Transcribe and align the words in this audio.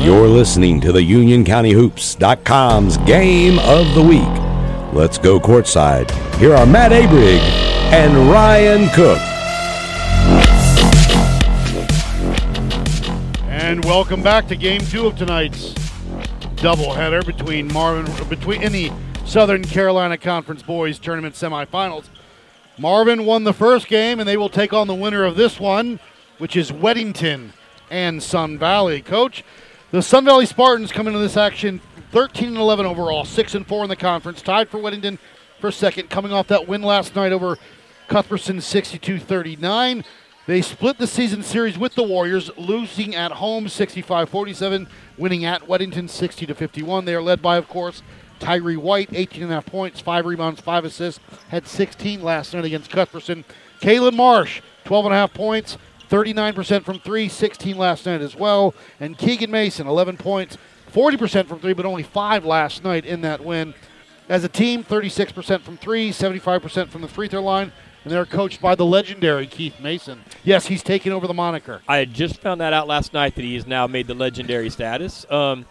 You're 0.00 0.28
listening 0.28 0.80
to 0.80 0.92
the 0.92 1.00
UnionCountyHoops.com's 1.00 2.96
Game 2.98 3.58
of 3.60 3.94
the 3.94 4.02
Week. 4.02 4.92
Let's 4.92 5.18
go 5.18 5.38
courtside. 5.38 6.10
Here 6.36 6.54
are 6.54 6.66
Matt 6.66 6.92
Abrig 6.92 7.38
and 7.92 8.30
Ryan 8.30 8.88
Cook. 8.90 9.18
And 13.48 13.84
welcome 13.84 14.22
back 14.22 14.48
to 14.48 14.56
Game 14.56 14.80
Two 14.80 15.06
of 15.06 15.16
tonight's 15.16 15.74
doubleheader 16.56 17.24
between 17.24 17.72
Marvin 17.72 18.06
between 18.28 18.62
in 18.62 18.72
the 18.72 18.90
Southern 19.24 19.62
Carolina 19.62 20.18
Conference 20.18 20.62
Boys 20.62 20.98
Tournament 20.98 21.34
semifinals. 21.34 22.06
Marvin 22.78 23.24
won 23.24 23.44
the 23.44 23.52
first 23.52 23.86
game, 23.86 24.18
and 24.18 24.28
they 24.28 24.36
will 24.36 24.48
take 24.48 24.72
on 24.72 24.88
the 24.88 24.94
winner 24.94 25.24
of 25.24 25.36
this 25.36 25.60
one, 25.60 26.00
which 26.38 26.56
is 26.56 26.72
Weddington 26.72 27.50
and 27.90 28.22
Sun 28.22 28.58
Valley. 28.58 29.02
Coach, 29.02 29.44
the 29.92 30.02
Sun 30.02 30.24
Valley 30.24 30.46
Spartans 30.46 30.90
come 30.90 31.06
into 31.06 31.18
this 31.18 31.36
action 31.36 31.80
13 32.12 32.48
and 32.48 32.56
11 32.56 32.86
overall, 32.86 33.26
six 33.26 33.54
and 33.54 33.66
four 33.66 33.84
in 33.84 33.90
the 33.90 33.96
conference, 33.96 34.40
tied 34.40 34.70
for 34.70 34.78
Weddington 34.78 35.18
for 35.60 35.70
second, 35.70 36.08
coming 36.08 36.32
off 36.32 36.48
that 36.48 36.66
win 36.66 36.82
last 36.82 37.14
night 37.14 37.30
over 37.30 37.58
Cuthbertson 38.08 38.56
62-39. 38.56 40.04
They 40.46 40.62
split 40.62 40.96
the 40.96 41.06
season 41.06 41.42
series 41.42 41.78
with 41.78 41.94
the 41.94 42.02
Warriors, 42.02 42.50
losing 42.56 43.14
at 43.14 43.32
home 43.32 43.66
65-47, 43.66 44.88
winning 45.18 45.44
at 45.44 45.62
Weddington 45.62 46.08
60 46.08 46.46
to 46.46 46.54
51. 46.54 47.04
They 47.04 47.14
are 47.14 47.22
led 47.22 47.42
by, 47.42 47.58
of 47.58 47.68
course, 47.68 48.02
Tyree 48.40 48.76
White, 48.76 49.10
18 49.12 49.44
and 49.44 49.52
a 49.52 49.56
half 49.56 49.66
points, 49.66 50.00
five 50.00 50.24
rebounds, 50.24 50.60
five 50.60 50.86
assists, 50.86 51.20
had 51.48 51.66
16 51.66 52.22
last 52.22 52.54
night 52.54 52.64
against 52.64 52.90
Cuthbertson. 52.90 53.44
Kalen 53.80 54.16
Marsh, 54.16 54.62
12 54.84 55.06
and 55.06 55.14
a 55.14 55.18
half 55.18 55.34
points, 55.34 55.76
39% 56.12 56.84
from 56.84 56.98
three, 56.98 57.26
16 57.26 57.78
last 57.78 58.04
night 58.04 58.20
as 58.20 58.36
well. 58.36 58.74
And 59.00 59.16
Keegan 59.16 59.50
Mason, 59.50 59.86
11 59.86 60.18
points, 60.18 60.58
40% 60.92 61.46
from 61.46 61.58
three, 61.58 61.72
but 61.72 61.86
only 61.86 62.02
five 62.02 62.44
last 62.44 62.84
night 62.84 63.06
in 63.06 63.22
that 63.22 63.42
win. 63.42 63.72
As 64.28 64.44
a 64.44 64.48
team, 64.48 64.84
36% 64.84 65.62
from 65.62 65.78
three, 65.78 66.10
75% 66.10 66.88
from 66.88 67.00
the 67.00 67.08
free 67.08 67.28
throw 67.28 67.42
line, 67.42 67.72
and 68.04 68.12
they're 68.12 68.26
coached 68.26 68.60
by 68.60 68.74
the 68.74 68.84
legendary 68.84 69.46
Keith 69.46 69.80
Mason. 69.80 70.22
Yes, 70.44 70.66
he's 70.66 70.82
taking 70.82 71.12
over 71.12 71.26
the 71.26 71.32
moniker. 71.32 71.80
I 71.88 72.04
just 72.04 72.40
found 72.42 72.60
that 72.60 72.74
out 72.74 72.86
last 72.86 73.14
night 73.14 73.34
that 73.36 73.42
he 73.42 73.54
has 73.54 73.66
now 73.66 73.86
made 73.86 74.06
the 74.06 74.14
legendary 74.14 74.68
status. 74.68 75.24
Um, 75.30 75.64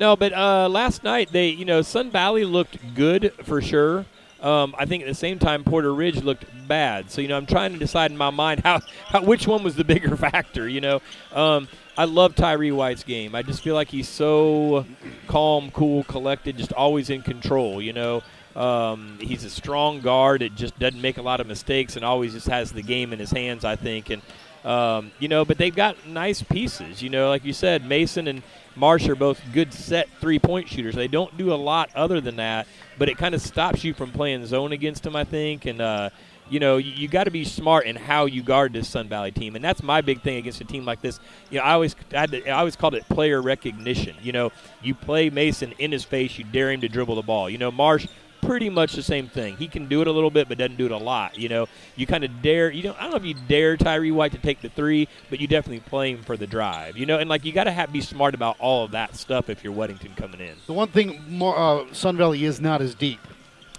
no, 0.00 0.16
but 0.16 0.32
uh, 0.32 0.70
last 0.70 1.04
night 1.04 1.32
they, 1.32 1.48
you 1.48 1.66
know, 1.66 1.82
Sun 1.82 2.10
Valley 2.10 2.46
looked 2.46 2.94
good 2.94 3.34
for 3.42 3.60
sure. 3.60 4.06
Um, 4.42 4.74
I 4.76 4.86
think 4.86 5.04
at 5.04 5.08
the 5.08 5.14
same 5.14 5.38
time 5.38 5.62
Porter 5.62 5.94
Ridge 5.94 6.22
looked 6.22 6.44
bad. 6.66 7.10
So 7.10 7.20
you 7.20 7.28
know, 7.28 7.36
I'm 7.36 7.46
trying 7.46 7.72
to 7.72 7.78
decide 7.78 8.10
in 8.10 8.16
my 8.16 8.30
mind 8.30 8.60
how, 8.60 8.80
how 9.06 9.22
which 9.22 9.46
one 9.46 9.62
was 9.62 9.76
the 9.76 9.84
bigger 9.84 10.16
factor. 10.16 10.68
You 10.68 10.80
know, 10.80 11.00
um, 11.32 11.68
I 11.96 12.04
love 12.06 12.34
Tyree 12.34 12.72
White's 12.72 13.04
game. 13.04 13.34
I 13.34 13.42
just 13.42 13.62
feel 13.62 13.74
like 13.74 13.88
he's 13.88 14.08
so 14.08 14.84
calm, 15.28 15.70
cool, 15.70 16.04
collected, 16.04 16.56
just 16.56 16.72
always 16.72 17.08
in 17.08 17.22
control. 17.22 17.80
You 17.80 17.92
know, 17.92 18.22
um, 18.56 19.18
he's 19.20 19.44
a 19.44 19.50
strong 19.50 20.00
guard. 20.00 20.42
It 20.42 20.54
just 20.54 20.78
doesn't 20.78 21.00
make 21.00 21.18
a 21.18 21.22
lot 21.22 21.40
of 21.40 21.46
mistakes 21.46 21.96
and 21.96 22.04
always 22.04 22.32
just 22.32 22.48
has 22.48 22.72
the 22.72 22.82
game 22.82 23.12
in 23.12 23.18
his 23.18 23.30
hands. 23.30 23.64
I 23.64 23.76
think, 23.76 24.10
and 24.10 24.22
um, 24.64 25.10
you 25.18 25.28
know, 25.28 25.44
but 25.44 25.58
they've 25.58 25.74
got 25.74 26.06
nice 26.06 26.42
pieces. 26.42 27.02
You 27.02 27.10
know, 27.10 27.28
like 27.28 27.44
you 27.44 27.52
said, 27.52 27.86
Mason 27.86 28.28
and 28.28 28.42
Marsh 28.76 29.08
are 29.08 29.16
both 29.16 29.40
good 29.52 29.72
set 29.72 30.08
three 30.20 30.38
point 30.38 30.68
shooters. 30.68 30.94
They 30.94 31.08
don't 31.08 31.36
do 31.36 31.52
a 31.52 31.56
lot 31.56 31.90
other 31.94 32.20
than 32.20 32.36
that, 32.36 32.66
but 32.98 33.08
it 33.08 33.18
kind 33.18 33.34
of 33.34 33.42
stops 33.42 33.84
you 33.84 33.94
from 33.94 34.12
playing 34.12 34.46
zone 34.46 34.72
against 34.72 35.02
them. 35.02 35.16
I 35.16 35.24
think, 35.24 35.66
and 35.66 35.80
uh, 35.80 36.10
you 36.48 36.60
know, 36.60 36.76
you, 36.76 36.92
you 36.92 37.08
got 37.08 37.24
to 37.24 37.30
be 37.30 37.44
smart 37.44 37.86
in 37.86 37.96
how 37.96 38.26
you 38.26 38.42
guard 38.42 38.72
this 38.72 38.88
Sun 38.88 39.08
Valley 39.08 39.32
team, 39.32 39.56
and 39.56 39.64
that's 39.64 39.82
my 39.82 40.00
big 40.00 40.22
thing 40.22 40.36
against 40.36 40.60
a 40.60 40.64
team 40.64 40.84
like 40.84 41.00
this. 41.00 41.18
You 41.50 41.58
know, 41.58 41.64
I 41.64 41.72
always 41.72 41.96
I, 42.14 42.26
to, 42.26 42.48
I 42.48 42.58
always 42.58 42.76
called 42.76 42.94
it 42.94 43.08
player 43.08 43.42
recognition. 43.42 44.16
You 44.22 44.32
know, 44.32 44.52
you 44.82 44.94
play 44.94 45.30
Mason 45.30 45.72
in 45.78 45.92
his 45.92 46.04
face, 46.04 46.38
you 46.38 46.44
dare 46.44 46.70
him 46.70 46.80
to 46.82 46.88
dribble 46.88 47.16
the 47.16 47.22
ball. 47.22 47.50
You 47.50 47.58
know, 47.58 47.70
Marsh 47.70 48.06
pretty 48.42 48.68
much 48.68 48.92
the 48.92 49.02
same 49.02 49.28
thing. 49.28 49.56
He 49.56 49.68
can 49.68 49.88
do 49.88 50.02
it 50.02 50.06
a 50.06 50.12
little 50.12 50.30
bit, 50.30 50.48
but 50.48 50.58
doesn't 50.58 50.76
do 50.76 50.84
it 50.84 50.92
a 50.92 50.98
lot. 50.98 51.38
You 51.38 51.48
know, 51.48 51.68
you 51.96 52.06
kind 52.06 52.24
of 52.24 52.42
dare. 52.42 52.70
You 52.70 52.82
know, 52.82 52.96
I 52.98 53.02
don't 53.02 53.12
know 53.12 53.16
if 53.16 53.24
you 53.24 53.34
dare 53.48 53.76
Tyree 53.76 54.10
White 54.10 54.32
to 54.32 54.38
take 54.38 54.60
the 54.60 54.68
three, 54.68 55.08
but 55.30 55.40
you 55.40 55.46
definitely 55.46 55.80
play 55.80 56.12
him 56.12 56.22
for 56.22 56.36
the 56.36 56.46
drive. 56.46 56.98
You 56.98 57.06
know, 57.06 57.18
and 57.18 57.30
like 57.30 57.44
you 57.44 57.52
got 57.52 57.64
to 57.64 57.72
have 57.72 57.92
be 57.92 58.02
smart 58.02 58.34
about 58.34 58.56
all 58.58 58.84
of 58.84 58.90
that 58.90 59.16
stuff 59.16 59.48
if 59.48 59.64
you're 59.64 59.72
Weddington 59.72 60.16
coming 60.16 60.40
in. 60.40 60.56
The 60.66 60.72
one 60.72 60.88
thing 60.88 61.22
more, 61.28 61.56
uh, 61.56 61.92
Sun 61.94 62.16
Valley 62.16 62.44
is 62.44 62.60
not 62.60 62.82
as 62.82 62.94
deep. 62.94 63.20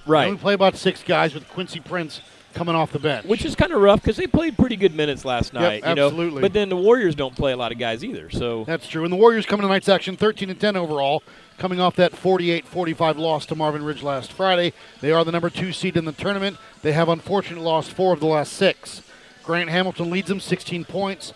Right. 0.06 0.32
We 0.32 0.38
play 0.38 0.54
about 0.54 0.76
six 0.76 1.04
guys 1.04 1.34
with 1.34 1.48
Quincy 1.50 1.80
Prince 1.80 2.22
coming 2.54 2.76
off 2.76 2.92
the 2.92 3.00
bench. 3.00 3.26
Which 3.26 3.46
is 3.46 3.56
kind 3.56 3.72
of 3.72 3.82
rough 3.82 4.02
because 4.02 4.18
they 4.18 4.28
played 4.28 4.58
pretty 4.58 4.76
good 4.76 4.96
minutes 4.96 5.26
last 5.26 5.54
night. 5.54 5.84
Yep, 5.84 5.90
you 5.90 5.96
know? 5.96 6.06
absolutely. 6.08 6.42
But 6.42 6.54
then 6.54 6.70
the 6.70 6.78
Warriors 6.78 7.16
don't 7.16 7.36
play 7.36 7.52
a 7.52 7.58
lot 7.58 7.72
of 7.72 7.78
guys 7.78 8.04
either. 8.04 8.30
So 8.30 8.64
That's 8.66 8.88
true. 8.88 9.04
And 9.04 9.12
the 9.12 9.18
Warriors 9.18 9.46
coming 9.46 9.62
to 9.64 9.68
tonight's 9.68 9.90
action 9.90 10.16
13 10.16 10.50
and 10.50 10.60
10 10.60 10.76
overall, 10.76 11.24
coming 11.58 11.80
off 11.80 11.96
that 11.98 12.16
48 12.16 12.66
45 12.68 13.18
loss 13.18 13.46
to 13.48 13.56
Marvin 13.56 13.84
Ridge 13.84 14.04
last 14.04 14.32
Friday. 14.32 14.74
They 15.02 15.12
are 15.12 15.24
the 15.24 15.32
number 15.32 15.50
two 15.50 15.72
seed 15.72 15.98
in 15.98 16.06
the 16.06 16.12
tournament. 16.12 16.58
They 16.82 16.94
have 16.94 17.10
unfortunately 17.10 17.66
lost 17.66 17.92
four 17.92 18.14
of 18.14 18.20
the 18.20 18.28
last 18.28 18.54
six. 18.54 19.02
Grant 19.44 19.70
Hamilton 19.70 20.10
leads 20.10 20.30
them 20.30 20.40
16 20.40 20.86
points, 20.86 21.34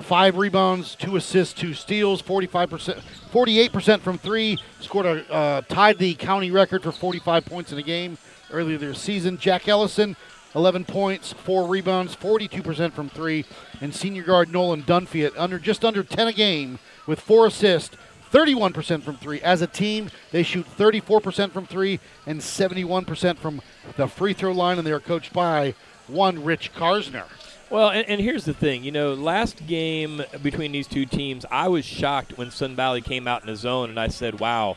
five 0.00 0.36
rebounds, 0.36 0.94
two 0.94 1.16
assists, 1.16 1.52
two 1.52 1.74
steals, 1.74 2.22
45%, 2.22 3.00
48% 3.32 4.00
from 4.00 4.18
three. 4.18 4.58
Scored 4.80 5.06
a 5.06 5.32
uh, 5.32 5.60
tied 5.62 5.98
the 5.98 6.14
county 6.14 6.50
record 6.52 6.82
for 6.82 6.92
45 6.92 7.44
points 7.44 7.72
in 7.72 7.78
a 7.78 7.82
game 7.82 8.18
earlier 8.52 8.78
this 8.78 9.00
season. 9.00 9.36
Jack 9.36 9.68
Ellison 9.68 10.16
11 10.54 10.84
points, 10.84 11.32
four 11.32 11.66
rebounds, 11.66 12.14
42% 12.14 12.92
from 12.92 13.08
three, 13.08 13.44
and 13.80 13.94
senior 13.94 14.22
guard 14.22 14.52
Nolan 14.52 14.82
Dunphy 14.82 15.26
at 15.26 15.36
under 15.36 15.58
just 15.58 15.84
under 15.84 16.02
10 16.02 16.28
a 16.28 16.32
game 16.32 16.78
with 17.06 17.20
four 17.20 17.46
assists, 17.46 17.96
31% 18.32 19.02
from 19.02 19.16
three. 19.16 19.40
As 19.40 19.62
a 19.62 19.66
team, 19.66 20.10
they 20.32 20.42
shoot 20.42 20.66
34% 20.76 21.52
from 21.52 21.66
three 21.66 22.00
and 22.26 22.40
71% 22.40 23.36
from 23.36 23.62
the 23.96 24.08
free 24.08 24.32
throw 24.32 24.52
line, 24.52 24.78
and 24.78 24.86
they 24.86 24.92
are 24.92 25.00
coached 25.00 25.32
by 25.32 25.74
one 26.08 26.44
Rich 26.44 26.72
Karsner. 26.74 27.26
Well, 27.70 27.90
and, 27.90 28.06
and 28.08 28.20
here's 28.20 28.44
the 28.44 28.54
thing. 28.54 28.84
You 28.84 28.92
know, 28.92 29.14
last 29.14 29.66
game 29.66 30.22
between 30.42 30.72
these 30.72 30.86
two 30.86 31.06
teams, 31.06 31.46
I 31.50 31.68
was 31.68 31.84
shocked 31.84 32.36
when 32.36 32.50
Sun 32.50 32.76
Valley 32.76 33.00
came 33.00 33.26
out 33.26 33.42
in 33.42 33.46
the 33.46 33.56
zone, 33.56 33.88
and 33.88 33.98
I 33.98 34.08
said, 34.08 34.38
"Wow, 34.38 34.76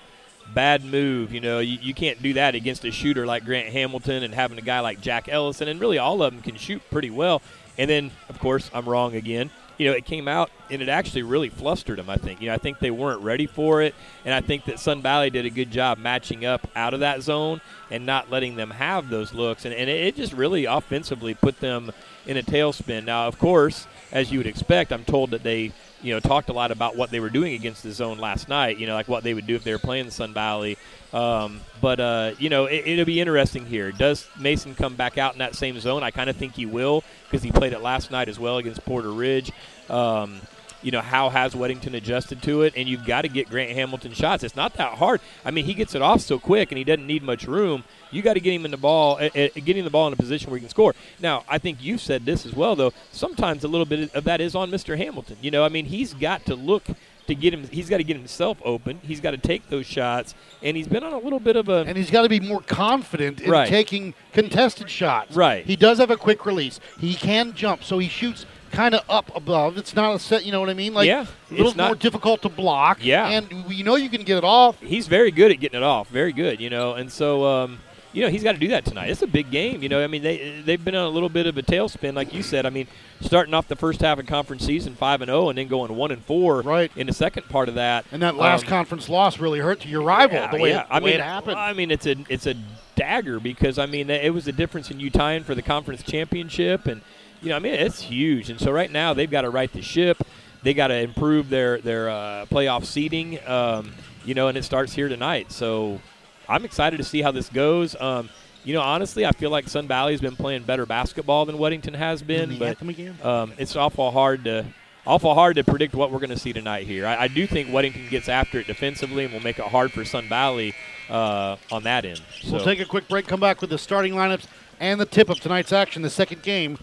bad 0.54 0.84
move." 0.84 1.34
You 1.34 1.42
know, 1.42 1.60
you, 1.60 1.78
you 1.82 1.94
can't 1.94 2.22
do 2.22 2.34
that 2.34 2.56
against 2.56 2.86
a 2.86 2.92
shooter 2.92 3.26
like 3.26 3.46
Grant 3.46 3.70
Hamilton 3.70 4.24
and 4.24 4.34
having 4.34 4.58
a 4.58 4.62
guy 4.62 4.80
like 4.80 5.02
Jack 5.02 5.28
Ellison, 5.30 5.68
and 5.68 5.80
really 5.80 5.98
all 5.98 6.22
of 6.22 6.34
them 6.34 6.42
can 6.42 6.56
shoot 6.56 6.82
pretty 6.92 7.10
well. 7.10 7.42
And 7.78 7.90
then, 7.90 8.12
of 8.30 8.40
course, 8.40 8.72
I'm 8.74 8.88
wrong 8.88 9.16
again. 9.16 9.52
You 9.78 9.88
know, 9.88 9.94
it 9.96 10.06
came 10.06 10.28
out 10.28 10.50
and 10.72 10.82
it 10.82 10.90
actually 10.90 11.22
really 11.22 11.50
flustered 11.50 12.00
them. 12.00 12.10
I 12.10 12.18
think. 12.18 12.42
You 12.42 12.48
know, 12.48 12.56
I 12.56 12.58
think 12.58 12.80
they 12.80 12.90
weren't 12.90 13.22
ready 13.22 13.46
for 13.46 13.82
it, 13.82 13.94
and 14.26 14.34
I 14.34 14.42
think 14.42 14.66
that 14.66 14.80
Sun 14.80 15.02
Valley 15.02 15.30
did 15.30 15.46
a 15.46 15.52
good 15.52 15.72
job 15.72 16.00
matching 16.00 16.46
up 16.46 16.68
out 16.76 16.94
of 16.94 17.02
that 17.02 17.22
zone 17.22 17.62
and 17.92 18.06
not 18.06 18.32
letting 18.32 18.56
them 18.56 18.72
have 18.72 19.10
those 19.10 19.34
looks, 19.34 19.66
and, 19.66 19.74
and 19.74 19.90
it, 19.90 20.08
it 20.08 20.16
just 20.16 20.34
really 20.34 20.66
offensively 20.66 21.34
put 21.34 21.60
them 21.60 21.92
in 22.26 22.38
a 22.38 22.44
tailspin. 22.44 23.06
Now, 23.06 23.28
of 23.28 23.40
course, 23.40 23.88
as 24.12 24.32
you 24.32 24.40
would 24.40 24.48
expect, 24.48 24.92
I'm 24.92 25.04
told 25.04 25.32
that 25.32 25.44
they, 25.44 25.72
you 26.02 26.14
know, 26.14 26.20
talked 26.20 26.50
a 26.50 26.54
lot 26.54 26.72
about 26.72 26.96
what 26.96 27.10
they 27.10 27.20
were 27.20 27.30
doing 27.30 27.54
against 27.54 27.84
the 27.84 27.92
zone 27.92 28.18
last 28.18 28.48
night. 28.50 28.78
You 28.78 28.88
know, 28.88 28.94
like 28.94 29.08
what 29.08 29.24
they 29.24 29.34
would 29.34 29.48
do 29.48 29.56
if 29.56 29.64
they 29.64 29.72
were 29.72 29.80
playing 29.80 30.06
the 30.06 30.12
Sun 30.12 30.34
Valley. 30.34 30.78
Um, 31.14 31.62
but 31.82 32.00
uh, 32.00 32.32
you 32.40 32.50
know, 32.50 32.66
it, 32.66 32.88
it'll 32.88 33.06
be 33.06 33.20
interesting 33.20 33.66
here. 33.66 33.92
Does 33.92 34.28
Mason 34.40 34.76
come 34.76 34.96
back 34.96 35.18
out 35.18 35.34
in 35.34 35.40
that 35.40 35.56
same 35.56 35.80
zone? 35.80 36.04
I 36.04 36.12
kind 36.12 36.30
of 36.30 36.36
think 36.36 36.54
he 36.54 36.66
will 36.66 37.04
because 37.24 37.44
he 37.44 37.52
played 37.52 37.74
it 37.74 37.82
last 37.82 38.12
night 38.12 38.30
as 38.30 38.40
well 38.40 38.58
against 38.58 38.84
Porter 38.86 39.12
Ridge. 39.12 39.52
Um, 39.90 40.42
you 40.82 40.92
know, 40.92 41.02
how 41.02 41.30
has 41.30 41.54
Weddington 41.54 41.94
adjusted 41.96 42.42
to 42.44 42.62
it? 42.62 42.74
And 42.76 42.88
you've 42.88 43.06
got 43.06 43.24
to 43.24 43.28
get 43.30 43.50
Grant 43.50 43.72
Hamilton 43.72 44.14
shots. 44.14 44.44
It's 44.44 44.56
not 44.56 44.74
that 44.76 44.94
hard. 44.96 45.22
I 45.44 45.52
mean, 45.52 45.66
he 45.66 45.74
gets 45.74 45.96
it 45.96 46.02
off 46.02 46.22
so 46.22 46.40
quick 46.40 46.72
and 46.72 46.78
he 46.78 46.84
doesn't 46.84 47.06
need 47.08 47.24
much 47.24 47.46
room. 47.48 47.84
You 48.12 48.22
got 48.22 48.36
to 48.36 48.40
get 48.40 48.54
him 48.54 48.66
in 48.66 48.72
the 48.72 48.78
ball, 48.78 49.18
uh, 49.20 49.26
uh, 49.36 49.48
getting 49.66 49.84
the 49.84 49.90
ball 49.90 50.08
in 50.08 50.14
a 50.14 50.18
position 50.18 50.50
where 50.50 50.58
he 50.58 50.62
can 50.62 50.70
score. 50.70 50.94
Now, 51.20 51.44
I 51.50 51.58
think 51.58 51.84
you 51.84 51.98
said 51.98 52.26
this 52.26 52.46
as 52.46 52.54
well, 52.54 52.76
though. 52.76 52.94
Sometimes 53.12 53.64
a 53.64 53.68
little 53.68 53.86
bit 53.86 54.14
of 54.14 54.24
that 54.24 54.40
is 54.40 54.56
on 54.56 54.72
Mr. 54.72 54.98
Hamilton. 54.98 55.38
You 55.42 55.52
know, 55.52 55.64
I 55.66 55.70
mean, 55.70 55.86
he's 55.86 56.14
got 56.14 56.46
to 56.46 56.56
look 56.56 56.84
to 57.28 57.36
get 57.36 57.54
him. 57.54 57.68
He's 57.68 57.90
got 57.90 57.98
to 57.98 58.06
get 58.06 58.16
himself 58.16 58.58
open. 58.64 59.02
He's 59.04 59.20
got 59.20 59.32
to 59.32 59.38
take 59.38 59.70
those 59.70 59.86
shots, 59.86 60.34
and 60.64 60.78
he's 60.78 60.88
been 60.88 61.04
on 61.04 61.12
a 61.12 61.18
little 61.20 61.42
bit 61.42 61.58
of 61.58 61.68
a. 61.68 61.84
And 61.86 61.98
he's 61.98 62.10
got 62.10 62.22
to 62.22 62.30
be 62.30 62.40
more 62.40 62.62
confident 62.62 63.42
in 63.42 63.52
Right. 63.52 63.68
taking 63.68 64.14
contested 64.32 64.90
shots. 64.90 65.36
Right. 65.36 65.66
He 65.66 65.76
does 65.76 65.98
have 65.98 66.10
a 66.10 66.16
quick 66.16 66.46
release. 66.46 66.80
He 67.00 67.16
can 67.16 67.52
jump, 67.54 67.84
so 67.84 68.00
he 68.00 68.08
shoots 68.08 68.46
kind 68.72 68.96
of 68.96 69.02
up 69.10 69.32
above. 69.36 69.78
It's 69.78 69.96
not 69.96 70.16
a 70.16 70.20
set. 70.20 70.46
You 70.46 70.52
know 70.52 70.60
what 70.60 70.70
I 70.70 70.74
mean? 70.74 70.94
Like 70.94 71.08
Yeah, 71.08 71.26
a 71.26 71.52
little 71.52 71.68
it's 71.68 71.76
not- 71.78 71.88
more 71.88 71.96
difficult 71.96 72.42
to 72.44 72.50
block. 72.50 73.00
Yeah. 73.02 73.28
and 73.28 73.66
you 73.70 73.84
know 73.84 73.96
you 73.96 74.10
can 74.10 74.24
get 74.24 74.38
it 74.38 74.44
off. 74.44 74.80
he's 74.82 75.08
very 75.08 75.32
good 75.32 75.52
at 75.52 75.60
getting 75.60 75.78
it 75.80 75.84
off. 75.84 76.10
Very 76.10 76.32
good, 76.34 76.60
you 76.62 76.70
know. 76.70 76.94
And 76.94 77.12
so, 77.12 77.46
um, 77.46 77.80
you 78.14 78.24
know, 78.24 78.30
he's 78.30 78.42
got 78.44 78.54
to 78.54 78.58
do 78.58 78.70
that 78.70 78.84
tonight. 78.86 79.10
It's 79.10 79.22
a 79.22 79.28
big 79.28 79.52
game, 79.52 79.84
you 79.84 79.90
know. 79.90 80.04
I 80.04 80.08
mean, 80.08 80.24
they 80.24 80.62
they've 80.66 80.84
been 80.84 80.96
on 80.96 81.06
a 81.06 81.10
little 81.10 81.30
bit 81.30 81.46
of 81.46 81.58
a 81.58 81.62
tailspin, 81.62 82.16
like 82.16 82.34
you 82.34 82.42
said. 82.42 82.66
I 82.66 82.70
mean, 82.72 82.88
starting 83.22 83.54
off 83.54 83.68
the 83.68 83.76
first 83.76 84.02
half 84.02 84.18
of 84.18 84.26
conference 84.26 84.66
season 84.66 84.96
five 84.96 85.22
and 85.22 85.30
zero, 85.30 85.50
and 85.50 85.58
then 85.58 85.68
going 85.68 85.96
one 85.96 86.12
and 86.12 86.24
four 86.24 86.62
Right. 86.62 86.92
in 86.96 87.06
the 87.08 87.14
second 87.14 87.48
part 87.50 87.70
of 87.70 87.76
that. 87.76 88.06
And 88.12 88.22
that 88.24 88.36
last 88.36 88.64
Um, 88.64 88.70
conference 88.70 89.08
loss 89.10 89.40
really 89.40 89.60
hurt 89.60 89.82
to 89.82 89.88
your 89.88 90.02
rival. 90.02 90.38
yeah, 90.38 90.52
the 90.52 90.58
way, 90.58 90.70
yeah. 90.72 90.86
I 90.90 91.00
the 91.00 91.06
way 91.06 91.12
mean, 91.12 91.20
it 91.20 91.24
happened. 91.24 91.60
I 91.60 91.74
mean, 91.74 91.92
it's 91.92 92.08
a 92.08 92.16
it's 92.30 92.48
a 92.48 92.56
dagger 92.96 93.40
because 93.40 93.78
I 93.78 93.86
mean 93.86 94.10
it 94.10 94.34
was 94.34 94.46
the 94.46 94.52
difference 94.52 94.90
in 94.90 95.00
you 95.00 95.12
tying 95.12 95.44
for 95.44 95.54
the 95.54 95.62
conference 95.62 96.02
championship, 96.02 96.88
and 96.88 97.02
you 97.42 97.50
know, 97.50 97.56
I 97.56 97.60
mean, 97.60 97.74
it's 97.74 98.02
huge. 98.02 98.50
And 98.50 98.60
so 98.60 98.72
right 98.72 98.92
now 98.92 99.14
they've 99.14 99.30
got 99.30 99.42
to 99.42 99.50
right 99.50 99.72
the 99.72 99.82
ship. 99.82 100.18
They 100.64 100.74
got 100.74 100.88
to 100.88 100.96
improve 100.96 101.50
their 101.50 101.80
their 101.80 102.10
uh, 102.10 102.46
playoff 102.50 102.86
seeding. 102.86 103.40
Um, 103.48 103.94
you 104.26 104.34
know, 104.34 104.48
and 104.48 104.58
it 104.58 104.64
starts 104.64 104.94
here 104.94 105.08
tonight. 105.08 105.52
So 105.52 106.02
I'm 106.50 106.66
excited 106.66 106.98
to 106.98 107.04
see 107.04 107.22
how 107.22 107.32
this 107.32 107.50
goes. 107.50 107.96
Um, 108.00 108.30
you 108.64 108.74
know, 108.74 108.82
honestly, 108.82 109.26
I 109.26 109.32
feel 109.32 109.50
like 109.50 109.70
Sun 109.70 109.88
Valley 109.88 110.12
has 110.12 110.20
been 110.20 110.36
playing 110.36 110.64
better 110.64 110.86
basketball 110.86 111.46
than 111.46 111.56
Weddington 111.58 111.96
has 111.96 112.22
been, 112.22 112.50
but 112.60 112.78
um, 113.24 113.54
it's 113.58 113.76
awful 113.78 114.12
hard 114.12 114.44
to 114.44 114.66
awful 115.06 115.34
hard 115.34 115.56
to 115.56 115.64
predict 115.64 115.96
what 115.96 116.12
we're 116.12 116.20
going 116.20 116.32
to 116.32 116.38
see 116.38 116.52
tonight 116.52 116.86
here. 116.86 117.08
I, 117.08 117.24
I 117.24 117.28
do 117.30 117.48
think 117.48 117.70
Weddington 117.70 118.10
gets 118.10 118.28
after 118.28 118.60
it 118.60 118.68
defensively 118.68 119.24
and 119.24 119.34
will 119.34 119.40
make 119.40 119.58
it 119.58 119.66
hard 119.66 119.94
for 119.94 120.04
Sun 120.04 120.28
Valley 120.28 120.74
uh, 121.10 121.56
on 121.72 121.84
that 121.84 122.04
end. 122.04 122.22
So 122.42 122.54
We'll 122.54 122.66
take 122.66 122.82
a 122.82 122.86
quick 122.86 123.08
break, 123.08 123.26
come 123.26 123.40
back 123.40 123.62
with 123.62 123.70
the 123.70 123.78
starting 123.78 124.14
lineups 124.14 124.48
and 124.82 125.00
the 125.00 125.06
tip 125.06 125.30
of 125.30 125.40
tonight's 125.40 125.72
action, 125.72 126.02
the 126.02 126.10
second 126.10 126.42
game 126.44 126.78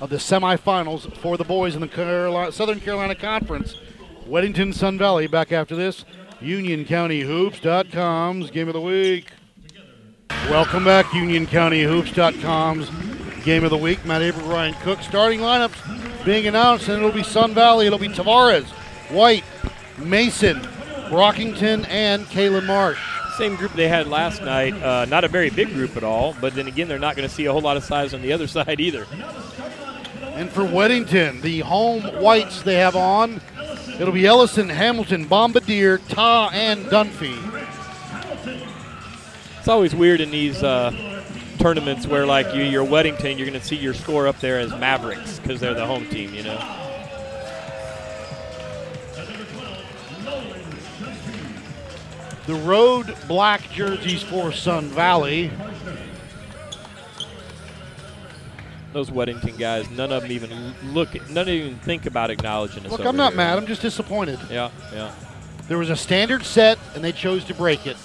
of 0.00 0.10
the 0.10 0.16
semifinals 0.16 1.14
for 1.18 1.36
the 1.36 1.44
boys 1.44 1.74
in 1.74 1.80
the 1.80 1.88
Carolina, 1.88 2.52
Southern 2.52 2.80
Carolina 2.80 3.14
Conference. 3.14 3.76
Weddington 4.26 4.74
Sun 4.74 4.98
Valley 4.98 5.26
back 5.26 5.52
after 5.52 5.76
this. 5.76 6.04
UnionCountyHoops.com's 6.40 8.50
game 8.50 8.68
of 8.68 8.74
the 8.74 8.80
week. 8.80 9.30
Welcome 10.48 10.84
back, 10.84 11.06
UnionCountyHoops.com's 11.06 12.88
game 13.44 13.64
of 13.64 13.70
the 13.70 13.76
week. 13.76 14.04
Matt 14.04 14.22
Abrams, 14.22 14.48
Ryan 14.48 14.74
Cook. 14.74 15.00
Starting 15.02 15.40
lineups 15.40 16.24
being 16.24 16.46
announced, 16.46 16.88
and 16.88 16.98
it'll 16.98 17.12
be 17.12 17.22
Sun 17.22 17.54
Valley. 17.54 17.86
It'll 17.86 17.98
be 17.98 18.08
Tavares, 18.08 18.64
White, 19.10 19.44
Mason, 19.98 20.60
Brockington, 21.10 21.86
and 21.88 22.24
Kalen 22.26 22.66
Marsh. 22.66 23.00
same 23.36 23.56
group 23.56 23.72
they 23.72 23.88
had 23.88 24.06
last 24.06 24.42
night. 24.42 24.74
Uh, 24.82 25.04
not 25.06 25.24
a 25.24 25.28
very 25.28 25.50
big 25.50 25.68
group 25.68 25.96
at 25.96 26.04
all, 26.04 26.34
but 26.40 26.54
then 26.54 26.66
again, 26.68 26.88
they're 26.88 26.98
not 26.98 27.16
going 27.16 27.28
to 27.28 27.34
see 27.34 27.46
a 27.46 27.52
whole 27.52 27.60
lot 27.60 27.76
of 27.76 27.84
size 27.84 28.14
on 28.14 28.22
the 28.22 28.32
other 28.32 28.46
side 28.46 28.80
either. 28.80 29.06
And 30.40 30.50
for 30.50 30.62
Weddington, 30.62 31.42
the 31.42 31.60
home 31.60 32.00
whites 32.22 32.62
they 32.62 32.76
have 32.76 32.96
on, 32.96 33.42
it'll 33.98 34.14
be 34.14 34.24
Ellison, 34.26 34.70
Hamilton, 34.70 35.26
Bombardier, 35.26 35.98
Ta, 36.08 36.48
and 36.54 36.86
Dunphy. 36.86 37.36
It's 39.58 39.68
always 39.68 39.94
weird 39.94 40.22
in 40.22 40.30
these 40.30 40.62
uh, 40.62 41.22
tournaments 41.58 42.06
where, 42.06 42.24
like, 42.24 42.54
you, 42.54 42.62
you're 42.62 42.86
Weddington, 42.86 43.36
you're 43.36 43.46
going 43.46 43.60
to 43.60 43.66
see 43.66 43.76
your 43.76 43.92
score 43.92 44.26
up 44.26 44.40
there 44.40 44.58
as 44.58 44.70
Mavericks 44.70 45.38
because 45.40 45.60
they're 45.60 45.74
the 45.74 45.84
home 45.84 46.06
team, 46.06 46.32
you 46.32 46.44
know. 46.44 46.58
The 52.46 52.54
road 52.54 53.14
black 53.28 53.70
jerseys 53.72 54.22
for 54.22 54.52
Sun 54.52 54.86
Valley. 54.86 55.50
Those 58.92 59.10
Weddington 59.10 59.56
guys, 59.56 59.88
none 59.90 60.10
of 60.10 60.22
them 60.22 60.32
even 60.32 60.74
look, 60.92 61.14
none 61.28 61.42
of 61.42 61.46
them 61.46 61.48
even 61.48 61.78
think 61.78 62.06
about 62.06 62.30
acknowledging 62.30 62.84
us. 62.84 62.90
Look, 62.90 63.04
I'm 63.04 63.16
not 63.16 63.32
here. 63.32 63.36
mad. 63.36 63.58
I'm 63.58 63.66
just 63.66 63.82
disappointed. 63.82 64.38
Yeah, 64.50 64.70
yeah. 64.92 65.14
There 65.68 65.78
was 65.78 65.90
a 65.90 65.96
standard 65.96 66.44
set, 66.44 66.78
and 66.94 67.04
they 67.04 67.12
chose 67.12 67.44
to 67.44 67.54
break 67.54 67.86
it. 67.86 67.96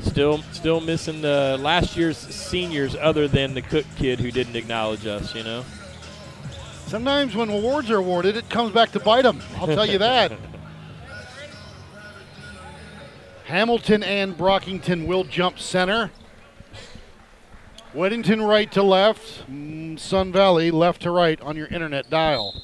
Still, 0.00 0.42
still 0.50 0.80
missing 0.80 1.22
the 1.22 1.56
last 1.60 1.96
year's 1.96 2.18
seniors, 2.18 2.96
other 2.96 3.28
than 3.28 3.54
the 3.54 3.62
Cook 3.62 3.86
kid 3.96 4.18
who 4.18 4.32
didn't 4.32 4.56
acknowledge 4.56 5.06
us. 5.06 5.32
You 5.32 5.44
know. 5.44 5.64
Sometimes 6.86 7.36
when 7.36 7.48
awards 7.48 7.90
are 7.90 7.98
awarded, 7.98 8.36
it 8.36 8.48
comes 8.50 8.72
back 8.72 8.90
to 8.92 9.00
bite 9.00 9.22
them. 9.22 9.40
I'll 9.56 9.68
tell 9.68 9.86
you 9.86 9.98
that. 9.98 10.32
Hamilton 13.44 14.02
and 14.02 14.36
Brockington 14.36 15.06
will 15.06 15.24
jump 15.24 15.58
center. 15.58 16.10
Weddington 17.94 18.46
right 18.46 18.70
to 18.72 18.82
left. 18.82 19.44
Mm, 19.50 19.98
Sun 19.98 20.32
Valley 20.32 20.70
left 20.70 21.02
to 21.02 21.10
right 21.10 21.40
on 21.42 21.56
your 21.56 21.66
internet 21.66 22.08
dial. 22.08 22.62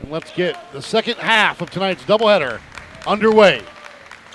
And 0.00 0.10
let's 0.10 0.30
get 0.32 0.56
the 0.72 0.80
second 0.82 1.16
half 1.16 1.60
of 1.60 1.70
tonight's 1.70 2.04
doubleheader 2.04 2.60
underway. 3.06 3.62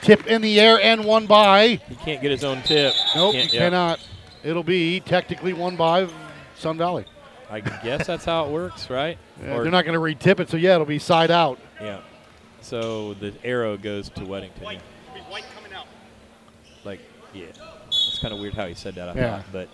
Tip 0.01 0.27
in 0.27 0.41
the 0.41 0.59
air 0.59 0.79
and 0.81 1.05
one 1.05 1.25
by. 1.25 1.79
He 1.87 1.95
can't 1.95 2.21
get 2.21 2.31
his 2.31 2.43
own 2.43 2.61
tip. 2.63 2.93
Nope, 3.15 3.33
Can't- 3.33 3.53
you 3.53 3.59
yeah. 3.59 3.65
cannot. 3.69 3.99
It'll 4.43 4.63
be 4.63 4.99
technically 4.99 5.53
one 5.53 5.77
by 5.77 6.07
Sun 6.57 6.77
Valley. 6.77 7.05
I 7.49 7.61
guess 7.61 8.05
that's 8.07 8.25
how 8.25 8.45
it 8.45 8.51
works, 8.51 8.89
right? 8.89 9.17
Yeah, 9.41 9.53
Or- 9.55 9.61
they're 9.63 9.71
not 9.71 9.85
going 9.85 9.93
to 9.93 9.99
re-tip 9.99 10.39
it, 10.41 10.49
so 10.49 10.57
yeah, 10.57 10.73
it'll 10.73 10.85
be 10.85 10.99
side 10.99 11.31
out. 11.31 11.59
Yeah. 11.79 11.99
So 12.61 13.13
the 13.13 13.33
arrow 13.45 13.77
goes 13.77 14.09
to 14.09 14.21
Weddington. 14.21 14.61
yeah. 14.63 14.79
Like, 16.83 16.99
yeah. 17.33 17.45
It's 17.87 18.19
kind 18.19 18.33
of 18.33 18.39
weird 18.41 18.53
how 18.55 18.65
he 18.67 18.73
said 18.73 18.95
that. 18.95 19.09
I 19.09 19.13
Yeah. 19.13 19.37
thought, 19.37 19.45
but 19.53 19.69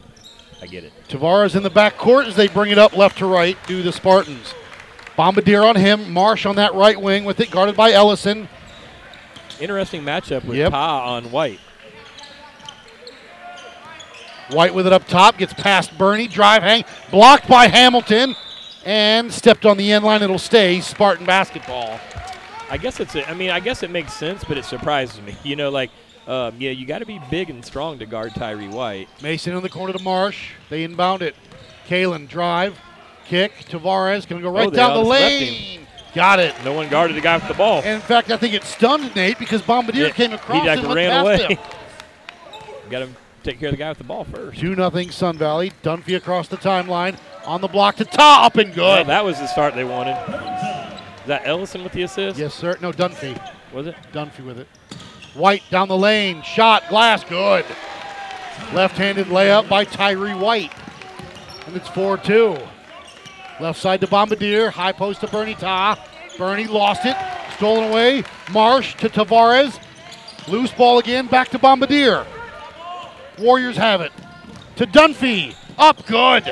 I 0.61 0.67
get 0.67 0.83
it. 0.83 0.91
Tavares 1.07 1.55
in 1.55 1.63
the 1.63 1.69
back 1.69 1.97
court 1.97 2.27
as 2.27 2.35
they 2.35 2.47
bring 2.47 2.71
it 2.71 2.77
up 2.77 2.95
left 2.95 3.19
to 3.19 3.25
right, 3.25 3.57
do 3.67 3.81
the 3.81 3.91
Spartans. 3.91 4.53
Bombardier 5.15 5.63
on 5.63 5.75
him, 5.75 6.11
Marsh 6.11 6.45
on 6.45 6.55
that 6.55 6.73
right 6.73 6.99
wing 6.99 7.25
with 7.25 7.39
it, 7.39 7.51
guarded 7.51 7.75
by 7.75 7.91
Ellison. 7.91 8.47
Interesting 9.59 10.03
matchup 10.03 10.45
with 10.45 10.57
Yep. 10.57 10.71
Ta 10.71 11.15
on 11.15 11.31
White. 11.31 11.59
White 14.51 14.73
with 14.73 14.87
it 14.87 14.93
up 14.93 15.07
top, 15.07 15.37
gets 15.37 15.53
past 15.53 15.95
Bernie, 15.97 16.27
drive 16.27 16.63
hang, 16.63 16.83
blocked 17.11 17.47
by 17.47 17.67
Hamilton, 17.67 18.35
and 18.83 19.31
stepped 19.31 19.65
on 19.65 19.77
the 19.77 19.91
end 19.91 20.03
line. 20.03 20.23
It'll 20.23 20.39
stay 20.39 20.81
Spartan 20.81 21.25
basketball. 21.25 21.99
I 22.69 22.77
guess 22.77 22.99
it's. 22.99 23.15
A, 23.15 23.29
I 23.29 23.33
mean, 23.33 23.49
I 23.49 23.59
guess 23.59 23.83
it 23.83 23.91
makes 23.91 24.13
sense, 24.13 24.43
but 24.43 24.57
it 24.57 24.65
surprises 24.65 25.21
me. 25.21 25.35
You 25.43 25.55
know, 25.55 25.69
like, 25.69 25.91
um, 26.29 26.55
yeah, 26.59 26.71
you 26.71 26.85
got 26.85 26.99
to 26.99 27.05
be 27.05 27.19
big 27.29 27.49
and 27.49 27.63
strong 27.65 27.99
to 27.99 28.05
guard 28.05 28.33
Tyree 28.35 28.67
White. 28.67 29.09
Mason 29.21 29.55
in 29.55 29.63
the 29.63 29.69
corner 29.69 29.93
to 29.93 30.03
Marsh. 30.03 30.51
They 30.69 30.83
inbound 30.83 31.21
it. 31.21 31.35
Kalen 31.87 32.27
drive, 32.27 32.79
kick. 33.25 33.51
Tavares 33.65 34.27
going 34.27 34.41
to 34.41 34.47
go 34.47 34.53
right 34.53 34.67
Oh, 34.67 34.71
down 34.71 34.93
the 34.95 35.03
lane. 35.09 35.87
Got 36.13 36.39
it. 36.39 36.55
No 36.63 36.73
one 36.73 36.89
guarded 36.89 37.15
the 37.15 37.21
guy 37.21 37.35
with 37.37 37.47
the 37.47 37.53
ball. 37.53 37.79
And 37.79 37.95
in 37.95 38.01
fact, 38.01 38.31
I 38.31 38.37
think 38.37 38.53
it 38.53 38.63
stunned 38.63 39.15
Nate 39.15 39.37
because 39.39 39.61
Bombardier 39.61 40.05
Yeah, 40.07 40.11
came 40.11 40.33
across 40.33 40.63
he 40.63 40.69
and 40.69 40.93
ran 40.93 41.21
away. 41.21 41.57
got 42.89 43.03
him 43.03 43.15
take 43.43 43.59
care 43.59 43.69
of 43.69 43.73
the 43.73 43.77
guy 43.77 43.89
with 43.89 43.97
the 43.99 44.03
ball 44.03 44.23
first. 44.23 44.59
2 44.59 44.75
nothing 44.75 45.11
Sun 45.11 45.37
Valley. 45.37 45.71
Dunphy 45.83 46.15
across 46.15 46.47
the 46.47 46.57
timeline. 46.57 47.17
On 47.45 47.61
the 47.61 47.67
block 47.67 47.95
to 47.97 48.05
top 48.05 48.57
and 48.57 48.73
good. 48.73 49.07
that 49.07 49.23
was 49.25 49.39
the 49.39 49.47
start 49.47 49.73
they 49.73 49.83
wanted. 49.83 50.11
Is 51.21 51.25
that 51.27 51.41
Ellison 51.45 51.83
with 51.83 51.93
the 51.93 52.03
assist? 52.03 52.37
yes, 52.37 52.53
sir. 52.53 52.77
No, 52.81 52.91
Dunphy. 52.91 53.39
Was 53.73 53.87
it? 53.87 53.95
Dunphy 54.11 54.43
with 54.45 54.59
it. 54.59 54.67
White 55.39 55.63
down 55.71 55.87
the 55.87 55.97
lane. 55.97 56.41
Shot, 56.41 56.83
glass, 56.89 57.23
good. 57.23 57.65
Left 58.73 58.97
handed 58.97 59.27
layup 59.27 59.69
by 59.69 59.85
Tyree 59.85 60.35
White. 60.35 60.73
And 61.65 61.77
it's 61.77 61.87
4 61.87 62.17
2. 62.17 62.57
Left 63.61 63.79
side 63.79 64.01
to 64.01 64.07
Bombardier. 64.07 64.69
High 64.69 64.91
post 64.91 65.21
to 65.21 65.27
Bernie 65.27 65.55
Ta. 65.55 65.97
Bernie 66.37 66.67
lost 66.67 67.05
it. 67.05 67.15
Stolen 67.55 67.89
away. 67.89 68.23
Marsh 68.51 68.95
to 68.95 69.07
Tavares. 69.07 69.79
Loose 70.49 70.73
ball 70.73 70.99
again. 70.99 71.27
Back 71.27 71.47
to 71.49 71.59
Bombardier. 71.59 72.25
Warriors 73.37 73.77
have 73.77 74.01
it. 74.01 74.11
To 74.75 74.85
Dunphy. 74.85 75.55
Up 75.77 76.05
good. 76.05 76.43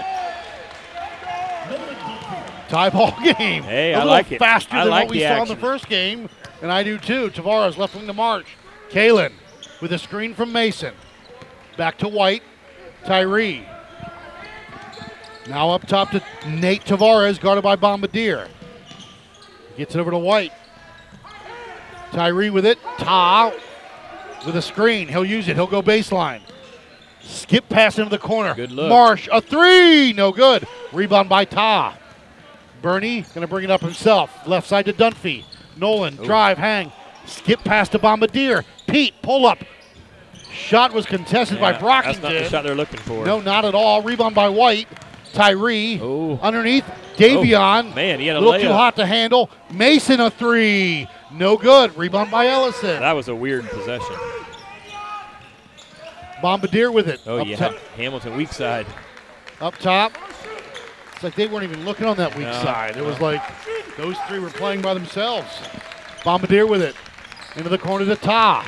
Tie 2.70 2.90
ball 2.90 3.18
game. 3.24 3.64
Hey, 3.64 3.94
A 3.94 4.00
I 4.00 4.04
like 4.04 4.32
it. 4.32 4.40
Faster 4.40 4.76
I 4.76 4.84
than 4.86 4.92
like 4.92 5.04
what 5.06 5.12
we 5.12 5.20
the 5.20 5.28
saw 5.28 5.42
in 5.42 5.48
the 5.50 5.56
first 5.58 5.90
game, 5.90 6.30
and 6.62 6.72
I 6.72 6.84
do 6.84 6.98
too. 6.98 7.30
Tavares 7.30 7.78
left 7.78 7.96
wing 7.96 8.08
to 8.08 8.14
Marsh. 8.14 8.48
Kalen 8.90 9.34
with 9.82 9.92
a 9.94 9.98
screen 9.98 10.34
from 10.34 10.52
Mason. 10.52 10.94
Back 11.78 11.98
to 12.00 12.08
White. 12.08 12.44
Tyree. 13.06 13.66
Now 15.48 15.70
up 15.70 15.88
top 15.88 16.12
to 16.12 16.22
Nate 16.48 16.84
Tavares, 16.84 17.40
guarded 17.40 17.64
by 17.64 17.76
Bombardier. 17.76 18.50
Gets 19.78 19.96
it 19.96 20.00
over 20.00 20.12
to 20.12 20.18
White. 20.18 20.52
Tyree 22.12 22.50
with 22.50 22.66
it. 22.66 22.80
Ta 22.98 23.54
with 24.46 24.56
a 24.56 24.62
screen. 24.62 25.08
He'll 25.08 25.26
use 25.26 25.48
it. 25.48 25.56
He'll 25.56 25.68
go 25.68 25.82
baseline. 25.82 26.42
Skip 27.22 27.68
pass 27.70 27.98
into 27.98 28.10
the 28.10 28.18
corner. 28.18 28.56
Good 28.56 28.72
look. 28.72 28.90
Marsh, 28.90 29.28
a 29.32 29.42
three. 29.42 30.14
No 30.14 30.32
good. 30.32 30.68
Rebound 30.94 31.30
by 31.30 31.46
Ta. 31.46 31.98
Bernie 32.82 33.22
going 33.34 33.42
to 33.42 33.48
bring 33.48 33.64
it 33.64 33.72
up 33.72 33.82
himself. 33.82 34.48
Left 34.48 34.68
side 34.68 34.86
to 34.86 34.94
Dunphy. 34.94 35.44
Nolan, 35.76 36.16
drive, 36.16 36.58
hang. 36.58 36.92
Skip 37.28 37.64
past 37.64 37.92
to 37.92 38.00
Bombardier. 38.00 38.64
Pete, 38.88 39.14
pull 39.22 39.46
up. 39.46 39.60
Shot 40.52 40.94
was 40.94 41.06
contested 41.06 41.60
by 41.60 41.72
Yeah, 41.74 42.02
That's 42.02 42.22
not 42.22 42.32
the 42.34 42.50
shot 42.50 42.64
they're 42.64 42.74
looking 42.76 43.00
for. 43.00 43.26
No, 43.26 43.40
not 43.42 43.64
at 43.66 43.76
all. 43.76 44.02
Rebound 44.02 44.34
by 44.34 44.50
White. 44.50 44.88
Tyree 45.34 46.00
Oh. 46.02 46.40
underneath. 46.42 46.86
Davion. 47.18 47.92
Oh, 47.92 47.96
man, 47.96 48.20
he 48.20 48.28
had 48.28 48.38
a 48.38 48.40
little 48.40 48.60
too 48.60 48.72
hot 48.74 48.96
to 48.96 49.06
handle. 49.06 49.50
Mason 49.72 50.20
a 50.20 50.30
three. 50.32 51.08
No 51.32 51.58
good. 51.58 51.96
Rebound 51.98 52.32
by 52.32 52.48
Ellison. 52.48 53.00
That 53.02 53.14
was 53.14 53.28
a 53.28 53.36
weird 53.36 53.66
possession. 53.70 54.16
Bombardier 56.42 56.92
with 56.92 57.08
it. 57.08 57.20
Oh, 57.26 57.40
up, 57.40 57.48
yeah. 57.48 57.56
top, 57.58 57.76
Hamilton 57.96 58.38
weak 58.38 58.52
side. 58.54 58.86
up 59.60 59.76
top. 59.78 60.14
It's 61.14 61.24
like 61.24 61.36
they 61.36 61.48
weren't 61.48 61.64
even 61.64 61.84
looking 61.84 62.06
on 62.06 62.16
that 62.18 62.36
weak 62.36 62.46
No, 62.46 62.54
side. 62.64 62.96
It 62.96 63.04
was 63.04 63.20
like 63.20 63.42
those 63.98 64.16
three 64.28 64.40
were 64.40 64.52
playing 64.52 64.82
by 64.82 64.94
themselves. 64.94 65.48
Bombardier 66.24 66.68
with 66.68 66.82
it. 66.84 66.96
Into 67.58 67.70
the 67.70 67.78
corner 67.78 68.06
to 68.06 68.16
Ta. 68.16 68.66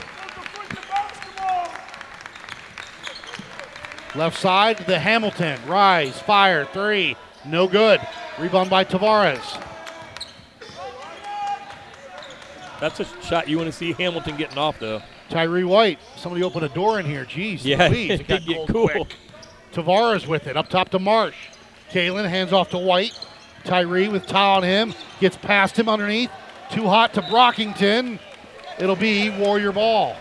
Left 4.16 4.38
side 4.38 4.78
to 4.78 4.84
the 4.84 4.98
Hamilton. 5.00 5.60
Rise, 5.68 6.20
fire, 6.20 6.66
three. 6.66 7.16
No 7.46 7.68
good. 7.68 8.02
Rebound 8.40 8.70
by 8.70 8.84
Tavares. 8.84 9.64
That's 12.80 13.00
a 13.00 13.06
shot 13.22 13.48
you 13.48 13.58
want 13.58 13.68
to 13.68 13.72
see 13.78 13.94
Hamilton 13.94 14.38
getting 14.38 14.58
off, 14.58 14.80
though. 14.80 15.02
Tyree 15.30 15.64
White. 15.66 16.00
Somebody 16.16 16.44
opened 16.44 16.66
a 16.66 16.70
door 16.70 17.00
in 17.00 17.06
here. 17.06 17.26
Jeez, 17.26 17.64
Yeah, 17.64 17.88
Louise, 17.90 18.20
it 18.22 18.28
got 18.28 18.40
did 18.46 18.48
get 18.48 18.56
cold 18.56 18.70
cool. 18.70 18.88
quick. 18.88 19.16
Tavares 19.74 20.26
with 20.26 20.48
it. 20.48 20.58
Up 20.58 20.70
top 20.70 20.90
to 20.90 21.00
Marsh. 21.00 21.36
Kalen 21.92 22.28
hands 22.28 22.52
off 22.54 22.70
to 22.72 22.78
White. 22.80 23.14
Tyree 23.66 24.08
with 24.08 24.26
Ta 24.26 24.56
on 24.56 24.64
him. 24.64 24.96
Gets 25.20 25.38
past 25.38 25.78
him 25.78 25.88
underneath. 25.88 26.32
Too 26.72 26.88
hot 26.88 27.14
to 27.14 27.22
Brockington. 27.22 28.18
It'll 28.80 28.96
be 28.96 29.30
Warrior 29.30 29.72
ball. 29.72 30.16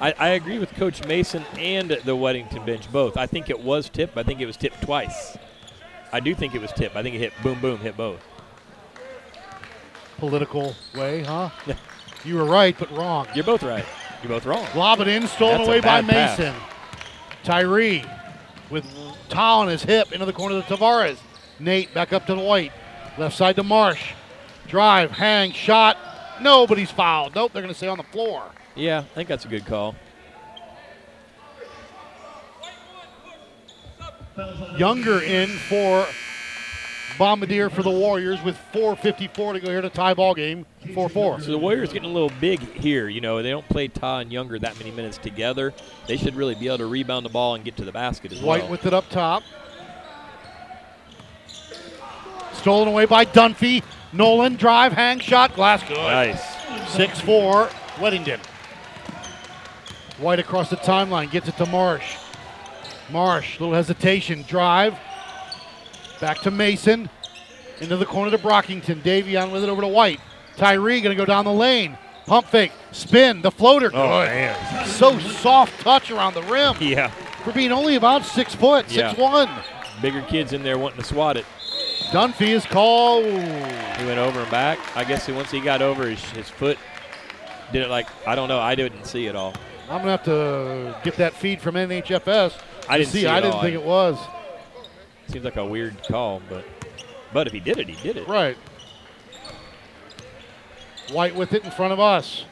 I, 0.00 0.12
I 0.18 0.28
agree 0.30 0.58
with 0.58 0.74
Coach 0.74 1.06
Mason 1.06 1.44
and 1.56 1.90
the 1.90 2.16
Weddington 2.16 2.66
bench 2.66 2.90
both. 2.92 3.16
I 3.16 3.26
think 3.26 3.48
it 3.48 3.60
was 3.60 3.88
tipped. 3.88 4.16
I 4.16 4.22
think 4.22 4.40
it 4.40 4.46
was 4.46 4.56
tipped 4.56 4.82
twice. 4.82 5.38
I 6.12 6.20
do 6.20 6.34
think 6.34 6.54
it 6.54 6.60
was 6.60 6.72
tipped. 6.72 6.96
I 6.96 7.02
think 7.02 7.14
it 7.14 7.18
hit 7.18 7.32
boom, 7.42 7.60
boom, 7.60 7.78
hit 7.78 7.96
both. 7.96 8.20
Political 10.18 10.74
way, 10.94 11.22
huh? 11.22 11.50
you 12.24 12.36
were 12.36 12.44
right, 12.44 12.76
but 12.78 12.90
wrong. 12.92 13.26
You're 13.34 13.44
both 13.44 13.62
right. 13.62 13.84
You're 14.22 14.30
both 14.30 14.46
wrong. 14.46 14.66
Lob 14.74 15.00
it 15.00 15.08
in, 15.08 15.26
stolen 15.26 15.58
That's 15.58 15.68
away 15.68 15.80
by 15.80 16.02
bad 16.02 16.08
pass. 16.08 16.38
Mason. 16.38 16.54
Tyree 17.42 18.04
with 18.70 18.84
Ta 19.28 19.60
on 19.60 19.68
his 19.68 19.82
hip 19.82 20.12
into 20.12 20.26
the 20.26 20.32
corner 20.32 20.60
to 20.60 20.66
Tavares. 20.66 21.18
Nate 21.58 21.92
back 21.94 22.12
up 22.12 22.26
to 22.26 22.34
the 22.34 22.40
White. 22.40 22.72
Left 23.18 23.36
side 23.36 23.56
to 23.56 23.62
Marsh. 23.62 24.12
Drive, 24.66 25.10
hang, 25.10 25.52
shot. 25.52 25.96
Nobody's 26.40 26.90
fouled. 26.90 27.34
Nope, 27.34 27.52
they're 27.52 27.62
going 27.62 27.72
to 27.72 27.76
stay 27.76 27.88
on 27.88 27.98
the 27.98 28.04
floor. 28.04 28.44
Yeah, 28.74 28.98
I 28.98 29.02
think 29.02 29.28
that's 29.28 29.44
a 29.44 29.48
good 29.48 29.66
call. 29.66 29.94
Younger 34.76 35.20
in 35.22 35.48
for 35.48 36.06
Bombardier 37.18 37.70
for 37.70 37.84
the 37.84 37.90
Warriors 37.90 38.42
with 38.42 38.58
4.54 38.72 39.52
to 39.52 39.60
go 39.60 39.68
here 39.68 39.80
to 39.80 39.88
tie 39.88 40.14
ball 40.14 40.34
game. 40.34 40.66
4 40.92 41.08
4. 41.08 41.40
So 41.40 41.52
the 41.52 41.58
Warriors 41.58 41.92
getting 41.92 42.10
a 42.10 42.12
little 42.12 42.32
big 42.40 42.58
here. 42.58 43.08
You 43.08 43.20
know, 43.20 43.40
they 43.40 43.50
don't 43.50 43.68
play 43.68 43.86
Ta 43.86 44.18
and 44.18 44.32
Younger 44.32 44.58
that 44.58 44.76
many 44.78 44.90
minutes 44.90 45.18
together. 45.18 45.72
They 46.08 46.16
should 46.16 46.34
really 46.34 46.56
be 46.56 46.66
able 46.66 46.78
to 46.78 46.86
rebound 46.86 47.24
the 47.24 47.30
ball 47.30 47.54
and 47.54 47.64
get 47.64 47.76
to 47.76 47.84
the 47.84 47.92
basket 47.92 48.32
as 48.32 48.40
White 48.40 48.62
well. 48.62 48.70
White 48.70 48.70
with 48.70 48.86
it 48.86 48.94
up 48.94 49.08
top. 49.08 49.44
Stolen 52.54 52.88
away 52.88 53.04
by 53.04 53.24
Dunphy. 53.24 53.84
Nolan 54.14 54.56
drive, 54.56 54.92
hang 54.92 55.18
shot, 55.18 55.54
glass 55.54 55.82
good. 55.86 55.96
nice. 55.96 56.40
6 56.92 57.20
4, 57.20 57.66
Weddington. 57.96 58.38
White 60.18 60.38
across 60.38 60.70
the 60.70 60.76
timeline, 60.76 61.30
gets 61.30 61.48
it 61.48 61.56
to 61.56 61.66
Marsh. 61.66 62.16
Marsh, 63.10 63.58
little 63.60 63.74
hesitation, 63.74 64.42
drive. 64.46 64.94
Back 66.20 66.38
to 66.42 66.50
Mason. 66.50 67.10
Into 67.80 67.96
the 67.96 68.06
corner 68.06 68.30
to 68.30 68.38
Brockington. 68.38 69.02
Davion 69.02 69.50
with 69.50 69.64
it 69.64 69.68
over 69.68 69.82
to 69.82 69.88
White. 69.88 70.20
Tyree 70.56 71.00
going 71.00 71.14
to 71.16 71.20
go 71.20 71.26
down 71.26 71.44
the 71.44 71.52
lane. 71.52 71.98
Pump 72.26 72.46
fake, 72.46 72.72
spin, 72.92 73.42
the 73.42 73.50
floater. 73.50 73.86
Oh, 73.88 73.90
good. 73.90 73.98
Oh, 74.00 74.24
man. 74.24 74.86
So 74.86 75.18
soft 75.18 75.78
touch 75.82 76.10
around 76.10 76.34
the 76.34 76.42
rim 76.44 76.76
Yeah. 76.80 77.08
for 77.08 77.52
being 77.52 77.72
only 77.72 77.96
about 77.96 78.24
six 78.24 78.54
foot, 78.54 78.86
Yeah. 78.90 79.08
six 79.10 79.18
one. 79.20 79.50
Bigger 80.00 80.22
kids 80.22 80.52
in 80.52 80.62
there 80.62 80.78
wanting 80.78 81.00
to 81.00 81.04
swat 81.04 81.36
it. 81.36 81.44
Dunphy 82.14 82.50
is 82.50 82.64
called. 82.64 83.24
He 83.24 84.06
went 84.06 84.20
over 84.20 84.38
and 84.38 84.50
back. 84.52 84.78
I 84.96 85.02
guess 85.02 85.28
once 85.28 85.50
he 85.50 85.58
got 85.58 85.82
over 85.82 86.08
his, 86.08 86.22
his 86.30 86.48
foot, 86.48 86.78
did 87.72 87.82
it 87.82 87.90
like, 87.90 88.06
I 88.24 88.36
don't 88.36 88.46
know. 88.46 88.60
I 88.60 88.76
didn't 88.76 89.04
see 89.04 89.26
it 89.26 89.34
all. 89.34 89.52
I'm 89.90 89.98
gonna 89.98 90.12
have 90.12 90.24
to 90.26 90.96
get 91.02 91.16
that 91.16 91.32
feed 91.32 91.60
from 91.60 91.74
NFHS. 91.74 92.56
I 92.88 92.98
didn't 92.98 93.10
see, 93.10 93.26
I 93.26 93.38
it 93.38 93.40
didn't 93.40 93.54
all. 93.54 93.62
think 93.62 93.74
it 93.74 93.82
was 93.82 94.16
Seems 95.26 95.44
like 95.44 95.56
a 95.56 95.64
weird 95.64 95.96
call, 96.06 96.40
but 96.48 96.64
but 97.32 97.48
if 97.48 97.52
he 97.52 97.58
did 97.58 97.78
it, 97.78 97.88
he 97.88 98.00
did 98.00 98.16
it. 98.16 98.28
right. 98.28 98.56
White 101.10 101.34
with 101.34 101.52
it 101.52 101.64
in 101.64 101.72
front 101.72 101.92
of 101.92 101.98
us. 101.98 102.44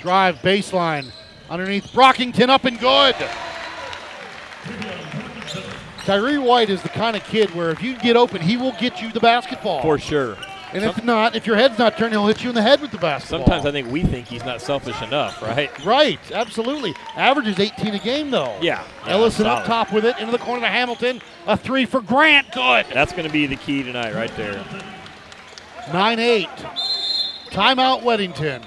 Drive 0.00 0.38
baseline 0.38 1.12
underneath 1.48 1.92
Brockington 1.92 2.48
up 2.48 2.64
and 2.64 2.76
good. 2.80 3.14
Tyree 6.04 6.38
White 6.38 6.70
is 6.70 6.82
the 6.82 6.88
kind 6.88 7.16
of 7.16 7.24
kid 7.24 7.54
where 7.54 7.70
if 7.70 7.82
you 7.82 7.96
get 7.98 8.16
open, 8.16 8.40
he 8.40 8.56
will 8.56 8.72
get 8.80 9.00
you 9.00 9.12
the 9.12 9.20
basketball. 9.20 9.82
For 9.82 9.98
sure. 9.98 10.36
and 10.72 10.84
if 10.84 11.04
not, 11.04 11.34
if 11.36 11.46
your 11.46 11.56
head's 11.56 11.78
not 11.78 11.96
turned, 11.98 12.12
he'll 12.12 12.26
hit 12.26 12.42
you 12.42 12.48
in 12.48 12.54
the 12.54 12.62
head 12.62 12.80
with 12.80 12.90
the 12.90 12.98
basketball. 12.98 13.40
Sometimes 13.40 13.66
I 13.66 13.70
think 13.70 13.90
we 13.90 14.02
think 14.02 14.26
he's 14.26 14.44
not 14.44 14.60
selfish 14.60 15.00
enough, 15.02 15.40
right? 15.42 15.70
Right, 15.84 16.18
absolutely. 16.32 16.94
Averages 17.16 17.58
18 17.58 17.94
a 17.94 17.98
game 17.98 18.30
though. 18.30 18.56
Yeah. 18.60 18.84
yeah, 19.04 19.12
Ellison 19.12 19.46
up 19.46 19.66
solid. 19.66 19.66
top 19.66 19.92
with 19.92 20.04
it 20.04 20.18
into 20.18 20.32
the 20.32 20.38
corner 20.38 20.62
to 20.62 20.68
Hamilton. 20.68 21.20
A 21.46 21.56
three 21.56 21.84
for 21.86 22.00
Grant. 22.00 22.50
Good. 22.52 22.86
That's 22.92 23.12
going 23.12 23.26
to 23.26 23.32
be 23.32 23.46
the 23.46 23.56
key 23.56 23.82
tonight, 23.82 24.14
right 24.14 24.34
there. 24.36 24.64
9 25.92 26.18
8. 26.18 26.48
Timeout, 27.50 28.02
Weddington. 28.02 28.62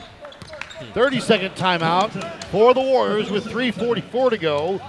30 0.94 1.20
second 1.22 1.56
timeout 1.56 2.12
for 2.46 2.74
the 2.74 2.82
Warriors 2.82 3.32
with 3.32 3.46
3.44 3.46 4.32
to 4.32 4.38
go. 4.38 4.82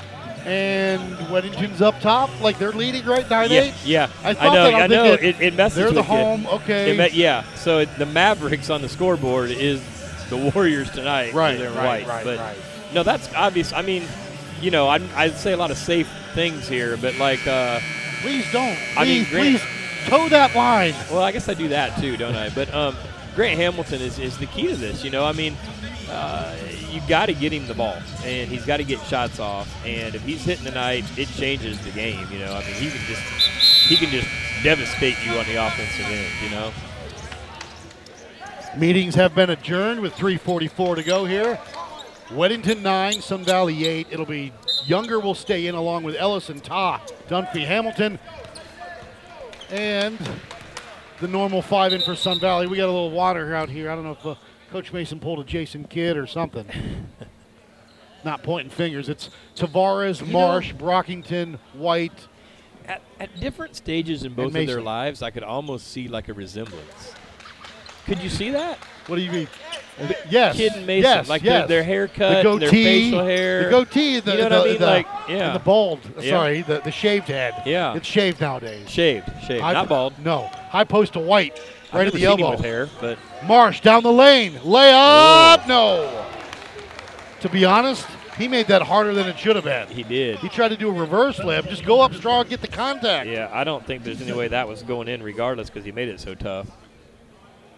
And 0.47 1.01
Weddington's 1.31 1.81
up 1.81 1.99
top, 2.01 2.29
like 2.41 2.59
they're 2.59 2.73
leading 2.73 3.05
right 3.07 3.29
9 3.29 3.51
Yeah, 3.51 3.61
8. 3.63 3.75
yeah. 3.85 4.09
I 4.23 4.35
thought 4.35 4.55
know. 4.55 4.67
I 4.77 4.87
know. 4.87 5.05
It, 5.15 5.41
it 5.41 5.55
messes 5.55 5.77
They're 5.77 5.87
with 5.87 5.95
the 5.95 6.03
home. 6.03 6.47
Okay. 6.47 6.91
It 6.91 6.99
me- 6.99 7.19
yeah. 7.19 7.45
So 7.55 7.79
it, 7.79 7.89
the 7.99 8.07
Mavericks 8.07 8.69
on 8.71 8.83
the 8.83 8.89
scoreboard 8.89 9.51
is 9.51 9.81
the 10.29 10.37
Warriors 10.55 10.91
tonight. 10.91 11.33
Right, 11.33 11.57
They're 11.59 11.71
right, 11.71 12.05
white. 12.05 12.07
right, 12.07 12.25
but 12.25 12.39
right. 12.39 12.57
no, 12.93 13.03
that's 13.03 13.33
obvious. 13.35 13.73
I 13.73 13.83
mean, 13.83 14.05
you 14.61 14.71
know, 14.71 14.87
I, 14.89 15.01
I'd 15.17 15.37
say 15.37 15.53
a 15.53 15.57
lot 15.57 15.71
of 15.71 15.79
safe 15.79 16.09
things 16.35 16.69
here, 16.69 16.97
but 16.99 17.17
like, 17.17 17.47
uh, 17.47 17.81
Please 18.21 18.51
don't. 18.53 18.75
Please, 18.77 18.97
I 18.97 19.05
mean, 19.05 19.25
Grant- 19.31 19.59
please 19.61 20.09
toe 20.09 20.29
that 20.31 20.55
line. 20.55 20.95
well, 21.11 21.21
I 21.23 21.31
guess 21.33 21.49
I 21.49 21.55
do 21.55 21.69
that 21.69 21.99
too, 22.01 22.17
don't 22.17 22.35
I? 22.35 22.49
But 22.51 22.73
um, 22.73 22.97
Grant 23.35 23.59
Hamilton 23.59 24.01
is, 24.01 24.19
is 24.19 24.39
the 24.39 24.47
key 24.47 24.67
to 24.69 24.77
this. 24.77 25.05
You 25.05 25.11
know, 25.11 25.25
I 25.27 25.33
mean, 25.33 25.55
uh, 26.11 26.57
you 26.91 27.01
got 27.09 27.27
to 27.27 27.35
get 27.35 27.53
him 27.53 27.67
the 27.67 27.75
ball, 27.75 27.97
and 28.25 28.51
he's 28.51 28.65
got 28.65 28.79
to 28.79 28.85
get 28.85 29.01
shots 29.03 29.39
off. 29.39 29.69
And 29.87 30.15
if 30.15 30.23
he's 30.23 30.45
hitting 30.45 30.65
tonight, 30.65 31.05
it 31.19 31.29
changes 31.29 31.83
the 31.85 31.91
game. 31.91 32.27
You 32.31 32.39
know, 32.41 32.53
I 32.53 32.61
mean, 32.65 32.75
he 32.75 32.91
can 32.91 33.01
just 33.07 33.23
he 33.89 33.97
can 33.97 34.11
just 34.11 34.29
devastate 34.63 35.17
you 35.25 35.33
on 35.33 35.47
the 35.47 35.67
offensive 35.67 36.07
end. 36.07 36.33
You 36.43 36.51
know. 36.51 36.73
Meetings 38.77 39.15
have 39.15 39.37
been 39.37 39.51
adjourned 39.51 40.01
with 40.01 40.15
3.44 40.15 40.97
to 40.97 41.03
go 41.05 41.25
here. 41.25 41.61
Weddington 42.31 42.83
9, 42.83 43.21
Sun 43.21 43.45
Valley 43.45 43.87
8. 43.87 44.09
It'll 44.11 44.27
be 44.27 44.53
Younger 44.87 45.19
will 45.19 45.35
stay 45.35 45.67
in 45.67 45.75
along 45.75 46.05
with 46.05 46.15
Ellison, 46.17 46.61
Ta, 46.61 47.01
Dunphy, 47.29 47.65
Hamilton, 47.65 48.19
and 49.71 50.19
the 51.21 51.29
normal 51.29 51.63
five 51.63 51.93
in 51.95 52.03
for 52.03 52.15
Sun 52.15 52.39
Valley. 52.41 52.67
We 52.67 52.77
got 52.77 52.85
a 52.85 52.93
little 52.93 53.11
water 53.11 53.55
out 53.55 53.71
here. 53.71 53.91
I 53.91 53.95
don't 53.95 54.05
know 54.05 54.13
if 54.13 54.27
uh, 54.27 54.35
Coach 54.75 54.93
Mason 54.93 55.21
pulled 55.21 55.39
a 55.39 55.45
Jason 55.45 55.85
Kidd 55.85 56.17
or 56.17 56.27
something. 56.27 56.67
Not 58.25 58.43
pointing 58.43 58.71
fingers. 58.71 59.09
It's 59.09 59.31
Tavares, 59.55 60.19
You 60.21 60.27
know- 60.27 60.33
Marsh, 60.33 60.73
Brockington, 60.73 61.61
White. 61.75 62.27
At, 62.85 63.01
at 63.21 63.39
different 63.39 63.77
stages 63.77 64.25
in 64.25 64.35
both 64.35 64.53
of 64.53 64.67
their 64.67 64.81
lives, 64.83 65.23
I 65.23 65.31
could 65.31 65.45
almost 65.45 65.93
see 65.93 66.09
like 66.09 66.29
a 66.29 66.33
resemblance. 66.35 67.15
Could 68.07 68.19
you 68.19 68.29
see 68.29 68.51
that? 68.51 68.77
What 69.07 69.15
do 69.15 69.23
you 69.23 69.31
mean? 69.31 69.49
Yes. 70.29 70.57
Kid 70.57 70.73
and 70.73 70.85
Mason, 70.89 71.09
yes, 71.09 71.29
like 71.29 71.45
yes. 71.45 71.69
their, 71.69 71.69
their 71.69 71.85
haircut, 71.85 72.43
the 72.43 72.51
and 72.51 72.63
their 72.63 72.71
facial 72.71 73.25
hair. 73.25 73.65
the 73.67 73.71
goatee, 73.71 74.19
the, 74.19 74.33
You 74.33 74.37
know 74.39 74.43
what 74.43 74.49
the, 74.49 74.57
I 74.57 74.65
mean? 74.65 74.79
the- 74.81 74.87
Like, 74.87 75.07
yeah. 75.29 75.53
the 75.53 75.61
bald. 75.61 76.01
Uh, 76.05 76.21
yeah. 76.21 76.31
Sorry, 76.31 76.63
the, 76.63 76.81
the 76.81 76.91
shaved 76.91 77.29
head. 77.29 77.63
Yeah. 77.65 77.95
it's 77.95 78.09
shaved 78.09 78.41
nowadays. 78.41 78.91
Shaved, 78.91 79.29
shaved, 79.47 79.61
not 79.63 79.89
bald. 79.89 80.19
No, 80.19 80.49
high 80.49 80.83
post 80.83 81.13
to 81.13 81.21
white, 81.21 81.61
right 81.95 82.07
at 82.07 82.13
the 82.13 82.25
elbow. 82.25 82.57
hair, 82.57 82.89
but 83.01 83.19
Marsh 83.47 83.81
down 83.81 84.03
the 84.03 84.13
lane, 84.13 84.53
layup. 84.55 85.67
No. 85.67 86.27
To 87.41 87.49
be 87.49 87.65
honest, 87.65 88.07
he 88.39 88.49
made 88.49 88.67
that 88.69 88.83
harder 88.83 89.15
than 89.15 89.29
it 89.29 89.39
should 89.39 89.57
have 89.57 89.65
been. 89.65 89.89
he 89.89 90.03
did. 90.03 90.39
He 90.39 90.49
tried 90.49 90.69
to 90.69 90.77
do 90.77 90.89
a 90.89 90.93
reverse 90.93 91.39
lip. 91.39 91.67
Just 91.69 91.85
go 91.85 92.01
up 92.01 92.15
strong, 92.15 92.47
get 92.49 92.61
the 92.61 92.69
contact. 92.69 93.29
Yeah, 93.29 93.51
I 93.53 93.65
don't 93.65 93.87
think 93.87 94.03
there's 94.03 94.21
any 94.21 94.33
way 94.33 94.49
that 94.49 94.67
was 94.67 94.83
going 94.83 95.09
in, 95.09 95.23
regardless, 95.23 95.69
because 95.71 95.85
he 95.85 95.93
made 95.93 96.09
it 96.09 96.21
so 96.21 96.35
tough. 96.35 96.69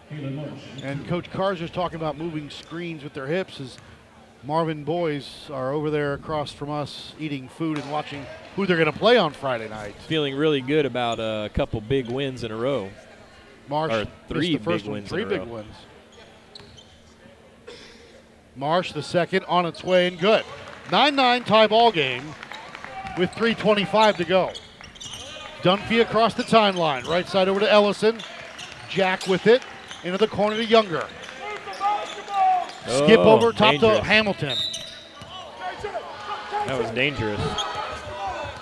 And 0.09 1.05
Coach 1.07 1.29
Karsner's 1.29 1.69
talking 1.69 1.97
about 1.97 2.17
moving 2.17 2.49
screens 2.49 3.03
with 3.03 3.13
their 3.13 3.27
hips. 3.27 3.59
Is 3.59 3.77
Marvin 4.43 4.83
boys 4.85 5.49
are 5.51 5.73
over 5.73 5.89
there 5.89 6.13
across 6.13 6.53
from 6.53 6.69
us 6.69 7.13
eating 7.19 7.49
food 7.49 7.77
and 7.77 7.91
watching 7.91 8.25
who 8.55 8.65
they're 8.65 8.77
going 8.77 8.91
to 8.91 8.97
play 8.97 9.17
on 9.17 9.33
Friday 9.33 9.67
night. 9.67 9.95
Feeling 10.07 10.35
really 10.35 10.61
good 10.61 10.85
about 10.85 11.19
a 11.19 11.49
couple 11.53 11.81
big 11.81 12.09
wins 12.09 12.43
in 12.43 12.51
a 12.51 12.55
row. 12.55 12.89
Marsh 13.69 14.07
three 14.29 14.55
the 14.57 14.63
first 14.63 14.83
big 14.85 14.89
one, 14.91 14.93
wins 14.99 15.09
three 15.09 15.25
big 15.25 15.39
row. 15.39 15.45
wins. 15.45 15.75
Marsh 18.55 18.91
the 18.93 19.03
second 19.03 19.43
on 19.45 19.65
its 19.65 19.83
way 19.83 20.07
and 20.07 20.17
good. 20.19 20.43
9-9 20.87 21.45
tie 21.45 21.67
ball 21.67 21.91
game 21.91 22.23
with 23.17 23.29
3.25 23.31 24.17
to 24.17 24.23
go. 24.23 24.51
Dunphy 25.61 26.01
across 26.01 26.33
the 26.33 26.43
timeline. 26.43 27.05
Right 27.07 27.27
side 27.27 27.47
over 27.47 27.59
to 27.59 27.71
Ellison. 27.71 28.19
Jack 28.89 29.27
with 29.27 29.47
it. 29.47 29.61
Into 30.03 30.17
the 30.17 30.27
corner 30.27 30.55
to 30.55 30.63
Younger. 30.65 31.05
Skip 32.87 33.19
Oh, 33.19 33.31
over 33.35 33.51
top 33.51 33.75
to. 33.81 34.01
Hamilton. 34.01 34.57
That 36.65 36.79
was 36.79 36.89
dangerous. 36.91 37.41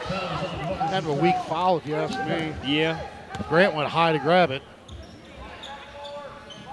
Kind 0.08 0.96
of 0.96 1.08
a 1.08 1.14
weak 1.14 1.36
foul 1.48 1.78
if 1.78 1.86
you 1.86 1.96
ask 1.96 2.18
me. 2.28 2.54
Yeah. 2.66 3.00
Grant 3.50 3.76
went 3.76 3.90
high 3.90 4.12
to 4.14 4.20
grab 4.20 4.52
it. 4.52 4.62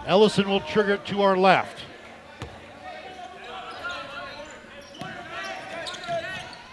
Ellison 0.06 0.48
will 0.48 0.60
trigger 0.60 0.94
it 0.94 1.06
to 1.06 1.22
our 1.22 1.36
left. 1.36 1.84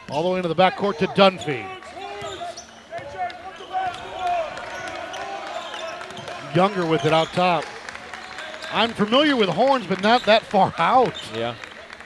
All 0.09 0.24
the 0.24 0.29
way 0.29 0.38
into 0.38 0.50
the 0.50 0.55
backcourt 0.55 0.98
to 0.98 1.07
Dunphy. 1.07 1.65
Younger 6.55 6.86
with 6.86 7.05
it 7.05 7.13
out 7.13 7.27
top. 7.27 7.63
I'm 8.71 8.91
familiar 8.91 9.36
with 9.36 9.50
horns, 9.50 9.86
but 9.86 10.01
not 10.01 10.24
that 10.24 10.43
far 10.43 10.74
out. 10.79 11.21
Yeah. 11.36 11.55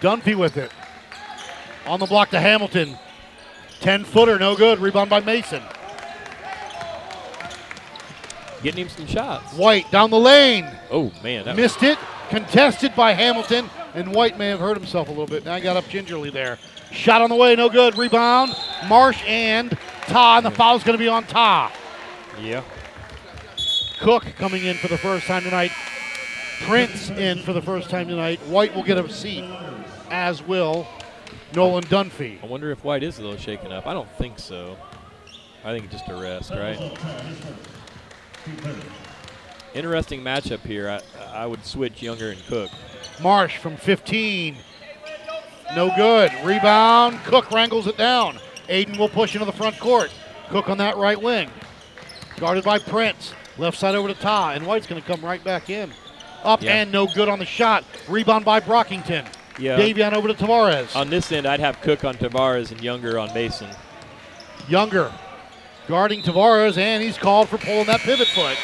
Dunphy 0.02 0.36
with 0.36 0.58
it. 0.58 0.72
On 1.86 2.00
the 2.00 2.06
block 2.06 2.30
to 2.32 2.40
Hamilton. 2.40 2.98
10 3.80 4.04
footer, 4.04 4.38
no 4.38 4.56
good. 4.56 4.80
Rebound 4.80 5.10
by 5.10 5.22
Mason. 5.22 5.62
Getting 8.64 8.86
him 8.86 8.90
some 8.90 9.06
shots. 9.06 9.54
White 9.54 9.92
down 9.92 10.10
the 10.10 10.20
lane. 10.20 10.68
Oh, 10.90 11.12
man. 11.22 11.46
That 11.46 11.56
Missed 11.56 11.84
it. 11.84 12.00
Contested 12.30 12.96
by 12.96 13.12
Hamilton. 13.12 13.70
And 13.94 14.16
White 14.16 14.38
may 14.40 14.48
have 14.48 14.60
hurt 14.60 14.78
himself 14.78 15.08
a 15.10 15.12
little 15.12 15.28
bit. 15.28 15.46
Now 15.46 15.56
he 15.56 15.62
got 15.62 15.78
up 15.78 15.88
gingerly 15.90 16.30
there. 16.30 16.58
Shot 16.92 17.22
on 17.22 17.30
the 17.30 17.36
way, 17.36 17.56
no 17.56 17.70
good. 17.70 17.98
Rebound. 17.98 18.56
Marsh 18.88 19.22
and 19.26 19.78
Ta, 20.08 20.38
and 20.38 20.46
the 20.46 20.52
foul's 20.52 20.84
going 20.84 20.98
to 20.98 21.04
be 21.04 21.08
on 21.10 21.26
Ta. 21.26 21.72
yeah. 22.42 22.64
Cook 24.00 24.26
coming 24.38 24.66
in 24.66 24.76
for 24.76 24.88
the 24.88 24.98
first 24.98 25.28
time 25.28 25.44
tonight. 25.44 25.72
Prince 26.64 27.10
in 27.10 27.40
for 27.40 27.54
the 27.54 27.62
first 27.62 27.90
time 27.90 28.08
tonight. 28.08 28.40
White 28.48 28.76
will 28.76 28.84
get 28.84 28.98
a 28.98 29.10
seat, 29.10 29.44
as 30.10 30.42
will 30.44 30.88
Nolan 31.54 31.84
Dunphy. 31.86 32.42
I 32.44 32.48
wonder 32.48 32.72
if 32.72 32.84
White 32.84 33.04
is 33.04 33.20
a 33.20 33.22
little 33.22 33.38
shaken 33.38 33.72
up. 33.72 33.86
I 33.88 33.94
don't 33.94 34.10
think 34.18 34.40
so. 34.40 34.78
I 35.64 35.72
think 35.72 35.86
it's 35.86 35.94
just 35.94 36.10
a 36.10 36.16
rest, 36.16 36.52
right? 36.52 36.78
Interesting 39.74 40.22
matchup 40.22 40.60
here. 40.62 40.90
I, 40.90 41.24
I 41.44 41.46
would 41.48 41.66
switch 41.66 42.02
Younger 42.02 42.30
and 42.32 42.46
Cook. 42.46 42.70
Marsh 43.22 43.58
from 43.58 43.76
15. 43.76 44.56
No 45.76 45.92
good. 45.96 46.32
Rebound. 46.44 47.20
Cook 47.26 47.50
wrangles 47.52 47.88
it 47.88 47.98
down. 47.98 48.38
Aiden 48.70 48.98
will 48.98 49.10
push 49.10 49.34
into 49.34 49.46
the 49.46 49.52
front 49.52 49.80
court. 49.80 50.12
Cook 50.50 50.70
on 50.70 50.78
that 50.78 50.98
right 50.98 51.20
wing. 51.20 51.50
Guarded 52.38 52.64
by 52.64 52.78
Prince. 52.80 53.34
Left 53.58 53.78
side 53.78 53.96
over 53.96 54.08
to 54.08 54.14
Ta. 54.14 54.52
And 54.52 54.66
White's 54.68 54.86
going 54.88 55.02
to 55.02 55.08
come 55.08 55.24
right 55.26 55.44
back 55.44 55.70
in. 55.70 55.92
Up 56.44 56.62
Yeah. 56.62 56.74
and 56.76 56.92
no 56.92 57.08
good 57.08 57.30
on 57.30 57.40
the 57.40 57.46
shot. 57.46 57.84
Rebound 58.08 58.46
by 58.46 58.60
Brockington. 58.60 59.26
Yeah. 59.58 59.78
Davion 59.80 60.14
over 60.14 60.28
to 60.28 60.34
Tavares. 60.34 60.96
On 60.96 61.10
this 61.10 61.32
end, 61.32 61.46
I'd 61.48 61.60
have 61.60 61.80
Cook 61.82 62.04
on 62.04 62.16
Tavares 62.16 62.72
and 62.72 62.82
Younger 62.82 63.18
on 63.18 63.34
Mason. 63.34 63.70
Younger 64.68 65.12
guarding 65.88 66.22
Tavares, 66.22 66.78
and 66.78 67.04
he's 67.04 67.18
called 67.18 67.50
for 67.50 67.58
pulling 67.58 67.86
that 67.86 68.02
pivot 68.02 68.28
foot. 68.28 68.58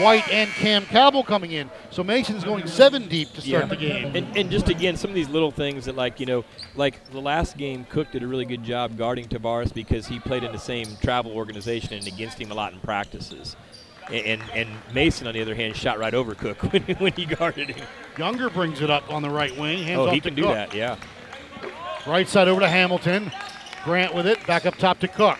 White 0.00 0.28
and 0.30 0.50
Cam 0.50 0.84
Cabell 0.84 1.22
coming 1.22 1.52
in. 1.52 1.70
So 1.90 2.04
Mason's 2.04 2.44
going 2.44 2.66
seven 2.66 3.08
deep 3.08 3.32
to 3.32 3.40
start 3.40 3.70
the 3.70 3.76
game. 3.76 4.14
And, 4.14 4.36
and 4.36 4.50
just 4.50 4.68
again, 4.68 4.96
some 4.96 5.10
of 5.10 5.14
these 5.14 5.30
little 5.30 5.50
things 5.50 5.86
that, 5.86 5.96
like, 5.96 6.20
you 6.20 6.26
know, 6.26 6.44
like 6.74 7.02
the 7.10 7.20
last 7.20 7.56
game, 7.56 7.86
Cook 7.88 8.10
did 8.12 8.22
a 8.22 8.26
really 8.26 8.44
good 8.44 8.62
job 8.62 8.98
guarding 8.98 9.26
Tavares 9.26 9.72
because 9.72 10.06
he 10.06 10.18
played 10.18 10.44
in 10.44 10.52
the 10.52 10.58
same 10.58 10.86
travel 11.02 11.32
organization 11.32 11.94
and 11.94 12.06
against 12.06 12.38
him 12.38 12.50
a 12.50 12.54
lot 12.54 12.74
in 12.74 12.80
practices. 12.80 13.56
And, 14.08 14.26
and, 14.26 14.42
and 14.52 14.68
Mason, 14.92 15.26
on 15.26 15.34
the 15.34 15.40
other 15.40 15.54
hand, 15.54 15.74
shot 15.76 15.98
right 15.98 16.12
over 16.14 16.34
Cook 16.34 16.62
when, 16.72 16.82
when 16.98 17.12
he 17.14 17.24
guarded 17.24 17.70
him. 17.70 17.86
Younger 18.18 18.50
brings 18.50 18.82
it 18.82 18.90
up 18.90 19.10
on 19.10 19.22
the 19.22 19.30
right 19.30 19.56
wing. 19.56 19.82
Hands 19.82 19.98
Oh, 19.98 20.10
he 20.10 20.20
can 20.20 20.34
do 20.34 20.42
Cook. 20.42 20.52
that, 20.54 20.74
yeah. 20.74 20.96
Right 22.06 22.28
side 22.28 22.48
over 22.48 22.60
to 22.60 22.68
Hamilton. 22.68 23.32
Grant 23.84 24.14
with 24.14 24.26
it. 24.26 24.44
Back 24.46 24.66
up 24.66 24.76
top 24.76 24.98
to 25.00 25.08
Cook. 25.08 25.38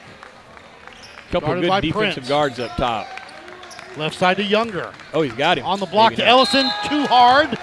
Couple 1.30 1.48
Guarded 1.48 1.70
good 1.70 1.80
defensive 1.82 2.14
Prince. 2.24 2.28
guards 2.28 2.58
up 2.60 2.76
top. 2.76 3.06
Left 3.96 4.14
side 4.16 4.36
to 4.36 4.44
Younger. 4.44 4.92
Oh, 5.14 5.22
he's 5.22 5.32
got 5.32 5.58
him. 5.58 5.64
On 5.66 5.80
the 5.80 5.86
block 5.86 6.10
Maybe 6.12 6.22
to 6.22 6.26
not. 6.26 6.30
Ellison. 6.30 6.66
Too 6.88 7.06
hard. 7.06 7.58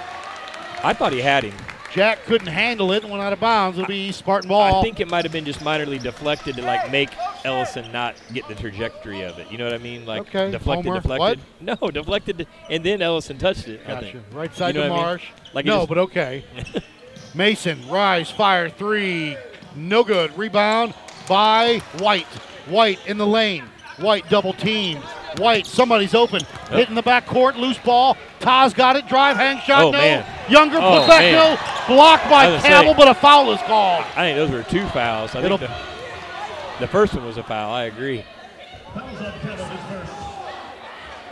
I 0.83 0.93
thought 0.93 1.13
he 1.13 1.21
had 1.21 1.43
him. 1.43 1.53
Jack 1.93 2.23
couldn't 2.25 2.47
handle 2.47 2.91
it 2.91 3.03
and 3.03 3.11
went 3.11 3.21
out 3.23 3.33
of 3.33 3.39
bounds. 3.39 3.77
It'll 3.77 3.87
be 3.87 4.11
Spartan 4.11 4.49
ball. 4.49 4.79
I 4.79 4.81
think 4.81 4.99
it 4.99 5.07
might 5.07 5.25
have 5.25 5.31
been 5.31 5.45
just 5.45 5.59
minorly 5.59 6.01
deflected 6.01 6.55
to 6.55 6.63
like 6.63 6.91
make 6.91 7.09
Ellison 7.45 7.91
not 7.91 8.15
get 8.33 8.47
the 8.47 8.55
trajectory 8.55 9.21
of 9.21 9.37
it. 9.37 9.51
You 9.51 9.59
know 9.59 9.65
what 9.65 9.75
I 9.75 9.77
mean? 9.77 10.03
Like 10.03 10.21
Okay, 10.21 10.49
deflected, 10.49 10.85
Homer. 10.87 11.01
deflected. 11.01 11.39
No, 11.61 11.91
deflected, 11.91 12.47
and 12.69 12.83
then 12.83 13.03
Ellison 13.03 13.37
touched 13.37 13.67
it. 13.67 13.81
I 13.85 13.91
Gotcha. 13.91 14.23
Right 14.31 14.53
side 14.55 14.73
You 14.73 14.81
know 14.81 14.87
to 14.87 14.89
what 14.89 14.95
I 14.95 15.01
mean? 15.01 15.05
Marsh. 15.05 15.25
Like 15.53 15.65
no, 15.67 15.77
just- 15.81 15.89
but 15.89 15.97
okay. 15.99 16.43
Mason, 17.35 17.87
rise, 17.89 18.31
fire, 18.31 18.69
three. 18.69 19.37
No 19.75 20.03
good. 20.03 20.35
Rebound 20.37 20.95
by 21.29 21.77
White. 21.99 22.27
White 22.67 22.99
in 23.07 23.17
the 23.17 23.27
lane. 23.27 23.63
White 23.97 24.27
double 24.29 24.53
team. 24.53 24.99
White, 25.37 25.65
somebody's 25.67 26.13
open. 26.13 26.41
Hitting 26.69 26.95
the 26.95 27.01
back 27.01 27.25
court, 27.25 27.55
loose 27.57 27.77
ball. 27.79 28.17
Taz 28.39 28.73
got 28.73 28.95
it. 28.95 29.07
Drive, 29.07 29.35
hang 29.37 29.59
shot. 29.61 29.83
Oh, 29.83 29.91
no. 29.91 29.97
man. 29.97 30.25
Younger 30.49 30.77
Oh, 30.79 30.99
put 30.99 31.07
back. 31.07 31.21
man. 31.21 31.33
No. 31.33 31.95
Blocked 31.95 32.29
by 32.29 32.57
Cabell, 32.59 32.93
but 32.95 33.07
a 33.07 33.13
foul 33.13 33.51
is 33.51 33.59
called. 33.61 34.03
I 34.15 34.25
think 34.33 34.37
those 34.37 34.51
were 34.51 34.63
two 34.63 34.87
fouls. 34.89 35.35
I 35.35 35.43
It'll- 35.43 35.57
think 35.57 35.71
the, 35.71 36.79
the 36.81 36.87
first 36.87 37.13
one 37.13 37.25
was 37.25 37.37
a 37.37 37.43
foul. 37.43 37.71
I 37.73 37.83
agree. 37.85 38.23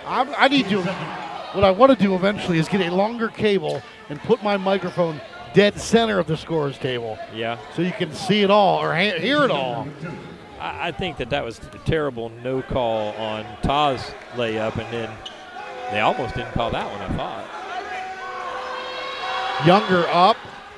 I, 0.06 0.34
I 0.38 0.48
need 0.48 0.67
to. 0.70 0.82
What 1.54 1.63
I 1.63 1.72
want 1.72 1.91
to 1.98 2.02
do 2.02 2.15
eventually 2.15 2.58
is 2.58 2.67
get 2.67 2.82
a 2.82 2.94
longer 2.94 3.28
cable 3.28 3.82
and 4.10 4.20
put 4.22 4.41
my 4.44 4.58
microphone 4.58 5.22
dead 5.54 5.80
center 5.80 6.17
of 6.17 6.28
the 6.28 6.38
scores 6.38 6.78
table, 6.78 7.20
Yeah, 7.36 7.58
so 7.76 7.82
you 7.82 7.91
can 7.91 8.13
see 8.13 8.41
it 8.41 8.50
all 8.50 8.80
or 8.82 8.94
ha- 8.96 9.20
hear 9.20 9.44
it 9.44 9.52
all. 9.52 9.86
I, 10.62 10.88
I 10.88 10.91
think 10.91 11.17
that 11.17 11.32
that 11.32 11.43
was 11.43 11.60
a 11.60 11.80
terrible 11.80 12.30
no 12.43 12.62
call 12.62 13.13
on 13.15 13.43
Taz 13.63 14.13
layup, 14.36 14.78
and 14.78 14.93
then 14.93 15.10
they 15.91 16.00
almost 16.00 16.36
didn't 16.36 16.54
call 16.54 16.71
that 16.71 16.89
one. 16.89 17.02
I 17.02 17.08
thought. 17.17 17.45
Younger 19.65 20.08
up 20.08 20.38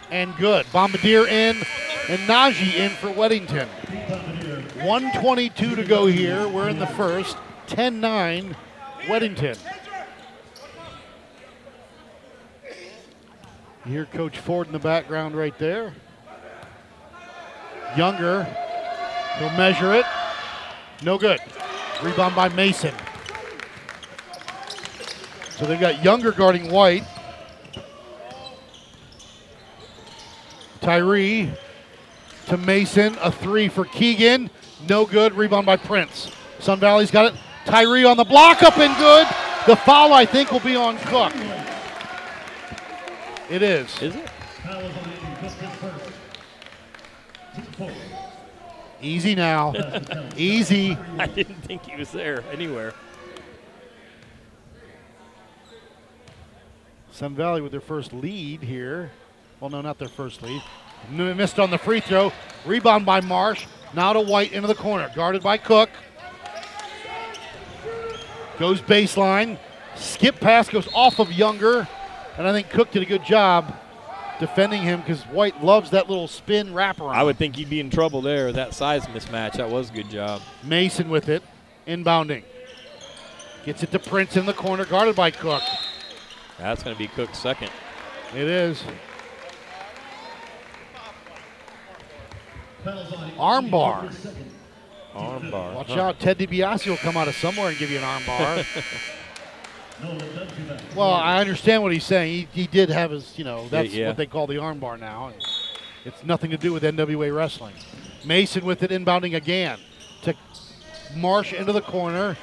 and 0.09 0.35
good. 0.37 0.65
Bombardier 0.71 1.27
in 1.27 1.57
and 2.09 2.19
Najee 2.27 2.75
in 2.75 2.91
for 2.91 3.09
Weddington. 3.09 3.67
122 4.83 5.75
to 5.75 5.83
go 5.83 6.05
here. 6.07 6.47
We're 6.47 6.69
in 6.69 6.79
the 6.79 6.87
first. 6.87 7.37
10 7.67 8.01
9, 8.01 8.55
Weddington. 9.03 9.57
You 13.85 13.91
hear 13.91 14.05
Coach 14.05 14.37
Ford 14.37 14.67
in 14.67 14.73
the 14.73 14.79
background 14.79 15.35
right 15.35 15.57
there. 15.57 15.93
Younger, 17.95 18.47
he'll 19.37 19.49
measure 19.51 19.93
it. 19.93 20.05
No 21.03 21.17
good. 21.17 21.39
Rebound 22.01 22.35
by 22.35 22.49
Mason. 22.49 22.93
So 25.51 25.65
they've 25.65 25.79
got 25.79 26.03
Younger 26.03 26.31
guarding 26.31 26.71
White. 26.71 27.03
Tyree 30.81 31.49
to 32.47 32.57
Mason, 32.57 33.17
a 33.21 33.31
three 33.31 33.69
for 33.69 33.85
Keegan. 33.85 34.49
No 34.89 35.05
good. 35.05 35.33
Rebound 35.33 35.65
by 35.65 35.77
Prince. 35.77 36.29
Sun 36.59 36.79
Valley's 36.79 37.11
got 37.11 37.33
it. 37.33 37.39
Tyree 37.65 38.03
on 38.03 38.17
the 38.17 38.25
block, 38.25 38.63
up 38.63 38.77
and 38.77 38.95
good. 38.97 39.27
The 39.65 39.77
foul, 39.77 40.11
I 40.11 40.25
think, 40.25 40.51
will 40.51 40.59
be 40.59 40.75
on 40.75 40.97
Cook. 40.97 41.33
It 43.49 43.61
is. 43.61 44.01
Is 44.01 44.15
it? 44.15 44.29
Easy 49.03 49.35
now. 49.35 49.73
Easy. 50.37 50.97
I 51.19 51.27
didn't 51.27 51.61
think 51.61 51.85
he 51.85 51.95
was 51.97 52.11
there 52.11 52.41
anywhere. 52.53 52.93
Sun 57.11 57.35
Valley 57.35 57.61
with 57.61 57.73
their 57.73 57.81
first 57.81 58.13
lead 58.13 58.63
here. 58.63 59.11
Well, 59.59 59.69
no, 59.69 59.81
not 59.81 59.99
their 59.99 60.07
first 60.07 60.41
lead. 60.41 60.63
Missed 61.11 61.59
on 61.59 61.69
the 61.69 61.77
free 61.77 61.99
throw. 61.99 62.31
Rebound 62.65 63.05
by 63.05 63.19
Marsh. 63.19 63.67
Now 63.93 64.13
to 64.13 64.21
White 64.21 64.53
into 64.53 64.67
the 64.67 64.75
corner. 64.75 65.11
Guarded 65.13 65.43
by 65.43 65.57
Cook. 65.57 65.89
Goes 68.57 68.81
baseline. 68.81 69.59
Skip 69.95 70.39
pass 70.39 70.69
goes 70.69 70.87
off 70.93 71.19
of 71.19 71.31
Younger. 71.31 71.87
And 72.37 72.47
I 72.47 72.53
think 72.53 72.69
Cook 72.69 72.91
did 72.91 73.03
a 73.03 73.05
good 73.05 73.25
job 73.25 73.77
defending 74.39 74.81
him 74.81 74.99
because 75.01 75.21
White 75.23 75.63
loves 75.63 75.89
that 75.91 76.09
little 76.09 76.27
spin 76.27 76.69
wraparound. 76.73 77.13
I 77.15 77.23
would 77.23 77.37
think 77.37 77.55
he'd 77.55 77.69
be 77.69 77.79
in 77.79 77.89
trouble 77.89 78.21
there. 78.21 78.51
That 78.51 78.73
size 78.73 79.05
mismatch. 79.07 79.53
That 79.53 79.69
was 79.69 79.89
a 79.89 79.93
good 79.93 80.09
job. 80.09 80.41
Mason 80.63 81.09
with 81.09 81.29
it, 81.29 81.43
inbounding. 81.87 82.43
Gets 83.65 83.83
it 83.83 83.91
to 83.91 83.99
Prince 83.99 84.35
in 84.35 84.45
the 84.45 84.53
corner, 84.53 84.85
guarded 84.85 85.15
by 85.15 85.31
Cook. 85.31 85.61
That's 86.57 86.83
going 86.83 86.95
to 86.95 86.99
be 86.99 87.07
Cook's 87.07 87.39
second. 87.39 87.69
It 88.35 88.47
is. 88.47 88.83
Armbar. 93.37 94.13
Armbar. 95.15 95.73
Watch 95.75 95.87
Huh. 95.89 96.01
out, 96.01 96.19
Ted 96.19 96.37
DiBiase 96.39 96.87
will 96.87 96.97
come 96.97 97.15
out 97.17 97.27
of 97.27 97.35
somewhere 97.35 97.69
and 97.69 97.77
give 97.77 97.89
you 97.89 97.99
an 97.99 98.03
armbar. 98.03 98.65
well, 100.95 101.13
I 101.13 101.39
understand 101.39 101.83
what 101.83 101.91
he's 101.91 102.03
saying. 102.03 102.47
He, 102.53 102.61
he 102.61 102.67
did 102.67 102.89
have 102.89 103.11
his, 103.11 103.37
you 103.37 103.43
know, 103.43 103.67
that's 103.69 103.93
yeah. 103.93 104.07
what 104.07 104.17
they 104.17 104.25
call 104.25 104.47
the 104.47 104.55
armbar 104.55 104.99
now. 104.99 105.31
It's 106.05 106.23
nothing 106.23 106.51
to 106.51 106.57
do 106.57 106.73
with 106.73 106.83
NWA 106.83 107.35
wrestling. 107.35 107.73
Mason 108.25 108.65
with 108.65 108.83
it 108.83 108.91
inbounding 108.91 109.35
again 109.35 109.79
to 110.23 110.35
Marsh 111.15 111.53
into 111.53 111.71
the 111.71 111.81
corner. 111.81 112.37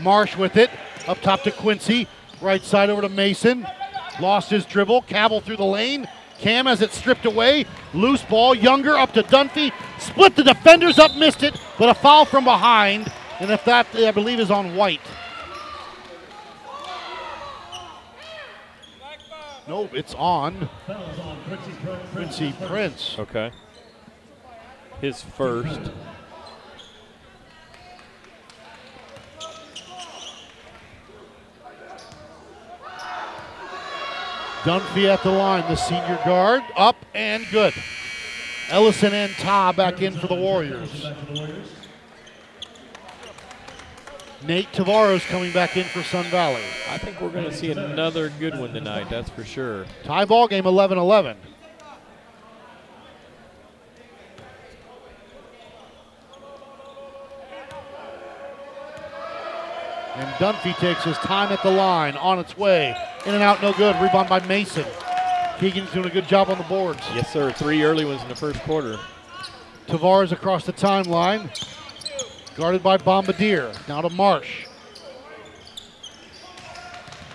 Marsh 0.00 0.36
with 0.36 0.56
it 0.56 0.70
up 1.06 1.20
top 1.20 1.42
to 1.42 1.50
Quincy. 1.50 2.08
Right 2.40 2.62
side 2.62 2.90
over 2.90 3.02
to 3.02 3.08
Mason. 3.08 3.66
Lost 4.20 4.50
his 4.50 4.64
dribble. 4.64 5.02
Cabell 5.02 5.40
through 5.40 5.56
the 5.56 5.64
lane. 5.64 6.08
Cam 6.38 6.66
has 6.66 6.82
it 6.82 6.92
stripped 6.92 7.24
away. 7.24 7.64
Loose 7.94 8.22
ball. 8.22 8.54
Younger 8.54 8.96
up 8.96 9.12
to 9.14 9.22
Dunphy. 9.22 9.72
Split 9.98 10.36
the 10.36 10.44
defenders 10.44 10.98
up, 10.98 11.14
missed 11.16 11.42
it, 11.42 11.58
but 11.78 11.88
a 11.88 11.94
foul 11.94 12.24
from 12.24 12.44
behind. 12.44 13.10
And 13.40 13.50
if 13.50 13.64
that, 13.64 13.86
I 13.94 14.10
believe, 14.10 14.40
is 14.40 14.50
on 14.50 14.76
White. 14.76 15.00
Nope, 19.68 19.94
it's 19.94 20.14
on 20.14 20.68
Quincy 22.12 22.54
Prince. 22.66 23.18
Okay. 23.18 23.50
His 25.00 25.22
first. 25.22 25.80
Dunphy 34.62 35.08
at 35.08 35.22
the 35.22 35.30
line, 35.30 35.62
the 35.62 35.76
senior 35.76 36.18
guard, 36.24 36.62
up 36.76 36.96
and 37.14 37.46
good. 37.50 37.74
Ellison 38.68 39.12
and 39.12 39.32
Ta 39.34 39.72
back 39.72 40.02
in 40.02 40.12
for 40.12 40.26
the 40.26 40.34
Warriors. 40.34 41.06
Nate 44.44 44.70
Tavares 44.72 45.26
coming 45.28 45.52
back 45.52 45.76
in 45.76 45.84
for 45.84 46.02
Sun 46.02 46.24
Valley. 46.26 46.62
I 46.90 46.98
think 46.98 47.20
we're 47.20 47.30
going 47.30 47.44
to 47.44 47.52
see 47.52 47.70
another 47.70 48.30
good 48.38 48.58
one 48.58 48.72
tonight. 48.72 49.08
That's 49.08 49.30
for 49.30 49.44
sure. 49.44 49.86
Tie 50.04 50.24
ball 50.26 50.46
game 50.46 50.66
11 50.66 50.98
11. 50.98 51.36
And 60.16 60.28
Dunphy 60.36 60.74
takes 60.78 61.04
his 61.04 61.18
time 61.18 61.52
at 61.52 61.62
the 61.62 61.70
line, 61.70 62.16
on 62.16 62.38
its 62.38 62.56
way. 62.56 62.96
In 63.26 63.34
and 63.34 63.42
out, 63.42 63.60
no 63.60 63.74
good. 63.74 63.94
Rebound 64.00 64.30
by 64.30 64.40
Mason. 64.46 64.86
Keegan's 65.58 65.92
doing 65.92 66.06
a 66.06 66.10
good 66.10 66.26
job 66.26 66.48
on 66.48 66.56
the 66.56 66.64
boards. 66.64 67.00
Yes, 67.14 67.30
sir. 67.32 67.52
Three 67.52 67.82
early 67.82 68.06
ones 68.06 68.22
in 68.22 68.28
the 68.28 68.34
first 68.34 68.58
quarter. 68.60 68.98
Tavares 69.86 70.32
across 70.32 70.64
the 70.64 70.72
timeline. 70.72 71.50
Guarded 72.56 72.82
by 72.82 72.96
Bombardier. 72.96 73.72
Now 73.86 74.00
to 74.00 74.10
Marsh. 74.10 74.66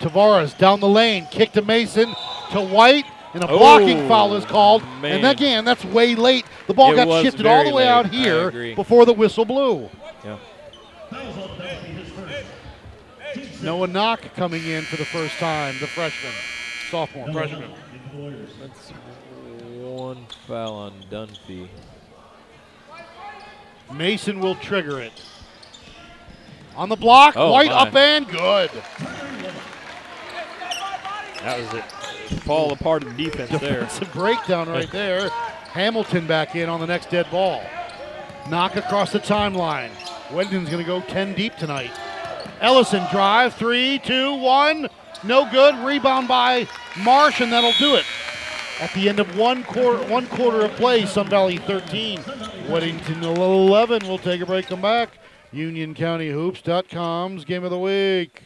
Tavares 0.00 0.56
down 0.58 0.80
the 0.80 0.88
lane. 0.88 1.26
Kick 1.30 1.52
to 1.52 1.62
Mason. 1.62 2.08
To 2.50 2.60
White. 2.60 3.04
And 3.34 3.44
a 3.44 3.48
oh, 3.48 3.56
blocking 3.58 4.00
Oh, 4.00 4.08
foul 4.08 4.34
is 4.34 4.44
called. 4.44 4.82
man. 5.00 5.18
And 5.18 5.26
again, 5.26 5.64
that's 5.64 5.84
way 5.84 6.14
late. 6.14 6.44
The 6.66 6.74
ball 6.74 6.92
It 6.92 6.96
got 6.96 7.22
shifted 7.22 7.46
all 7.46 7.64
the 7.64 7.70
way 7.70 7.84
late. 7.84 7.88
out 7.88 8.10
here 8.10 8.74
before 8.74 9.06
the 9.06 9.12
whistle 9.14 9.44
blew. 9.44 9.88
Yeah. 10.24 10.38
Noah 13.62 13.86
Knock 13.86 14.34
coming 14.34 14.66
in 14.66 14.82
for 14.82 14.96
the 14.96 15.04
first 15.04 15.34
time, 15.38 15.76
the 15.80 15.86
freshman. 15.86 16.32
Sophomore, 16.90 17.32
freshman. 17.32 17.70
That's 18.60 18.90
one 19.80 20.26
foul 20.46 20.74
on 20.74 20.92
Dunphy. 21.10 21.68
Mason 23.94 24.40
will 24.40 24.54
trigger 24.56 25.00
it. 25.00 25.12
On 26.76 26.88
the 26.88 26.96
block, 26.96 27.34
Oh, 27.36 27.52
White 27.52 27.70
my. 27.70 27.74
up 27.82 27.94
and 27.94 28.26
good. 28.28 28.70
That 31.42 31.58
was 31.58 31.74
it. 31.74 31.84
Fall 32.42 32.72
apart 32.72 33.02
in 33.04 33.16
defense 33.16 33.50
there. 33.50 33.80
Defensive 33.80 34.12
breakdown 34.12 34.68
right 34.68 34.90
there. 34.92 35.28
Hamilton 35.28 36.26
back 36.26 36.54
in 36.56 36.68
on 36.68 36.80
the 36.80 36.86
next 36.86 37.10
dead 37.10 37.26
ball. 37.30 37.62
Knock 38.48 38.76
across 38.76 39.12
the 39.12 39.20
timeline. 39.20 39.90
Weddington's 40.32 40.70
going 40.70 40.82
to 40.82 40.86
go 40.86 41.00
10 41.02 41.34
deep 41.34 41.56
tonight. 41.56 41.90
Ellison 42.60 43.04
drive, 43.10 43.54
three, 43.54 43.98
two, 43.98 44.34
one. 44.34 44.88
No 45.24 45.48
good. 45.50 45.74
Rebound 45.84 46.26
by 46.28 46.66
Marsh, 46.98 47.40
and 47.40 47.52
that'll 47.52 47.72
do 47.72 47.96
it. 47.96 48.04
At 48.80 48.92
the 48.94 49.08
end 49.08 49.20
of 49.20 49.36
one 49.36 49.62
quarter, 49.64 50.02
one 50.08 50.26
quarter 50.26 50.62
of 50.64 50.72
play, 50.72 51.06
Sun 51.06 51.28
Valley 51.28 51.58
13, 51.58 52.18
Weddington 52.68 53.22
11. 53.22 54.02
We'll 54.08 54.18
take 54.18 54.40
a 54.40 54.46
break. 54.46 54.66
Come 54.66 54.80
back. 54.80 55.18
UnionCountyHoops.com's 55.52 57.44
game 57.44 57.62
of 57.62 57.70
the 57.70 57.78
week. 57.78 58.42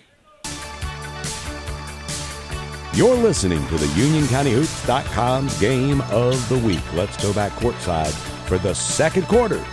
You're 2.92 3.14
listening 3.14 3.66
to 3.68 3.76
the 3.76 3.86
UnionCountyHoops.com's 3.86 5.60
game 5.60 6.00
of 6.10 6.48
the 6.48 6.58
week. 6.58 6.80
Let's 6.94 7.22
go 7.22 7.32
back 7.32 7.52
courtside 7.52 8.12
for 8.48 8.58
the 8.58 8.74
second 8.74 9.24
quarter. 9.28 9.64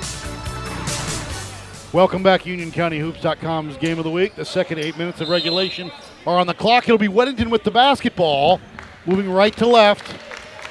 Welcome 1.94 2.22
back, 2.22 2.44
UnionCountyHoops.com's 2.44 3.78
game 3.78 3.98
of 3.98 4.04
the 4.04 4.12
week. 4.12 4.36
The 4.36 4.46
second 4.46 4.80
eight 4.80 4.98
minutes 4.98 5.22
of 5.22 5.30
regulation 5.30 5.92
are 6.26 6.38
on 6.38 6.48
the 6.48 6.54
clock. 6.54 6.84
It'll 6.86 6.98
be 6.98 7.08
Weddington 7.08 7.50
with 7.50 7.64
the 7.64 7.72
basketball, 7.72 8.60
moving 9.06 9.30
right 9.30 9.56
to 9.58 9.68
left, 9.68 10.16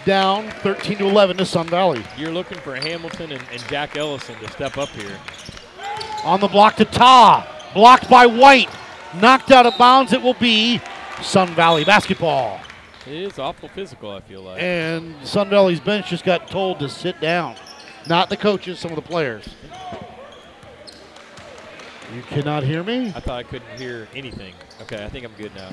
down 0.05 0.51
13 0.63 0.99
to 0.99 1.09
11 1.09 1.37
to 1.39 1.47
Sun 1.47 1.69
Valley. 1.69 2.03
You're 2.17 2.33
looking 2.33 2.59
for 2.59 2.75
Hamilton 2.75 3.33
and, 3.33 3.43
and 3.53 3.63
Jack 3.69 3.97
Ellison 3.97 4.37
to 4.41 4.51
step 4.51 4.79
up 4.79 4.89
here. 4.91 5.19
On 6.25 6.41
the 6.41 6.49
block 6.49 6.77
to 6.77 6.85
Ta, 6.85 7.71
blocked 7.75 8.09
by 8.09 8.27
White, 8.27 8.71
knocked 9.21 9.51
out 9.51 9.67
of 9.67 9.77
bounds. 9.79 10.13
It 10.13 10.23
will 10.23 10.35
be 10.35 10.81
Sun 11.23 11.55
Valley 11.55 11.85
basketball. 11.85 12.61
It 13.07 13.15
is 13.15 13.39
awful 13.39 13.69
physical, 13.69 14.11
I 14.13 14.21
feel 14.21 14.43
like. 14.43 14.63
And 14.63 15.15
Sun 15.27 15.51
Valley's 15.51 15.81
bench 15.81 16.09
just 16.11 16.25
got 16.25 16.49
told 16.49 16.79
to 16.79 16.89
sit 16.89 17.21
down. 17.21 17.57
Not 18.09 18.31
the 18.31 18.37
coaches, 18.37 18.79
some 18.79 18.93
of 18.93 18.97
the 18.97 19.03
players. 19.03 19.49
You 22.15 22.23
cannot 22.23 22.63
hear 22.63 22.83
me? 22.85 23.09
I 23.09 23.21
thought 23.21 23.39
I 23.39 23.43
couldn't 23.43 23.79
hear 23.79 24.07
anything. 24.15 24.55
Okay, 24.83 25.03
I 25.03 25.09
think 25.09 25.25
I'm 25.25 25.33
good 25.33 25.55
now. 25.55 25.71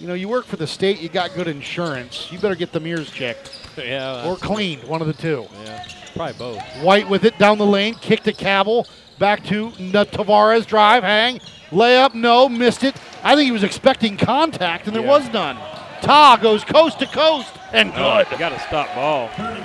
You 0.00 0.06
know, 0.06 0.14
you 0.14 0.28
work 0.30 0.46
for 0.46 0.56
the 0.56 0.66
state, 0.66 0.98
you 1.00 1.10
got 1.10 1.34
good 1.34 1.46
insurance. 1.46 2.32
You 2.32 2.38
better 2.38 2.54
get 2.54 2.72
the 2.72 2.82
ears 2.86 3.10
checked 3.10 3.50
yeah. 3.76 4.26
or 4.26 4.36
cleaned, 4.36 4.82
one 4.84 5.02
of 5.02 5.06
the 5.06 5.12
two. 5.12 5.46
Yeah, 5.62 5.86
probably 6.16 6.32
both. 6.38 6.62
White 6.82 7.06
with 7.06 7.26
it 7.26 7.36
down 7.36 7.58
the 7.58 7.66
lane, 7.66 7.92
kick 7.96 8.22
to 8.22 8.32
Cabell, 8.32 8.86
back 9.18 9.44
to 9.44 9.68
Tavares, 9.72 10.66
drive, 10.66 11.02
hang, 11.02 11.40
layup, 11.70 12.14
no, 12.14 12.48
missed 12.48 12.82
it. 12.82 12.96
I 13.22 13.34
think 13.34 13.44
he 13.44 13.50
was 13.52 13.62
expecting 13.62 14.16
contact, 14.16 14.86
and 14.86 14.96
there 14.96 15.02
Yeah. 15.02 15.10
was 15.10 15.28
none. 15.34 15.58
Ta 16.00 16.38
goes 16.40 16.64
coast 16.64 16.98
to 17.00 17.06
coast, 17.06 17.52
and 17.74 17.92
Oh, 17.94 18.24
good. 18.30 18.38
got 18.38 18.52
to 18.52 18.60
stop 18.60 18.94
ball. 18.94 19.28
Got 19.36 19.56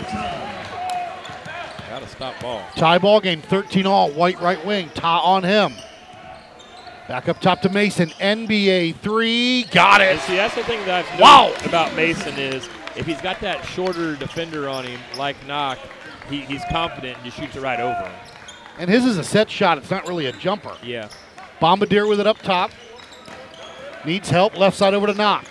to 2.01 2.07
stop 2.09 2.37
ball. 2.41 2.61
Tie 2.75 2.97
ball 2.97 3.21
game, 3.21 3.41
13 3.41 3.87
all, 3.87 4.11
White 4.11 4.41
right 4.41 4.63
wing, 4.65 4.89
Ta 4.95 5.19
on 5.19 5.43
him. 5.43 5.75
Back 7.07 7.29
up 7.29 7.39
top 7.39 7.61
to 7.61 7.69
Mason, 7.69 8.09
NBA 8.19 8.95
three, 8.95 9.63
got 9.71 10.01
And 10.01 10.17
it. 10.17 10.21
see, 10.23 10.35
that's 10.35 10.55
the 10.55 10.63
thing 10.63 10.83
that 10.87 11.05
I've 11.05 11.19
Wow. 11.19 11.53
about 11.65 11.95
Mason 11.95 12.33
is 12.39 12.67
if 12.95 13.05
he's 13.05 13.21
got 13.21 13.39
that 13.41 13.63
shorter 13.65 14.15
defender 14.15 14.67
on 14.67 14.85
him, 14.85 14.99
like 15.17 15.35
Knock, 15.45 15.77
he, 16.29 16.39
he's 16.41 16.63
confident 16.71 17.15
and 17.17 17.25
just 17.25 17.37
shoots 17.37 17.55
it 17.55 17.61
right 17.61 17.79
over 17.79 17.93
him. 18.09 18.11
And 18.79 18.89
his 18.89 19.05
is 19.05 19.19
a 19.19 19.23
set 19.23 19.51
shot, 19.51 19.77
it's 19.77 19.91
not 19.91 20.07
really 20.07 20.25
a 20.25 20.31
jumper. 20.31 20.75
Yeah. 20.83 21.09
Bombardier 21.59 22.07
with 22.07 22.19
it 22.19 22.25
up 22.27 22.39
top. 22.39 22.71
Needs 24.03 24.29
help. 24.29 24.57
Left 24.57 24.75
side 24.75 24.93
over 24.93 25.07
to 25.07 25.13
Knock. 25.13 25.45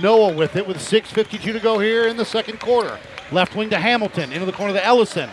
Noah 0.00 0.32
with 0.34 0.56
it 0.56 0.66
with 0.66 0.76
6.52 0.78 1.52
to 1.52 1.60
go 1.60 1.78
here 1.78 2.06
in 2.06 2.16
the 2.16 2.24
second 2.24 2.58
quarter. 2.60 2.98
Left 3.32 3.54
wing 3.56 3.70
to 3.70 3.78
Hamilton. 3.78 4.32
Into 4.32 4.46
the 4.46 4.52
corner 4.52 4.72
to 4.72 4.84
Ellison. 4.84 5.28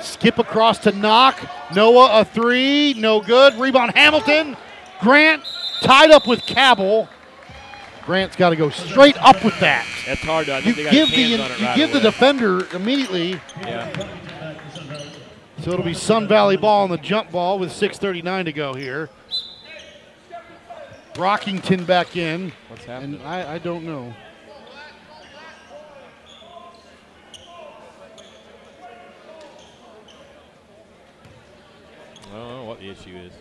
Skip 0.00 0.38
across 0.38 0.78
to 0.80 0.92
Knock. 0.92 1.38
Noah 1.74 2.20
a 2.20 2.24
three. 2.24 2.94
No 2.94 3.20
good. 3.20 3.54
Rebound 3.54 3.92
Hamilton. 3.94 4.56
Grant 5.00 5.42
tied 5.80 6.10
up 6.10 6.26
with 6.26 6.42
Cabell. 6.46 7.08
Grant's 8.04 8.36
got 8.36 8.50
to 8.50 8.56
go 8.56 8.70
straight 8.70 9.16
up 9.22 9.44
with 9.44 9.58
that. 9.60 9.86
That's 10.06 10.22
hard. 10.22 10.46
To, 10.46 10.60
You 10.62 10.74
give 10.74 11.10
the 11.10 11.16
you 11.20 11.38
right 11.38 11.76
give 11.76 11.92
the 11.92 12.00
defender 12.00 12.66
immediately. 12.74 13.38
Yeah. 13.62 14.56
So 15.60 15.72
it'll 15.72 15.84
be 15.84 15.92
Sun 15.94 16.28
Valley 16.28 16.56
ball 16.56 16.84
on 16.84 16.90
the 16.90 16.96
jump 16.96 17.30
ball 17.30 17.58
with 17.58 17.70
6.39 17.70 18.44
to 18.46 18.52
go 18.52 18.72
here. 18.74 19.10
Brockington 21.14 21.84
back 21.86 22.16
in, 22.16 22.52
What's 22.68 22.84
happening? 22.84 23.18
and 23.20 23.28
I, 23.28 23.54
I 23.54 23.58
don't 23.58 23.84
know. 23.84 24.14
I 32.38 32.40
don't 32.50 32.56
know 32.60 32.64
what 32.66 32.78
the 32.78 32.88
issue 32.88 33.16
is. 33.16 33.32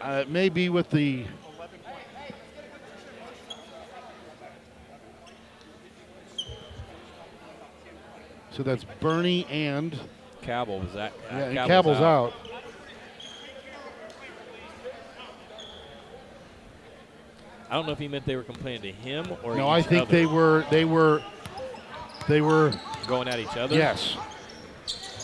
Uh, 0.00 0.20
it 0.22 0.28
may 0.28 0.48
be 0.50 0.68
with 0.68 0.90
the. 0.90 1.24
So 8.50 8.62
that's 8.62 8.84
Bernie 9.00 9.46
and 9.46 9.98
Cabell 10.42 10.80
was 10.80 10.92
that? 10.94 11.12
yeah, 11.30 11.38
and 11.38 11.54
Cabell's 11.56 11.68
Cabell's 11.68 12.00
out. 12.00 12.32
I 17.70 17.74
don't 17.74 17.86
know 17.86 17.92
if 17.92 17.98
he 17.98 18.08
meant 18.08 18.24
they 18.24 18.36
were 18.36 18.42
complaining 18.42 18.80
to 18.82 18.92
him 18.92 19.26
or 19.42 19.54
No, 19.54 19.68
I 19.68 19.82
think 19.82 20.02
other. 20.02 20.10
they 20.12 20.26
were 20.26 20.64
they 20.70 20.86
were 20.86 21.22
they 22.26 22.40
were 22.40 22.72
going 23.06 23.28
at 23.28 23.38
each 23.38 23.56
other. 23.56 23.74
yes. 23.76 24.16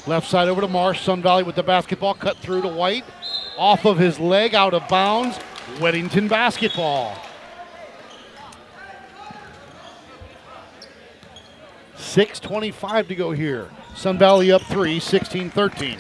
Left 0.07 0.29
side 0.29 0.49
over 0.49 0.61
to 0.61 0.69
Marsh. 0.69 1.01
Sun 1.01 1.23
Valley 1.23 1.43
with 1.43 1.57
the 1.57 1.63
basketball 1.63 2.15
cut 2.15 2.37
through 2.37 2.63
to 2.63 2.69
White, 2.69 3.05
off 3.57 3.87
of 3.87 3.99
his 3.99 4.21
leg, 4.21 4.55
out 4.55 4.75
of 4.75 4.87
bounds. 4.89 5.39
Weddington 5.77 6.29
basketball. 6.29 7.17
Six 11.97 12.39
twenty-five 12.39 13.09
to 13.09 13.15
go 13.15 13.33
here. 13.33 13.71
Sun 13.97 14.19
Valley 14.19 14.53
up 14.53 14.61
three, 14.63 15.01
16-13. 15.01 15.99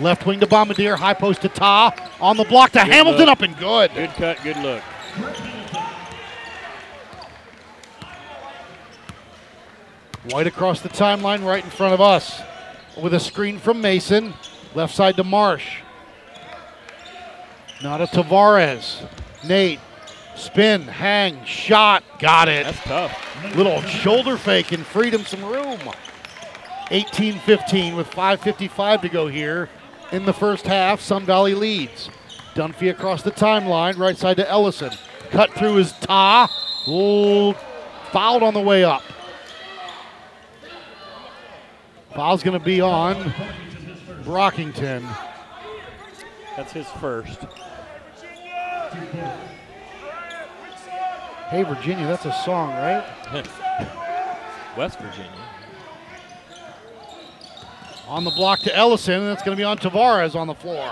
Left 0.00 0.26
wing 0.26 0.40
to 0.40 0.46
Bombardier, 0.46 0.96
high 0.96 1.14
post 1.14 1.42
to 1.42 1.48
Ta. 1.48 1.92
On 2.20 2.36
the 2.36 2.44
block 2.44 2.72
to 2.72 2.80
Hamilton, 2.80 3.26
look. 3.26 3.28
up 3.28 3.42
and 3.42 3.56
good. 3.58 3.92
Good 3.94 4.10
cut, 4.10 4.38
good 4.42 4.56
look. 4.58 4.82
White 10.30 10.46
across 10.46 10.80
the 10.80 10.88
timeline 10.88 11.44
right 11.44 11.62
in 11.62 11.70
front 11.70 11.94
of 11.94 12.00
us 12.00 12.42
with 13.00 13.14
a 13.14 13.20
screen 13.20 13.58
from 13.58 13.80
Mason. 13.80 14.34
Left 14.74 14.94
side 14.94 15.16
to 15.16 15.24
Marsh. 15.24 15.80
Not 17.82 18.00
a 18.00 18.06
Tavares. 18.06 19.08
Nate. 19.46 19.80
Spin, 20.34 20.82
hang, 20.82 21.44
shot. 21.44 22.04
Got 22.20 22.48
it. 22.48 22.64
That's 22.64 22.80
tough. 22.80 23.56
Little 23.56 23.82
shoulder 23.82 24.36
fake 24.36 24.70
and 24.72 24.86
freed 24.86 25.12
him 25.12 25.24
some 25.24 25.44
room. 25.44 25.80
18 26.90 27.38
15 27.40 27.96
with 27.96 28.08
5.55 28.10 29.02
to 29.02 29.08
go 29.08 29.26
here 29.26 29.68
in 30.12 30.24
the 30.24 30.32
first 30.32 30.66
half. 30.66 31.00
Sun 31.00 31.24
Valley 31.24 31.54
leads. 31.54 32.08
Dunphy 32.54 32.90
across 32.90 33.22
the 33.22 33.30
timeline, 33.30 33.98
right 33.98 34.16
side 34.16 34.36
to 34.36 34.48
Ellison. 34.48 34.90
Cut 35.30 35.52
through 35.52 35.74
his 35.74 35.92
Ta. 35.92 36.48
Ooh, 36.88 37.52
fouled 38.12 38.42
on 38.42 38.54
the 38.54 38.60
way 38.60 38.84
up. 38.84 39.02
Foul's 42.18 42.42
going 42.42 42.58
to 42.58 42.64
be 42.64 42.80
on 42.80 43.14
Brockington. 44.24 45.06
That's 46.56 46.72
his 46.72 46.88
first. 47.00 47.38
Hey, 51.48 51.62
Virginia, 51.62 52.08
that's 52.08 52.24
a 52.24 52.32
song, 52.44 52.70
right? 52.70 53.04
West 54.76 54.98
Virginia. 54.98 55.30
On 58.08 58.24
the 58.24 58.32
block 58.32 58.58
to 58.62 58.74
Ellison, 58.74 59.22
and 59.22 59.30
it's 59.30 59.44
going 59.44 59.56
to 59.56 59.60
be 59.60 59.64
on 59.64 59.78
Tavares 59.78 60.34
on 60.34 60.48
the 60.48 60.56
floor. 60.56 60.90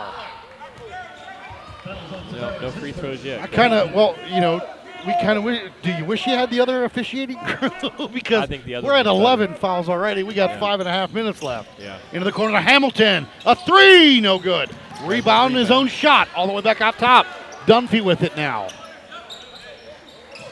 No, 2.30 2.60
no 2.60 2.70
free 2.70 2.92
throws 2.92 3.24
yet. 3.24 3.40
I 3.40 3.48
kind 3.48 3.74
of, 3.74 3.92
well, 3.92 4.14
you 4.28 4.40
know, 4.40 4.64
we 5.06 5.12
kind 5.14 5.36
of 5.38 5.44
wish. 5.44 5.60
Do 5.82 5.90
you 5.92 6.04
wish 6.04 6.26
you 6.26 6.34
had 6.34 6.50
the 6.50 6.60
other 6.60 6.84
officiating 6.84 7.36
crew? 7.46 8.08
because 8.08 8.42
I 8.42 8.46
think 8.46 8.64
the 8.64 8.76
other 8.76 8.86
we're 8.86 8.94
at 8.94 9.06
one's 9.06 9.18
11 9.18 9.54
fouls 9.54 9.88
already. 9.88 10.22
We 10.22 10.34
got 10.34 10.50
Yeah. 10.50 10.60
five 10.60 10.80
and 10.80 10.88
a 10.88 10.92
half 10.92 11.12
minutes 11.12 11.42
left. 11.42 11.68
Yeah. 11.80 11.98
Into 12.12 12.24
the 12.24 12.32
corner 12.32 12.52
to 12.54 12.60
Hamilton. 12.60 13.26
A 13.44 13.54
three, 13.56 14.20
no 14.20 14.38
good. 14.38 14.70
Rebound, 15.04 15.54
his 15.54 15.70
own 15.70 15.88
shot, 15.88 16.28
all 16.34 16.46
the 16.46 16.52
way 16.52 16.62
back 16.62 16.80
out 16.80 16.98
top. 16.98 17.26
Dunphy 17.66 18.00
with 18.02 18.22
it 18.22 18.36
now. 18.36 18.68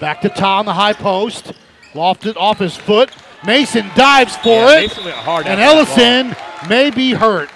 Back 0.00 0.20
to 0.22 0.28
Ta 0.28 0.58
on 0.58 0.66
the 0.66 0.72
high 0.74 0.92
post. 0.92 1.52
Lofted 1.94 2.36
off 2.36 2.58
his 2.58 2.76
foot. 2.76 3.10
Mason 3.46 3.88
dives 3.94 4.36
for 4.36 4.48
Yeah, 4.48 4.78
it. 4.78 4.88
Mason 4.88 5.04
went 5.04 5.16
hard 5.16 5.46
and 5.46 5.60
Ellison 5.60 6.34
may 6.68 6.90
be 6.90 7.12
hurt. 7.12 7.50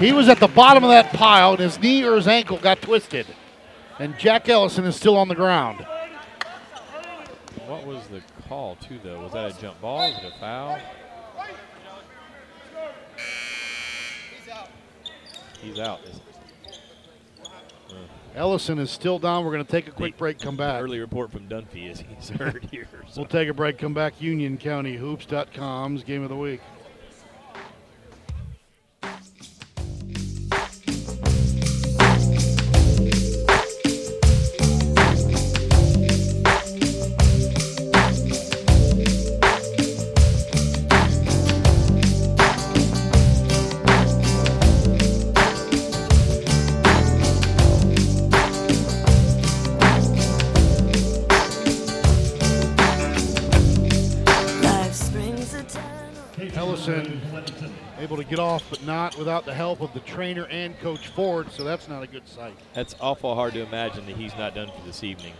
He 0.00 0.12
was 0.12 0.28
at 0.28 0.40
the 0.40 0.48
bottom 0.48 0.84
of 0.84 0.90
that 0.90 1.12
pile, 1.12 1.52
and 1.52 1.58
his 1.60 1.78
knee 1.80 2.04
or 2.04 2.16
his 2.16 2.26
ankle 2.28 2.58
got 2.58 2.80
twisted. 2.82 3.26
And 3.98 4.16
Jack 4.18 4.48
Ellison 4.48 4.84
is 4.84 4.94
still 4.96 5.16
on 5.16 5.28
the 5.28 5.34
ground. 5.34 5.86
What 7.86 7.94
was 7.98 8.08
the 8.08 8.20
call, 8.48 8.74
too, 8.74 8.98
though? 9.04 9.20
Was 9.20 9.32
that 9.34 9.56
a 9.56 9.60
jump 9.60 9.80
ball? 9.80 9.98
Was 9.98 10.18
it 10.18 10.32
a 10.36 10.40
foul? 10.40 10.76
He's 15.62 15.78
out. 15.78 16.00
It's 16.04 16.18
Ellison 18.34 18.80
is 18.80 18.90
still 18.90 19.20
down. 19.20 19.44
We're 19.44 19.52
going 19.52 19.64
to 19.64 19.70
take 19.70 19.86
a 19.86 19.92
quick 19.92 20.16
break, 20.16 20.40
come 20.40 20.56
back. 20.56 20.82
early 20.82 20.98
report 20.98 21.30
from 21.30 21.48
Dunphy 21.48 21.88
is 21.88 22.00
he's 22.00 22.28
hurt 22.40 22.64
here. 22.72 22.88
So. 23.08 23.20
We'll 23.20 23.28
take 23.28 23.48
a 23.48 23.54
break, 23.54 23.78
come 23.78 23.94
back. 23.94 24.20
Union 24.20 24.58
County 24.58 24.96
Hoops.com's 24.96 26.02
game 26.02 26.24
of 26.24 26.28
the 26.28 26.36
week. 26.36 26.62
Get 58.28 58.38
off, 58.38 58.64
but 58.70 58.84
not 58.84 59.16
without 59.16 59.44
the 59.44 59.54
help 59.54 59.80
of 59.80 59.92
the 59.94 60.00
trainer 60.00 60.46
and 60.46 60.78
Coach 60.80 61.08
Ford, 61.08 61.50
so 61.50 61.64
that's 61.64 61.88
not 61.88 62.02
a 62.02 62.06
good 62.06 62.26
sight. 62.28 62.56
That's 62.74 62.94
awful 63.00 63.34
hard 63.34 63.54
to 63.54 63.62
imagine 63.62 64.06
that 64.06 64.16
he's 64.16 64.36
not 64.36 64.54
done 64.54 64.68
for 64.68 64.84
this 64.84 65.04
evening. 65.04 65.34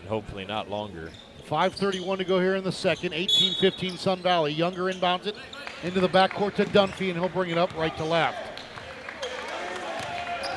And 0.00 0.08
hopefully 0.08 0.44
not 0.44 0.68
longer. 0.68 1.10
5.31 1.48 2.18
to 2.18 2.24
go 2.24 2.40
here 2.40 2.56
in 2.56 2.64
the 2.64 2.72
second. 2.72 3.14
18 3.14 3.54
15 3.54 3.96
Sun 3.96 4.22
Valley. 4.22 4.52
Younger 4.52 4.84
inbounds 4.84 5.26
it 5.26 5.36
into 5.82 6.00
the 6.00 6.08
backcourt 6.08 6.54
to 6.56 6.64
Dunphy, 6.66 7.10
and 7.10 7.18
he'll 7.18 7.28
bring 7.28 7.50
it 7.50 7.58
up 7.58 7.74
right 7.76 7.96
to 7.96 8.04
left. 8.04 8.60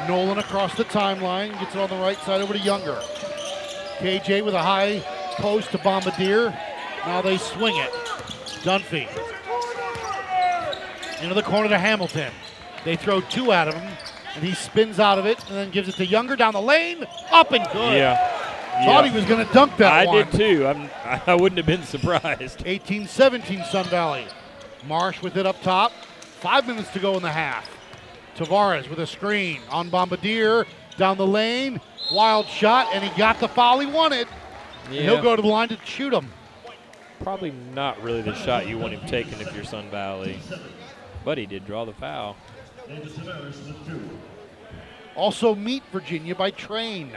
Nolan 0.07 0.39
across 0.39 0.75
the 0.75 0.85
timeline, 0.85 1.51
gets 1.59 1.75
it 1.75 1.79
on 1.79 1.89
the 1.89 1.95
right 1.95 2.17
side 2.19 2.41
over 2.41 2.53
to 2.53 2.59
Younger. 2.59 2.99
KJ 3.99 4.43
with 4.43 4.55
a 4.55 4.61
high 4.61 4.99
post 5.37 5.71
to 5.71 5.77
Bombardier. 5.77 6.49
Now 7.05 7.21
they 7.21 7.37
swing 7.37 7.75
it. 7.77 7.91
Dunphy. 8.63 9.07
Into 11.21 11.35
the 11.35 11.43
corner 11.43 11.69
to 11.69 11.77
Hamilton. 11.77 12.31
They 12.83 12.95
throw 12.95 13.21
two 13.21 13.51
at 13.51 13.71
him, 13.73 13.79
and 14.35 14.43
he 14.43 14.53
spins 14.53 14.99
out 14.99 15.19
of 15.19 15.25
it 15.25 15.37
and 15.47 15.55
then 15.57 15.69
gives 15.71 15.87
it 15.87 15.95
to 15.95 16.05
Younger 16.05 16.35
down 16.35 16.53
the 16.53 16.61
lane. 16.61 17.05
Up 17.31 17.51
and 17.51 17.63
good. 17.71 17.93
Yeah. 17.93 18.85
Thought 18.85 19.05
he 19.07 19.15
was 19.15 19.25
going 19.25 19.45
to 19.45 19.53
dunk 19.53 19.77
that 19.77 19.93
I 19.93 20.05
one. 20.05 20.15
did 20.15 20.31
too. 20.31 20.65
I'm, 20.65 20.89
I 21.27 21.35
wouldn't 21.35 21.57
have 21.57 21.67
been 21.67 21.83
surprised. 21.83 22.63
18 22.65 23.05
17 23.07 23.63
Sun 23.65 23.85
Valley. 23.85 24.25
Marsh 24.87 25.21
with 25.21 25.37
it 25.37 25.45
up 25.45 25.61
top. 25.61 25.91
Five 26.21 26.65
minutes 26.65 26.89
to 26.93 26.99
go 26.99 27.15
in 27.17 27.21
the 27.21 27.29
half. 27.31 27.69
Tavares 28.35 28.89
with 28.89 28.97
a 28.99 29.05
screen 29.05 29.59
on 29.69 29.89
Bombardier 29.89 30.65
down 30.97 31.17
the 31.17 31.27
lane. 31.27 31.79
Wild 32.11 32.47
shot, 32.47 32.87
and 32.93 33.03
he 33.03 33.15
got 33.17 33.39
the 33.39 33.47
foul 33.47 33.79
he 33.79 33.85
wanted. 33.85 34.27
Yeah, 34.89 35.01
he'll 35.01 35.21
go 35.21 35.35
to 35.35 35.41
the 35.41 35.47
line 35.47 35.67
to 35.69 35.77
shoot 35.85 36.11
him. 36.13 36.31
probably 37.21 37.51
not 37.75 38.01
really 38.01 38.21
the 38.21 38.33
shot 38.33 38.67
you 38.67 38.77
want 38.79 38.93
him 38.93 39.07
taking 39.07 39.39
if 39.39 39.53
you're 39.53 39.63
Sun 39.63 39.89
Valley. 39.91 40.39
But 41.23 41.37
he 41.37 41.45
did 41.45 41.65
draw 41.65 41.85
the 41.85 41.93
foul. 41.93 42.35
Also, 45.15 45.55
meet 45.55 45.83
Virginia 45.91 46.35
by 46.35 46.51
train. 46.51 47.11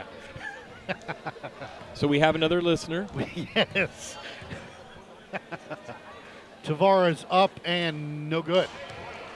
So 1.95 2.07
we 2.09 2.19
have 2.19 2.35
another 2.35 2.61
listener. 2.61 3.07
yes. 3.57 4.17
Tavares 6.65 7.25
up 7.31 7.53
and 7.65 8.29
no 8.29 8.43
good. 8.43 8.69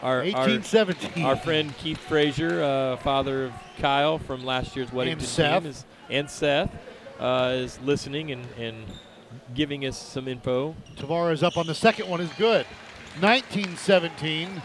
Our, 0.02 0.22
18 0.22 0.62
our, 0.76 1.26
our 1.26 1.36
friend 1.36 1.76
Keith 1.78 1.98
Frazier, 1.98 2.62
uh, 2.62 2.96
father 2.98 3.46
of 3.46 3.52
Kyle 3.78 4.18
from 4.18 4.44
last 4.44 4.76
year's 4.76 4.92
wedding 4.92 5.14
And 5.14 5.22
Seth. 5.22 5.64
is, 5.64 5.84
and 6.08 6.30
Seth 6.30 6.70
uh, 7.18 7.52
is 7.54 7.80
listening 7.80 8.30
and, 8.30 8.46
and 8.56 8.84
giving 9.54 9.84
us 9.86 10.00
some 10.00 10.28
info. 10.28 10.76
Tavares 10.96 11.42
up 11.42 11.56
on 11.56 11.66
the 11.66 11.74
second 11.74 12.08
one 12.08 12.20
is 12.20 12.30
good. 12.34 12.64
19-17. 13.20 14.62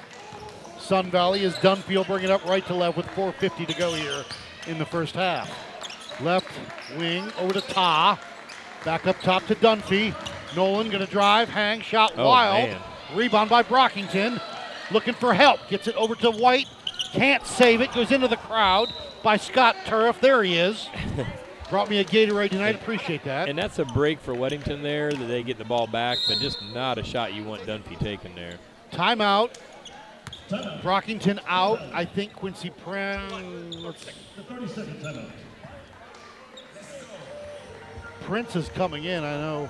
Sun 0.79 1.09
Valley 1.11 1.43
is 1.43 1.53
Dunphy 1.55 2.05
bringing 2.05 2.25
it 2.29 2.31
up 2.31 2.45
right 2.45 2.65
to 2.67 2.73
left 2.73 2.97
with 2.97 3.05
4.50 3.07 3.67
to 3.67 3.73
go 3.75 3.93
here 3.93 4.23
in 4.67 4.77
the 4.77 4.85
first 4.85 5.15
half. 5.15 5.49
Left 6.21 6.47
wing 6.97 7.31
over 7.39 7.53
to 7.53 7.61
Ta. 7.61 8.19
Back 8.85 9.07
up 9.07 9.19
top 9.21 9.45
to 9.47 9.55
Dunphy. 9.55 10.13
Nolan 10.55 10.89
going 10.89 11.03
to 11.05 11.11
drive, 11.11 11.49
hang, 11.49 11.81
shot 11.81 12.13
Oh, 12.17 12.25
wild. 12.27 12.69
man. 12.69 12.81
Rebound 13.15 13.49
by 13.49 13.63
Brockington. 13.63 14.41
Looking 14.91 15.13
for 15.13 15.33
help. 15.33 15.59
Gets 15.69 15.87
it 15.87 15.95
over 15.95 16.15
to 16.15 16.29
White. 16.31 16.67
Can't 17.11 17.45
save 17.45 17.81
it. 17.81 17.91
Goes 17.93 18.11
into 18.11 18.27
the 18.27 18.37
crowd 18.37 18.93
by 19.23 19.37
Scott 19.37 19.75
Turf. 19.85 20.19
There 20.21 20.43
he 20.43 20.57
is. 20.57 20.87
Brought 21.73 21.89
me 21.89 21.97
a 21.97 22.05
Gatorade 22.05 22.51
tonight. 22.51 22.75
Appreciate 22.75 23.23
that. 23.23 23.49
And 23.49 23.57
that's 23.57 23.79
a 23.79 23.85
break 23.85 24.19
for 24.19 24.35
Weddington 24.35 24.83
there 24.83 25.11
that 25.11 25.25
they 25.25 25.41
get 25.41 25.57
the 25.57 25.65
ball 25.65 25.87
back, 25.87 26.19
but 26.27 26.37
just 26.37 26.61
not 26.71 26.99
a 26.99 27.03
shot 27.03 27.33
you 27.33 27.43
want 27.43 27.63
Dunphy 27.63 27.97
taking 27.97 28.35
there. 28.35 28.59
Timeout. 28.91 29.57
Brockington 30.51 31.39
out. 31.47 31.81
I 31.91 32.05
think 32.05 32.35
Quincy 32.35 32.69
Prince. 32.69 33.75
Prince 38.21 38.55
is 38.55 38.69
coming 38.69 39.05
in. 39.05 39.23
I 39.23 39.37
know. 39.37 39.67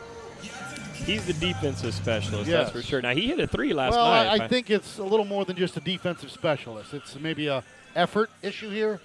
He's 1.05 1.25
the 1.25 1.31
defensive 1.31 1.93
specialist, 1.93 2.49
Yes. 2.49 2.65
that's 2.65 2.71
for 2.71 2.81
sure. 2.81 3.01
Now 3.01 3.13
he 3.13 3.27
hit 3.27 3.39
a 3.39 3.47
three 3.47 3.71
last 3.71 3.93
well, 3.93 4.09
night. 4.09 4.41
I, 4.41 4.43
I 4.43 4.47
think 4.49 4.69
it's 4.69 4.97
a 4.97 5.05
little 5.05 5.25
more 5.25 5.45
than 5.45 5.55
just 5.55 5.77
a 5.77 5.79
defensive 5.79 6.31
specialist. 6.31 6.93
It's 6.93 7.17
maybe 7.17 7.47
a 7.47 7.63
effort 7.95 8.29
issue 8.41 8.69
here, 8.69 8.99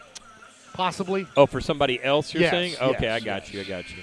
possibly. 0.78 1.26
Oh, 1.36 1.44
for 1.44 1.60
somebody 1.60 2.02
else, 2.02 2.32
you're 2.32 2.44
Yes, 2.44 2.50
saying? 2.52 2.74
Okay, 2.80 3.04
yes, 3.06 3.20
I 3.22 3.24
got 3.24 3.52
yes. 3.52 3.52
you. 3.52 3.60
I 3.60 3.64
got 3.64 3.84
you. 3.90 4.02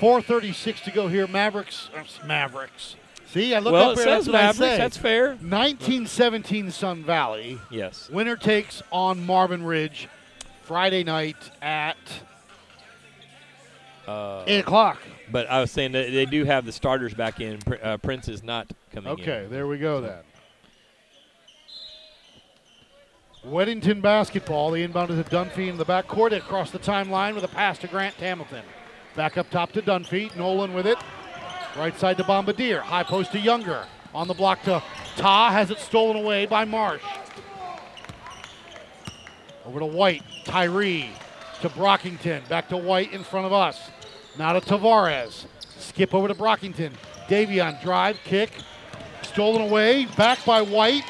4:36 0.00 0.80
to 0.84 0.90
go 0.90 1.08
here. 1.08 1.26
Mavericks. 1.26 1.90
uh, 1.94 2.02
Mavericks. 2.26 2.96
See, 3.26 3.52
I 3.54 3.58
look 3.58 3.72
well, 3.74 3.90
up 3.90 3.98
it 3.98 4.04
here. 4.04 4.04
says 4.06 4.24
that's 4.26 4.28
what 4.28 4.32
Mavericks. 4.32 4.58
say. 4.58 4.78
That's 4.78 4.96
fair. 4.96 5.26
1917 5.30 6.70
Sun 6.70 7.02
Valley. 7.02 7.58
Yes. 7.70 8.08
Winner 8.08 8.36
takes 8.36 8.82
on 8.92 9.26
Marvin 9.26 9.62
Ridge 9.64 10.08
Friday 10.62 11.02
night 11.04 11.36
at 11.60 11.96
Uh, 14.06 14.44
8 14.46 14.60
o'clock. 14.60 14.98
but 15.32 15.50
I 15.50 15.60
was 15.60 15.72
saying 15.72 15.90
that 15.92 16.12
they 16.12 16.26
do 16.26 16.44
have 16.44 16.64
the 16.64 16.70
starters 16.72 17.12
back 17.12 17.40
in. 17.40 17.58
Uh, 17.82 17.96
Prince 17.96 18.28
is 18.28 18.44
not 18.44 18.70
coming 18.94 19.12
in. 19.12 19.20
Okay, 19.20 19.46
there 19.50 19.66
we 19.66 19.78
go 19.78 20.00
then. 20.00 20.18
Weddington 23.46 24.02
basketball. 24.02 24.72
The 24.72 24.82
inbound 24.82 25.10
is 25.10 25.24
to 25.24 25.30
Dunphy 25.30 25.68
in 25.68 25.76
the 25.76 25.84
backcourt 25.84 26.36
across 26.36 26.72
the 26.72 26.80
timeline 26.80 27.34
with 27.34 27.44
a 27.44 27.48
pass 27.48 27.78
to 27.78 27.86
Grant 27.86 28.16
Hamilton. 28.16 28.64
Back 29.14 29.38
up 29.38 29.48
top 29.50 29.70
to 29.72 29.82
Dunphy. 29.82 30.34
Nolan 30.36 30.74
with 30.74 30.86
it. 30.86 30.98
Right 31.76 31.96
side 31.96 32.16
to 32.16 32.24
Bombardier. 32.24 32.80
High 32.80 33.04
post 33.04 33.30
to 33.32 33.38
Younger. 33.38 33.86
On 34.12 34.26
the 34.26 34.34
block 34.34 34.62
to 34.64 34.82
Ta. 35.14 35.50
Has 35.52 35.70
it 35.70 35.78
stolen 35.78 36.16
away 36.16 36.46
by 36.46 36.64
Marsh. 36.64 37.02
Over 39.64 39.78
to 39.78 39.86
White. 39.86 40.24
Tyree 40.44 41.10
to 41.60 41.68
Brockington. 41.68 42.48
Back 42.48 42.68
to 42.70 42.76
White 42.76 43.12
in 43.12 43.22
front 43.22 43.46
of 43.46 43.52
us. 43.52 43.90
Now 44.36 44.54
to 44.54 44.60
Tavares. 44.60 45.46
Skip 45.78 46.14
over 46.14 46.26
to 46.26 46.34
Brockington. 46.34 46.90
Davion 47.28 47.80
drive, 47.80 48.18
kick. 48.24 48.50
Stolen 49.22 49.62
away. 49.62 50.06
Back 50.16 50.44
by 50.44 50.62
White. 50.62 51.04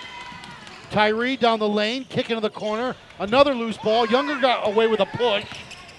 Tyree 0.97 1.37
down 1.37 1.59
the 1.59 1.69
lane. 1.69 2.07
Kick 2.07 2.31
into 2.31 2.41
the 2.41 2.49
corner. 2.49 2.97
Another 3.19 3.55
loose 3.55 3.77
ball. 3.77 4.07
Younger 4.07 4.41
got 4.41 4.67
away 4.67 4.87
with 4.87 5.01
a 5.01 5.05
push. 5.05 5.45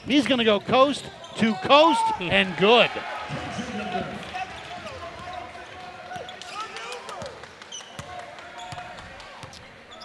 He's 0.07 0.25
going 0.25 0.39
to 0.39 0.43
go 0.43 0.59
coast 0.59 1.05
to 1.35 1.53
coast 1.53 2.01
hmm. 2.15 2.23
and 2.23 2.57
good. 2.57 2.89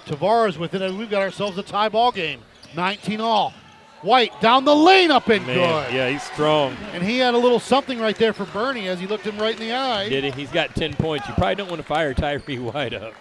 Tavares 0.04 0.58
with 0.58 0.74
it, 0.74 0.82
and 0.82 0.98
we've 0.98 1.08
got 1.08 1.22
ourselves 1.22 1.56
a 1.56 1.62
tie 1.62 1.88
ball 1.88 2.12
game. 2.12 2.42
19 2.76 3.22
all. 3.22 3.54
White 4.02 4.38
down 4.42 4.66
the 4.66 4.76
lane 4.76 5.10
up 5.10 5.26
and 5.28 5.46
Man, 5.46 5.56
good. 5.56 5.94
yeah, 5.94 6.10
he's 6.10 6.22
strong. 6.22 6.76
And 6.92 7.02
he 7.02 7.16
had 7.16 7.32
a 7.32 7.38
little 7.38 7.60
something 7.60 7.98
right 7.98 8.16
there 8.16 8.34
for 8.34 8.44
Bernie 8.44 8.88
as 8.88 9.00
he 9.00 9.06
looked 9.06 9.26
him 9.26 9.38
right 9.38 9.54
in 9.54 9.68
the 9.68 9.72
eye. 9.72 10.10
Did 10.10 10.24
he? 10.24 10.30
He's 10.32 10.50
got 10.50 10.74
10 10.74 10.92
points. 10.96 11.26
You 11.28 11.32
probably 11.32 11.54
don't 11.54 11.70
want 11.70 11.80
to 11.80 11.88
fire 11.88 12.12
Tyree 12.12 12.58
White 12.58 12.92
up. 12.92 13.14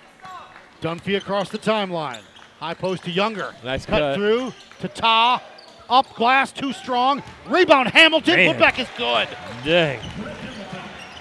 Dunphy 0.82 1.16
across 1.18 1.50
the 1.50 1.60
timeline. 1.60 2.22
High 2.60 2.74
post 2.74 3.04
to 3.04 3.12
Younger. 3.12 3.54
Nice 3.64 3.86
cut, 3.86 4.00
cut. 4.00 4.16
through 4.16 4.54
to 4.80 4.88
Ta. 4.88 5.42
Up 5.90 6.14
glass, 6.16 6.52
too 6.52 6.74
strong. 6.74 7.22
Rebound 7.48 7.90
Hamilton. 7.90 8.36
Man. 8.36 8.56
Putback 8.56 8.80
is 8.80 8.88
good. 8.98 9.28
Dang. 9.64 10.00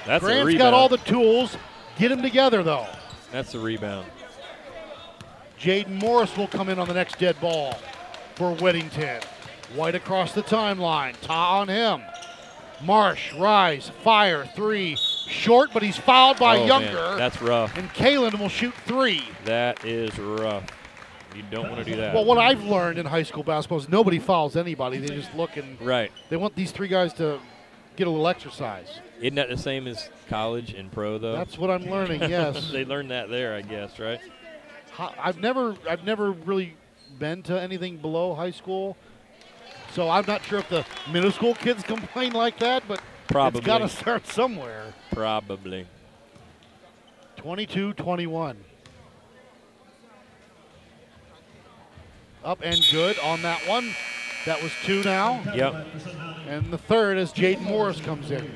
That's 0.07 0.23
a 0.23 0.27
Grant's 0.27 0.46
rebound. 0.46 0.59
got 0.59 0.75
all 0.75 0.88
the 0.88 0.99
tools. 0.99 1.57
Get 1.99 2.09
them 2.09 2.23
together 2.23 2.62
though. 2.62 2.87
That's 3.33 3.55
a 3.55 3.59
rebound. 3.59 4.07
Jaden 5.59 6.01
Morris 6.01 6.35
will 6.37 6.49
come 6.49 6.68
in 6.68 6.79
on 6.79 6.88
the 6.88 6.94
next 6.94 7.18
dead 7.18 7.38
ball 7.40 7.75
for 8.35 8.55
Weddington. 8.57 9.23
White 9.75 9.94
across 9.94 10.33
the 10.33 10.42
timeline. 10.42 11.14
Ta 11.20 11.61
on 11.61 11.68
him. 11.68 12.03
Marsh, 12.83 13.35
rise, 13.35 13.90
fire, 14.03 14.46
three. 14.57 14.96
Short, 15.31 15.71
but 15.73 15.83
he's 15.83 15.97
fouled 15.97 16.38
by 16.38 16.59
oh, 16.59 16.66
Younger. 16.66 16.93
Man, 16.93 17.19
that's 17.19 17.40
rough. 17.40 17.77
and 17.77 17.88
Kalen 17.90 18.38
will 18.38 18.49
shoot 18.49 18.75
three. 18.85 19.23
That 19.45 19.85
is 19.85 20.19
rough. 20.19 20.64
You 21.37 21.45
don't 21.51 21.71
want 21.71 21.85
to 21.85 21.90
do 21.90 21.97
that. 21.97 22.14
Well, 22.14 22.25
what 22.25 22.38
I've 22.38 22.64
learned 22.64 22.99
in 22.99 23.07
high 23.07 23.23
school 23.23 23.45
basketball 23.45 23.79
is 23.79 23.88
nobody 23.88 24.19
fouls 24.19 24.57
anybody. 24.57 24.99
They 24.99 25.14
just 25.14 25.33
look 25.35 25.57
and 25.57 25.81
right. 25.81 26.11
they 26.29 26.37
want 26.37 26.57
these 26.57 26.73
three 26.73 26.88
guys 26.88 27.12
to 27.14 27.38
get 27.97 28.07
a 28.07 28.11
little 28.11 28.27
exercise. 28.27 29.01
Isn't 29.21 29.37
that 29.37 29.49
the 29.49 29.57
same 29.57 29.87
as 29.87 30.09
college 30.29 30.75
and 30.75 30.90
pro, 30.90 31.19
though? 31.19 31.35
That's 31.37 31.59
what 31.59 31.71
I'm 31.71 31.85
learning. 31.85 32.23
Yes, 32.31 32.71
they 32.71 32.85
learned 32.85 33.11
that 33.11 33.29
there, 33.31 33.55
I 33.55 33.62
guess, 33.62 33.99
right? 33.99 34.21
I've 34.99 35.38
never, 35.38 35.77
I've 35.88 36.05
never 36.05 36.33
really 36.33 36.77
been 37.19 37.43
to 37.45 37.61
anything 37.61 37.97
below 37.97 38.35
high 38.35 38.51
school, 38.51 38.97
so 39.93 40.09
I'm 40.09 40.25
not 40.27 40.43
sure 40.45 40.59
if 40.59 40.69
the 40.69 40.85
middle 41.11 41.31
school 41.31 41.55
kids 41.55 41.83
complain 41.85 42.33
like 42.33 42.59
that. 42.59 42.83
But 42.88 43.01
Probably. 43.31 43.59
it's 43.59 43.66
got 43.66 43.79
to 43.79 43.88
start 43.88 44.27
somewhere. 44.27 44.93
Probably. 45.12 45.87
22-21. 47.38 48.57
Up 52.45 52.59
and 52.62 52.81
good 52.90 53.19
on 53.21 53.43
that 53.43 53.61
one. 53.69 53.95
That 54.47 54.62
was 54.62 54.73
two 54.85 55.03
now. 55.05 55.43
Yep. 55.55 55.87
And 56.49 56.73
the 56.73 56.79
third 56.79 57.19
as 57.19 57.33
Jaden 57.33 57.61
Morris 57.62 58.01
comes 58.01 58.31
in. 58.31 58.51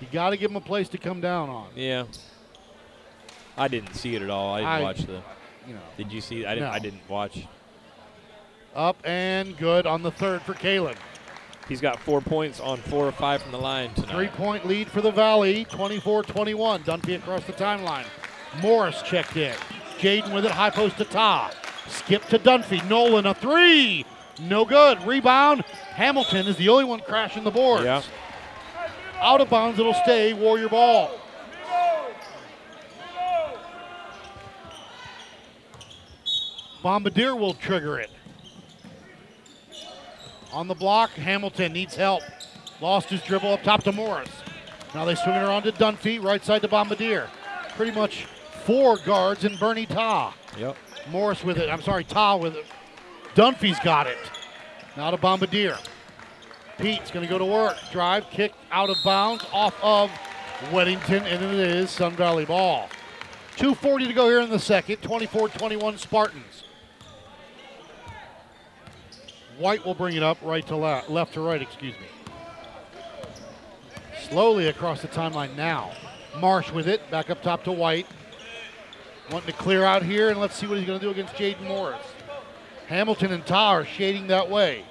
You 0.00 0.06
got 0.12 0.30
to 0.30 0.36
give 0.36 0.50
him 0.50 0.56
a 0.56 0.60
place 0.60 0.88
to 0.90 0.98
come 0.98 1.20
down 1.20 1.48
on. 1.48 1.68
Yeah. 1.74 2.04
I 3.56 3.68
didn't 3.68 3.94
see 3.94 4.14
it 4.14 4.22
at 4.22 4.28
all. 4.30 4.54
I 4.54 4.58
didn't 4.60 4.72
I- 4.72 4.82
watch 4.82 5.00
the. 5.06 5.22
You 5.66 5.74
know, 5.74 5.80
Did 5.96 6.12
you 6.12 6.20
see? 6.20 6.46
I 6.46 6.54
didn't. 6.54 6.68
No. 6.68 6.74
I 6.74 6.78
didn't 6.78 7.08
watch. 7.08 7.44
up 8.76 8.96
and 9.04 9.56
good 9.56 9.84
on 9.84 10.02
the 10.02 10.12
third 10.12 10.42
for 10.42 10.54
Kalen. 10.54 10.94
He's 11.68 11.80
got 11.80 11.98
four 12.00 12.20
points 12.20 12.60
on 12.60 12.78
four 12.78 13.06
or 13.06 13.12
five 13.12 13.42
from 13.42 13.52
the 13.52 13.58
line 13.58 13.92
tonight. 13.94 14.12
Three-point 14.12 14.66
lead 14.66 14.88
for 14.88 15.00
the 15.00 15.10
Valley, 15.10 15.64
24-21. 15.66 16.84
Dunphy 16.84 17.16
across 17.16 17.44
the 17.44 17.52
timeline. 17.52 18.06
Morris 18.60 19.02
checked 19.02 19.36
in. 19.36 19.54
Jaden 19.98 20.32
with 20.32 20.44
it, 20.44 20.52
high 20.52 20.70
post 20.70 20.96
to 20.98 21.04
Ta. 21.04 21.52
Skip 21.88 22.24
to 22.26 22.38
Dunphy. 22.38 22.88
Nolan 22.88 23.26
a 23.26 23.34
three. 23.34 24.04
No 24.40 24.64
good. 24.64 25.02
Rebound. 25.04 25.62
Hamilton 25.62 26.46
is 26.46 26.56
the 26.56 26.68
only 26.68 26.84
one 26.84 27.00
crashing 27.00 27.42
the 27.42 27.50
boards. 27.50 27.84
Yeah. 27.84 28.02
Out 29.20 29.40
of 29.40 29.48
bounds, 29.48 29.78
it'll 29.78 29.94
stay. 29.94 30.34
Warrior 30.34 30.68
ball. 30.68 31.18
Bombardier 36.82 37.34
will 37.34 37.54
trigger 37.54 37.98
it. 37.98 38.10
On 40.56 40.66
the 40.66 40.74
block, 40.74 41.10
Hamilton 41.10 41.74
needs 41.74 41.94
help. 41.94 42.22
Lost 42.80 43.10
his 43.10 43.20
dribble 43.20 43.52
up 43.52 43.62
top 43.62 43.82
to 43.82 43.92
Morris. 43.92 44.30
Now 44.94 45.04
they 45.04 45.14
swing 45.14 45.34
it 45.34 45.42
around 45.42 45.64
to 45.64 45.72
Dunphy, 45.72 46.22
right 46.22 46.42
side 46.42 46.62
to 46.62 46.68
Bombardier. 46.68 47.28
Pretty 47.76 47.92
much 47.92 48.24
four 48.64 48.96
guards 49.04 49.44
and 49.44 49.60
Bernie 49.60 49.84
Ta. 49.84 50.34
Yep. 50.58 50.78
Morris 51.10 51.44
with 51.44 51.58
it. 51.58 51.68
I'm 51.68 51.82
sorry, 51.82 52.04
Ta 52.04 52.36
with 52.36 52.56
it. 52.56 52.64
Dunphy's 53.34 53.78
got 53.80 54.06
it. 54.06 54.16
Now 54.96 55.10
to 55.10 55.18
Bombardier. 55.18 55.76
Pete's 56.78 57.10
going 57.10 57.26
to 57.26 57.30
go 57.30 57.36
to 57.36 57.44
work. 57.44 57.76
Drive, 57.92 58.30
kick 58.30 58.54
out 58.72 58.88
of 58.88 58.96
bounds 59.04 59.44
off 59.52 59.74
of 59.82 60.10
Weddington, 60.70 61.20
and 61.20 61.44
it 61.44 61.52
is 61.52 61.90
Sun 61.90 62.16
Valley 62.16 62.46
ball. 62.46 62.88
2.40 63.58 64.06
to 64.06 64.12
go 64.14 64.26
here 64.26 64.40
in 64.40 64.48
the 64.48 64.58
second. 64.58 65.02
24 65.02 65.50
21 65.50 65.98
Spartans. 65.98 66.65
White 69.58 69.84
will 69.84 69.94
bring 69.94 70.16
it 70.16 70.22
up 70.22 70.38
right 70.42 70.66
to 70.66 70.76
left, 70.76 71.08
left 71.08 71.34
to 71.34 71.40
right, 71.40 71.62
excuse 71.62 71.94
me. 71.94 72.06
Slowly 74.28 74.66
across 74.66 75.02
the 75.02 75.08
timeline 75.08 75.56
now. 75.56 75.92
Marsh 76.38 76.70
with 76.72 76.88
it, 76.88 77.10
back 77.10 77.30
up 77.30 77.42
top 77.42 77.64
to 77.64 77.72
White. 77.72 78.06
Wanting 79.30 79.52
to 79.52 79.58
clear 79.58 79.84
out 79.84 80.02
here, 80.02 80.28
and 80.30 80.38
let's 80.38 80.54
see 80.54 80.66
what 80.66 80.78
he's 80.78 80.86
going 80.86 81.00
to 81.00 81.04
do 81.04 81.10
against 81.10 81.34
Jaden 81.34 81.66
Morris. 81.66 82.00
Hamilton 82.86 83.32
and 83.32 83.50
are 83.50 83.84
shading 83.84 84.28
that 84.28 84.48
way. 84.48 84.84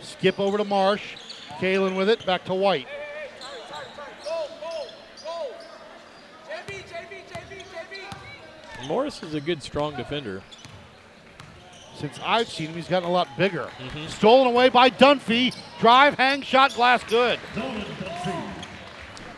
Skip 0.00 0.38
over 0.38 0.58
to 0.58 0.64
Marsh. 0.64 1.16
Kalen 1.58 1.96
with 1.96 2.08
it, 2.08 2.24
back 2.24 2.44
to 2.44 2.54
White. 2.54 2.86
Morris 8.86 9.22
is 9.22 9.34
a 9.34 9.40
good, 9.40 9.62
strong 9.62 9.96
defender. 9.96 10.42
Since 11.98 12.18
I've 12.24 12.48
seen 12.48 12.68
him, 12.68 12.76
he's 12.76 12.88
gotten 12.88 13.08
a 13.08 13.12
lot 13.12 13.28
bigger. 13.36 13.68
Mm-hmm. 13.78 14.06
Stolen 14.06 14.46
away 14.46 14.68
by 14.68 14.88
Dunphy. 14.88 15.54
Drive, 15.80 16.14
hang, 16.14 16.42
shot, 16.42 16.74
glass, 16.74 17.02
good. 17.04 17.40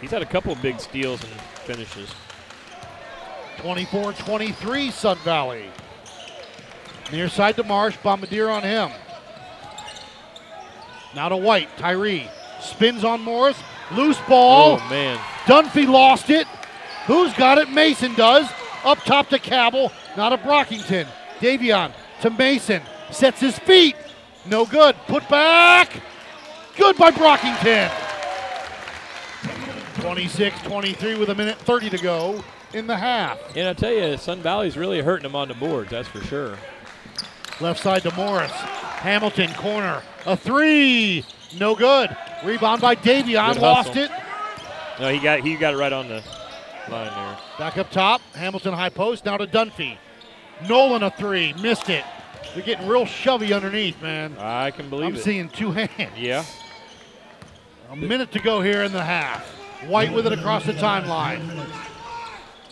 He's 0.01 0.11
had 0.11 0.23
a 0.23 0.27
couple 0.27 0.53
of 0.53 0.61
big 0.61 0.79
steals 0.79 1.23
and 1.25 1.33
finishes. 1.65 2.11
24 3.59 4.13
23, 4.13 4.91
Sun 4.91 5.19
Valley. 5.19 5.71
Near 7.13 7.29
side 7.29 7.57
to 7.57 7.65
Marsh, 7.65 7.97
Bombardier 8.03 8.49
on 8.49 8.63
him. 8.63 8.91
Now 11.15 11.29
to 11.31 11.37
White, 11.37 11.77
Tyree. 11.79 12.29
Spins 12.61 13.05
on 13.05 13.23
Morris. 13.23 13.59
Loose 13.93 14.21
ball. 14.29 14.79
Oh, 14.81 14.89
man. 14.91 15.19
Dunphy 15.47 15.89
lost 15.89 16.31
it. 16.31 16.47
Who's 17.07 17.33
got 17.35 17.59
it? 17.59 17.71
Mason 17.71 18.15
does. 18.15 18.49
Up 18.85 18.99
top 18.99 19.29
to 19.31 19.39
Cabell. 19.39 19.91
Not 20.17 20.33
a 20.33 20.39
Brockington. 20.39 21.09
Davion 21.41 21.93
to 22.21 22.31
Mason. 22.31 22.83
Sets 23.11 23.41
his 23.41 23.59
feet. 23.59 23.97
No 24.47 24.65
good. 24.65 24.97
Put 25.07 25.29
back. 25.29 26.01
Good 26.77 26.97
by 26.97 27.11
Brockington. 27.11 27.91
26 30.01 30.63
23 30.63 31.19
with 31.19 31.29
a 31.29 31.35
minute 31.35 31.59
30 31.59 31.91
to 31.91 31.99
go 31.99 32.43
in 32.73 32.87
the 32.87 32.97
half. 32.97 33.39
And 33.57 33.69
I 33.69 33.73
tell 33.75 33.93
you, 33.93 34.17
Sun 34.17 34.41
Valley's 34.41 34.77
really 34.77 35.03
hurting 35.03 35.25
them 35.25 35.37
on 35.37 35.49
the 35.49 35.55
boards, 35.55 35.91
that's 35.91 36.09
for 36.09 36.21
sure. 36.23 36.57
Left 37.61 37.81
side 37.81 38.03
to 38.03 38.15
Morris. 38.15 38.51
Hamilton 38.53 39.53
corner. 39.55 40.03
A 40.27 40.37
three. 40.37 41.25
No 41.59 41.75
good. 41.75 42.17
Rebound 42.45 42.81
by 42.81 42.95
Davion. 42.95 43.55
Good 43.55 43.63
Lost 43.63 43.97
it. 43.97 44.11
No, 44.99 45.13
he 45.13 45.19
got 45.19 45.41
he 45.41 45.57
got 45.57 45.75
it 45.75 45.77
right 45.77 45.93
on 45.93 46.09
the 46.09 46.23
line 46.91 47.13
there. 47.15 47.39
Back 47.59 47.77
up 47.79 47.91
top. 47.91 48.21
Hamilton 48.35 48.73
high 48.73 48.89
post. 48.89 49.25
Now 49.25 49.37
to 49.37 49.47
Dunphy. 49.47 49.99
Nolan 50.69 51.03
a 51.03 51.11
three. 51.11 51.53
Missed 51.55 51.89
it. 51.89 52.05
They're 52.55 52.65
getting 52.65 52.89
real 52.89 53.07
shovey 53.07 53.53
underneath, 53.53 54.01
man. 54.03 54.37
I 54.39 54.71
can 54.71 54.91
believe 54.91 55.05
it. 55.05 55.09
I'm 55.09 55.17
it. 55.17 55.23
seeing 55.23 55.49
two 55.49 55.71
hands. 55.73 56.13
Yeah. 56.17 56.45
A 57.91 57.97
minute 57.97 58.33
to 58.33 58.41
go 58.41 58.61
here 58.61 58.83
in 58.83 58.93
the 58.93 59.03
half. 59.03 59.47
White 59.87 60.13
with 60.13 60.27
it 60.27 60.33
across 60.33 60.67
the 60.67 60.73
timeline. 60.73 61.67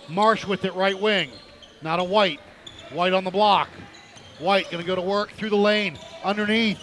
Marsh 0.09 0.47
with 0.47 0.65
it 0.65 0.75
right 0.75 0.99
wing. 0.99 1.31
Not 1.83 2.01
a 2.01 2.05
White. 2.05 2.41
White 2.93 3.13
on 3.13 3.25
the 3.25 3.31
block. 3.31 3.69
White 4.39 4.71
going 4.71 4.83
to 4.83 4.87
go 4.87 4.95
to 4.95 5.03
work 5.03 5.31
through 5.33 5.51
the 5.51 5.57
lane. 5.57 5.99
Underneath. 6.25 6.79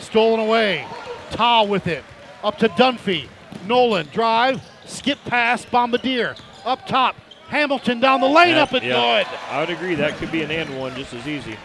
Stolen 0.00 0.40
away. 0.40 0.86
Ta 1.30 1.62
with 1.64 1.86
it. 1.86 2.04
Up 2.42 2.58
to 2.58 2.68
Dunphy. 2.70 3.28
Nolan 3.66 4.06
drive. 4.12 4.62
Skip 4.84 5.18
pass. 5.24 5.64
Bombardier. 5.64 6.34
Up 6.64 6.86
top. 6.86 7.16
Hamilton 7.54 8.00
down 8.00 8.20
the 8.20 8.26
lane. 8.26 8.56
Yeah, 8.56 8.64
up 8.64 8.72
and 8.72 8.82
yeah. 8.82 9.22
good. 9.22 9.38
I 9.48 9.60
would 9.60 9.70
agree. 9.70 9.94
That 9.94 10.16
could 10.16 10.32
be 10.32 10.42
an 10.42 10.50
and 10.50 10.76
one 10.76 10.92
just 10.96 11.14
as 11.14 11.28
easy. 11.28 11.56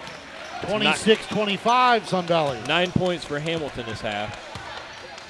26 0.62 1.26
25 1.28 2.08
Sun 2.08 2.28
Valley. 2.28 2.60
Nine 2.68 2.92
points 2.92 3.26
for 3.26 3.40
Hamilton 3.40 3.88
this 3.88 4.02
half. 4.02 4.38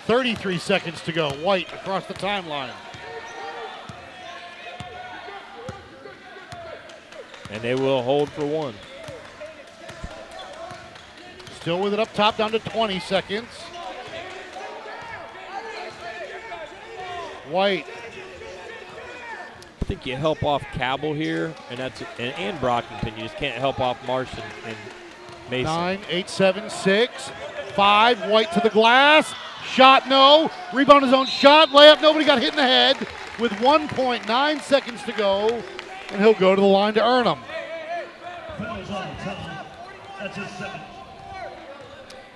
33 0.05 0.57
seconds 0.57 1.01
to 1.03 1.13
go. 1.13 1.29
White 1.29 1.71
across 1.71 2.07
the 2.07 2.13
timeline. 2.13 2.71
And 7.51 7.61
they 7.61 7.75
will 7.75 8.01
hold 8.01 8.29
for 8.29 8.45
one. 8.45 8.73
Still 11.61 11.79
with 11.79 11.93
it 11.93 12.01
up 12.01 12.11
top, 12.13 12.35
down 12.35 12.51
to 12.51 12.59
20 12.59 12.99
seconds. 12.99 13.47
White. 17.49 17.85
I 19.89 19.91
think 19.91 20.05
you 20.05 20.15
help 20.15 20.43
off 20.43 20.61
Cabell 20.73 21.15
here, 21.15 21.51
and 21.71 21.79
that's 21.79 22.03
and, 22.19 22.35
and 22.35 22.59
Brockington. 22.59 23.15
You 23.17 23.23
just 23.23 23.37
can't 23.37 23.57
help 23.57 23.79
off 23.79 23.97
Marsh 24.05 24.31
and, 24.33 24.43
and 24.67 24.77
Mason. 25.49 25.63
Nine, 25.63 25.99
eight, 26.09 26.29
seven, 26.29 26.69
six, 26.69 27.31
five. 27.75 28.29
White 28.29 28.51
to 28.51 28.59
the 28.59 28.69
glass. 28.69 29.33
Shot 29.65 30.07
no. 30.07 30.51
Rebound 30.75 31.05
his 31.05 31.11
own 31.11 31.25
shot. 31.25 31.69
Layup. 31.69 32.03
Nobody 32.03 32.23
got 32.23 32.39
hit 32.39 32.51
in 32.51 32.57
the 32.57 32.61
head 32.61 32.99
with 33.39 33.51
1.9 33.53 34.61
seconds 34.61 35.01
to 35.05 35.11
go. 35.11 35.59
And 36.11 36.21
he'll 36.21 36.35
go 36.35 36.53
to 36.53 36.61
the 36.61 36.67
line 36.67 36.93
to 36.93 37.03
earn 37.03 37.23
them. 37.23 37.39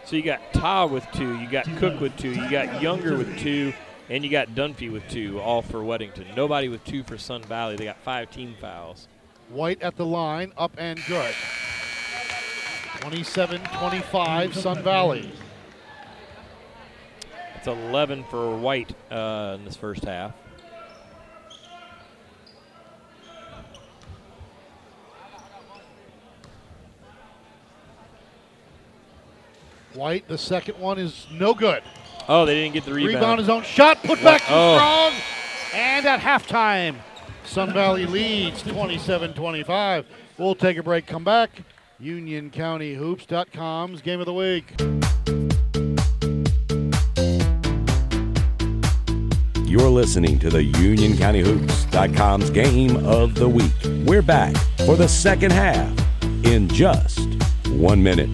So 0.05 0.15
you 0.15 0.23
got 0.23 0.41
Ta 0.53 0.87
with 0.87 1.05
two, 1.13 1.37
you 1.37 1.47
got 1.47 1.65
Cook 1.77 1.99
with 1.99 2.17
two, 2.17 2.31
you 2.31 2.49
got 2.49 2.81
Younger 2.81 3.15
with 3.15 3.37
two, 3.37 3.73
and 4.13 4.23
you 4.23 4.29
got 4.29 4.49
Dunphy 4.49 4.91
with 4.91 5.09
two, 5.09 5.39
all 5.39 5.63
for 5.63 5.79
Weddington. 5.79 6.35
Nobody 6.35 6.69
with 6.69 6.83
two 6.83 7.01
for 7.01 7.17
Sun 7.17 7.41
Valley. 7.45 7.75
They 7.75 7.85
got 7.85 7.97
five 7.97 8.29
team 8.29 8.55
fouls. 8.61 9.07
White 9.49 9.81
at 9.81 9.95
the 9.95 10.05
line, 10.05 10.53
up 10.55 10.71
and 10.77 11.03
good. 11.07 11.33
27 13.01 13.59
25, 13.59 14.55
Sun 14.55 14.83
Valley. 14.83 15.31
It's 17.55 17.65
11 17.65 18.25
for 18.25 18.55
White 18.55 18.93
uh, 19.09 19.57
in 19.57 19.65
this 19.65 19.75
first 19.75 20.05
half. 20.05 20.35
White, 29.95 30.27
the 30.27 30.37
second 30.37 30.77
one 30.77 30.99
is 30.99 31.25
no 31.31 31.55
good. 31.55 31.81
Oh, 32.29 32.45
they 32.45 32.55
didn't 32.55 32.73
get 32.73 32.85
the 32.85 32.93
rebound. 32.93 33.15
Rebound 33.15 33.39
his 33.39 33.49
own 33.49 33.63
shot, 33.63 34.01
put 34.03 34.21
back 34.23 34.41
too 34.41 34.47
Oh. 34.53 34.75
strong. 34.77 35.13
And 35.73 36.05
at 36.05 36.19
halftime, 36.19 36.95
Sun 37.45 37.73
Valley 37.73 38.05
leads 38.05 38.61
27 38.63 39.33
25. 39.33 40.05
We'll 40.37 40.55
take 40.55 40.77
a 40.77 40.83
break, 40.83 41.05
come 41.05 41.23
back. 41.23 41.49
UnionCountyHoops.com's 42.01 44.01
game 44.01 44.19
of 44.19 44.25
the 44.25 44.33
week. 44.33 44.73
You're 49.65 49.89
listening 49.89 50.37
to 50.39 50.49
the 50.51 50.71
UnionCountyHoops.com's 50.73 52.49
game 52.51 52.95
of 53.05 53.33
the 53.33 53.49
week. 53.49 53.71
We're 54.05 54.21
back 54.21 54.55
for 54.85 54.95
the 54.95 55.07
second 55.07 55.51
half 55.51 55.91
in 56.45 56.67
just 56.67 57.19
one 57.69 58.03
minute. 58.03 58.29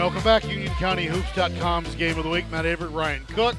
Welcome 0.00 0.22
back, 0.22 0.44
UnionCountyHoops.com's 0.44 1.94
game 1.94 2.16
of 2.16 2.24
the 2.24 2.30
week. 2.30 2.50
Matt 2.50 2.64
Avery, 2.64 2.88
Ryan 2.88 3.22
Cook. 3.26 3.54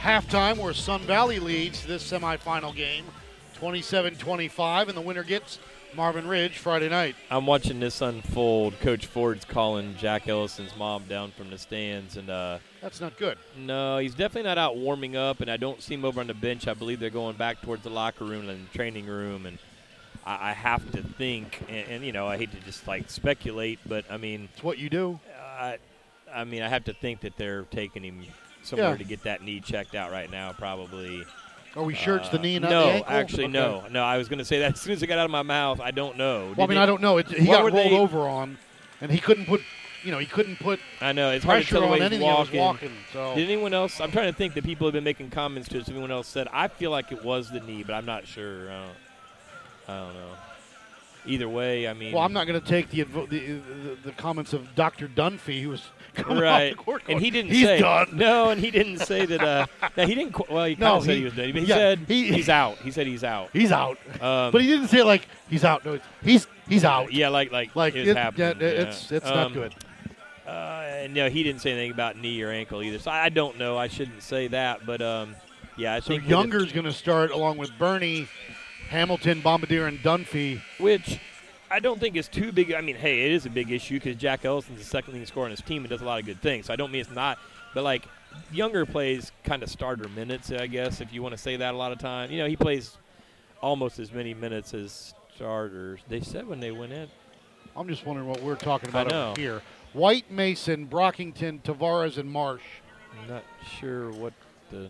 Halftime, 0.00 0.56
where 0.56 0.72
Sun 0.72 1.02
Valley 1.02 1.38
leads 1.40 1.84
this 1.84 2.10
semifinal 2.10 2.74
game 2.74 3.04
27 3.52 4.16
25, 4.16 4.88
and 4.88 4.96
the 4.96 5.02
winner 5.02 5.22
gets 5.22 5.58
Marvin 5.94 6.26
Ridge 6.26 6.56
Friday 6.56 6.88
night. 6.88 7.16
I'm 7.30 7.44
watching 7.44 7.80
this 7.80 8.00
unfold. 8.00 8.80
Coach 8.80 9.04
Ford's 9.04 9.44
calling 9.44 9.94
Jack 9.98 10.26
Ellison's 10.26 10.74
mom 10.74 11.04
down 11.06 11.32
from 11.32 11.50
the 11.50 11.58
stands, 11.58 12.16
and 12.16 12.30
uh, 12.30 12.56
That's 12.80 13.02
not 13.02 13.18
good. 13.18 13.36
no, 13.58 13.98
he's 13.98 14.14
definitely 14.14 14.48
not 14.48 14.56
out 14.56 14.78
warming 14.78 15.16
up, 15.16 15.42
and 15.42 15.50
I 15.50 15.58
don't 15.58 15.82
see 15.82 15.92
him 15.92 16.06
over 16.06 16.18
on 16.18 16.28
the 16.28 16.34
bench. 16.34 16.66
I 16.66 16.72
believe 16.72 16.98
they're 16.98 17.10
going 17.10 17.36
back 17.36 17.60
towards 17.60 17.82
the 17.82 17.90
locker 17.90 18.24
room 18.24 18.48
and 18.48 18.72
training 18.72 19.04
room, 19.04 19.44
and 19.44 19.58
I, 20.26 20.50
I 20.50 20.52
have 20.52 20.90
to 20.92 21.02
think, 21.02 21.60
and, 21.68 21.88
and 21.88 22.04
you 22.04 22.12
know, 22.12 22.26
I 22.26 22.36
hate 22.36 22.50
to 22.52 22.60
just 22.60 22.86
like 22.86 23.08
speculate, 23.10 23.78
but 23.86 24.04
I 24.10 24.16
mean, 24.16 24.48
It's 24.54 24.62
what 24.62 24.78
you 24.78 24.90
do. 24.90 25.18
I, 25.58 25.78
I 26.34 26.44
mean, 26.44 26.62
I 26.62 26.68
have 26.68 26.84
to 26.84 26.92
think 26.92 27.20
that 27.20 27.36
they're 27.36 27.62
taking 27.70 28.02
him 28.02 28.24
somewhere 28.62 28.90
Yeah. 28.90 28.96
to 28.96 29.04
get 29.04 29.22
that 29.22 29.42
knee 29.42 29.60
checked 29.60 29.94
out 29.94 30.10
right 30.10 30.30
now, 30.30 30.52
probably. 30.52 31.24
Are 31.76 31.82
we 31.82 31.94
sure 31.94 32.16
it's 32.16 32.28
the 32.30 32.38
Uh, 32.38 32.42
knee, 32.42 32.58
not 32.58 32.72
ankle? 32.72 33.10
No, 33.10 33.16
actually, 33.16 33.44
Okay. 33.44 33.52
no, 33.52 33.84
no. 33.90 34.02
I 34.02 34.16
was 34.18 34.28
going 34.28 34.38
to 34.38 34.44
say 34.44 34.58
that 34.60 34.72
as 34.74 34.80
soon 34.80 34.94
as 34.94 35.02
it 35.02 35.06
got 35.06 35.18
out 35.18 35.26
of 35.26 35.30
my 35.30 35.42
mouth. 35.42 35.80
I 35.80 35.90
don't 35.92 36.16
know. 36.16 36.52
Well, 36.56 36.66
I 36.66 36.68
mean, 36.70 36.78
I 36.78 36.86
don't 36.86 37.00
know. 37.02 37.18
It, 37.18 37.28
he 37.28 37.46
got 37.46 37.60
rolled 37.62 37.74
they- 37.74 37.96
over 37.96 38.20
on, 38.20 38.58
and 39.00 39.10
he 39.12 39.18
couldn't 39.18 39.44
put, 39.46 39.60
you 40.02 40.10
know, 40.10 40.18
he 40.18 40.26
couldn't 40.26 40.56
put 40.58 40.80
I 41.00 41.12
know 41.12 41.30
it's 41.32 41.44
hard 41.44 41.62
to 41.64 41.68
tell 41.68 41.82
the 41.82 41.86
way 41.86 41.94
he's 41.98 42.02
anything 42.06 42.20
that 42.26 42.38
was 42.38 42.50
walking. 42.50 42.60
walking. 42.60 42.92
So 43.12 43.34
Did 43.34 43.48
anyone 43.50 43.74
else? 43.74 44.00
I'm 44.00 44.10
trying 44.10 44.32
to 44.32 44.36
think. 44.36 44.54
that 44.54 44.64
people 44.64 44.86
have 44.86 44.94
been 44.94 45.04
making 45.04 45.30
comments 45.30 45.68
to 45.68 45.78
us. 45.80 45.84
If 45.88 45.90
anyone 45.92 46.10
else 46.10 46.28
said, 46.28 46.48
I 46.52 46.68
feel 46.68 46.90
like 46.90 47.12
it 47.12 47.22
was 47.24 47.50
the 47.50 47.60
knee, 47.60 47.82
but 47.82 47.92
I'm 47.94 48.06
not 48.06 48.26
sure. 48.26 48.70
I 49.88 49.96
don't, 49.98 50.14
know. 50.14 50.28
Either 51.26 51.48
way, 51.48 51.88
I 51.88 51.92
mean, 51.92 52.12
Well, 52.12 52.22
I'm 52.22 52.32
not 52.32 52.46
going 52.46 52.60
to 52.60 52.64
take 52.66 52.88
the, 52.90 53.02
the, 53.02 53.26
the 53.26 53.96
the 54.04 54.12
comments 54.12 54.52
of 54.52 54.76
Dr. 54.76 55.08
Dunphy, 55.08 55.60
who 55.60 55.70
was 55.70 55.82
coming 56.14 56.38
right. 56.40 56.70
off 56.72 56.78
the 56.78 56.84
court. 56.84 57.02
and 57.08 57.20
he 57.20 57.30
didn't 57.30 57.50
He's 57.50 57.66
say 57.66 57.80
done. 57.80 58.10
no, 58.16 58.50
and 58.50 58.60
he 58.60 58.70
didn't 58.70 58.98
say 58.98 59.26
that. 59.26 59.40
Uh, 59.42 59.66
no, 59.96 60.06
he 60.06 60.14
didn't. 60.14 60.32
qu- 60.34 60.44
Well, 60.48 60.66
he 60.66 60.74
kind 60.76 60.80
No, 60.80 60.96
of 60.98 61.02
said 61.04 61.10
he- 61.14 61.18
he 61.18 61.24
was 61.24 61.32
done, 61.34 61.52
but 61.52 61.62
he 61.62 61.66
yeah, 61.68 61.74
said 61.74 61.98
he- 62.06 62.32
he's 62.32 62.48
out. 62.48 62.78
He 62.78 62.92
said 62.92 63.08
he's 63.08 63.24
out. 63.24 63.50
He's 63.52 63.72
out. 63.72 63.98
Um, 64.22 64.52
but 64.52 64.60
he 64.60 64.68
didn't 64.68 64.86
say 64.86 65.00
it 65.00 65.04
like 65.04 65.26
he's 65.50 65.64
out. 65.64 65.84
No, 65.84 65.98
he's 66.22 66.46
he's 66.68 66.84
out. 66.84 67.12
Yeah, 67.12 67.28
like 67.30 67.50
like 67.50 67.74
Like 67.74 67.96
it 67.96 68.06
it, 68.06 68.16
happening. 68.16 68.60
yeah, 68.60 68.66
it's 68.68 69.10
it's 69.10 69.24
not 69.26 69.46
Um, 69.46 69.52
good. 69.52 69.74
Uh, 70.46 70.84
and 71.02 71.12
no, 71.12 71.28
he 71.28 71.42
didn't 71.42 71.60
say 71.60 71.72
anything 71.72 71.90
about 71.90 72.16
knee 72.16 72.40
or 72.40 72.50
ankle 72.50 72.80
either. 72.84 73.00
So 73.00 73.10
I 73.10 73.30
don't 73.30 73.58
know. 73.58 73.76
I 73.76 73.88
shouldn't 73.88 74.22
say 74.22 74.46
that, 74.48 74.86
but 74.86 75.02
um, 75.02 75.34
yeah, 75.76 75.94
I 75.94 75.98
So 76.00 76.08
think 76.10 76.28
Younger's 76.28 76.70
going 76.70 76.84
to 76.86 76.92
start 76.92 77.32
along 77.32 77.58
with 77.58 77.76
Bernie, 77.80 78.28
Hamilton, 78.88 79.40
Bombardier, 79.40 79.86
and 79.86 79.98
Dunphy. 80.00 80.60
which 80.78 81.18
I 81.70 81.80
don't 81.80 81.98
think 82.00 82.16
is 82.16 82.28
too 82.28 82.52
big. 82.52 82.72
I 82.72 82.80
mean, 82.80 82.96
hey, 82.96 83.26
it 83.26 83.32
is 83.32 83.46
a 83.46 83.50
big 83.50 83.70
issue 83.70 83.94
because 83.94 84.16
Jack 84.16 84.44
Ellison's 84.44 84.78
the 84.78 84.84
second 84.84 85.14
leading 85.14 85.26
scorer 85.26 85.46
on 85.46 85.50
his 85.50 85.60
team 85.60 85.82
and 85.82 85.90
does 85.90 86.02
a 86.02 86.04
lot 86.04 86.20
of 86.20 86.26
good 86.26 86.40
things. 86.40 86.66
So 86.66 86.72
I 86.72 86.76
don't 86.76 86.92
mean 86.92 87.00
it's 87.00 87.10
not, 87.10 87.38
but 87.74 87.84
like 87.84 88.06
Younger 88.52 88.86
plays 88.86 89.32
kind 89.44 89.62
of 89.62 89.70
starter 89.70 90.08
minutes, 90.08 90.52
I 90.52 90.66
guess, 90.66 91.00
if 91.00 91.12
you 91.12 91.22
want 91.22 91.32
to 91.32 91.38
say 91.38 91.56
that 91.56 91.74
a 91.74 91.76
lot 91.76 91.92
of 91.92 91.98
time. 91.98 92.30
You 92.30 92.38
know, 92.38 92.46
he 92.46 92.56
plays 92.56 92.96
almost 93.60 93.98
as 93.98 94.12
many 94.12 94.34
minutes 94.34 94.74
as 94.74 95.14
starters. 95.34 96.00
They 96.08 96.20
said 96.20 96.46
when 96.46 96.60
they 96.60 96.70
went 96.70 96.92
in. 96.92 97.08
I'm 97.76 97.88
just 97.88 98.06
wondering 98.06 98.28
what 98.28 98.42
we're 98.42 98.56
talking 98.56 98.88
about 98.88 99.12
over 99.12 99.40
here. 99.40 99.62
White, 99.92 100.30
Mason, 100.30 100.86
Brockington, 100.86 101.62
Tavares, 101.62 102.18
and 102.18 102.30
Marsh. 102.30 102.62
I'm 103.20 103.28
not 103.28 103.44
sure 103.78 104.10
what 104.12 104.32
the. 104.70 104.88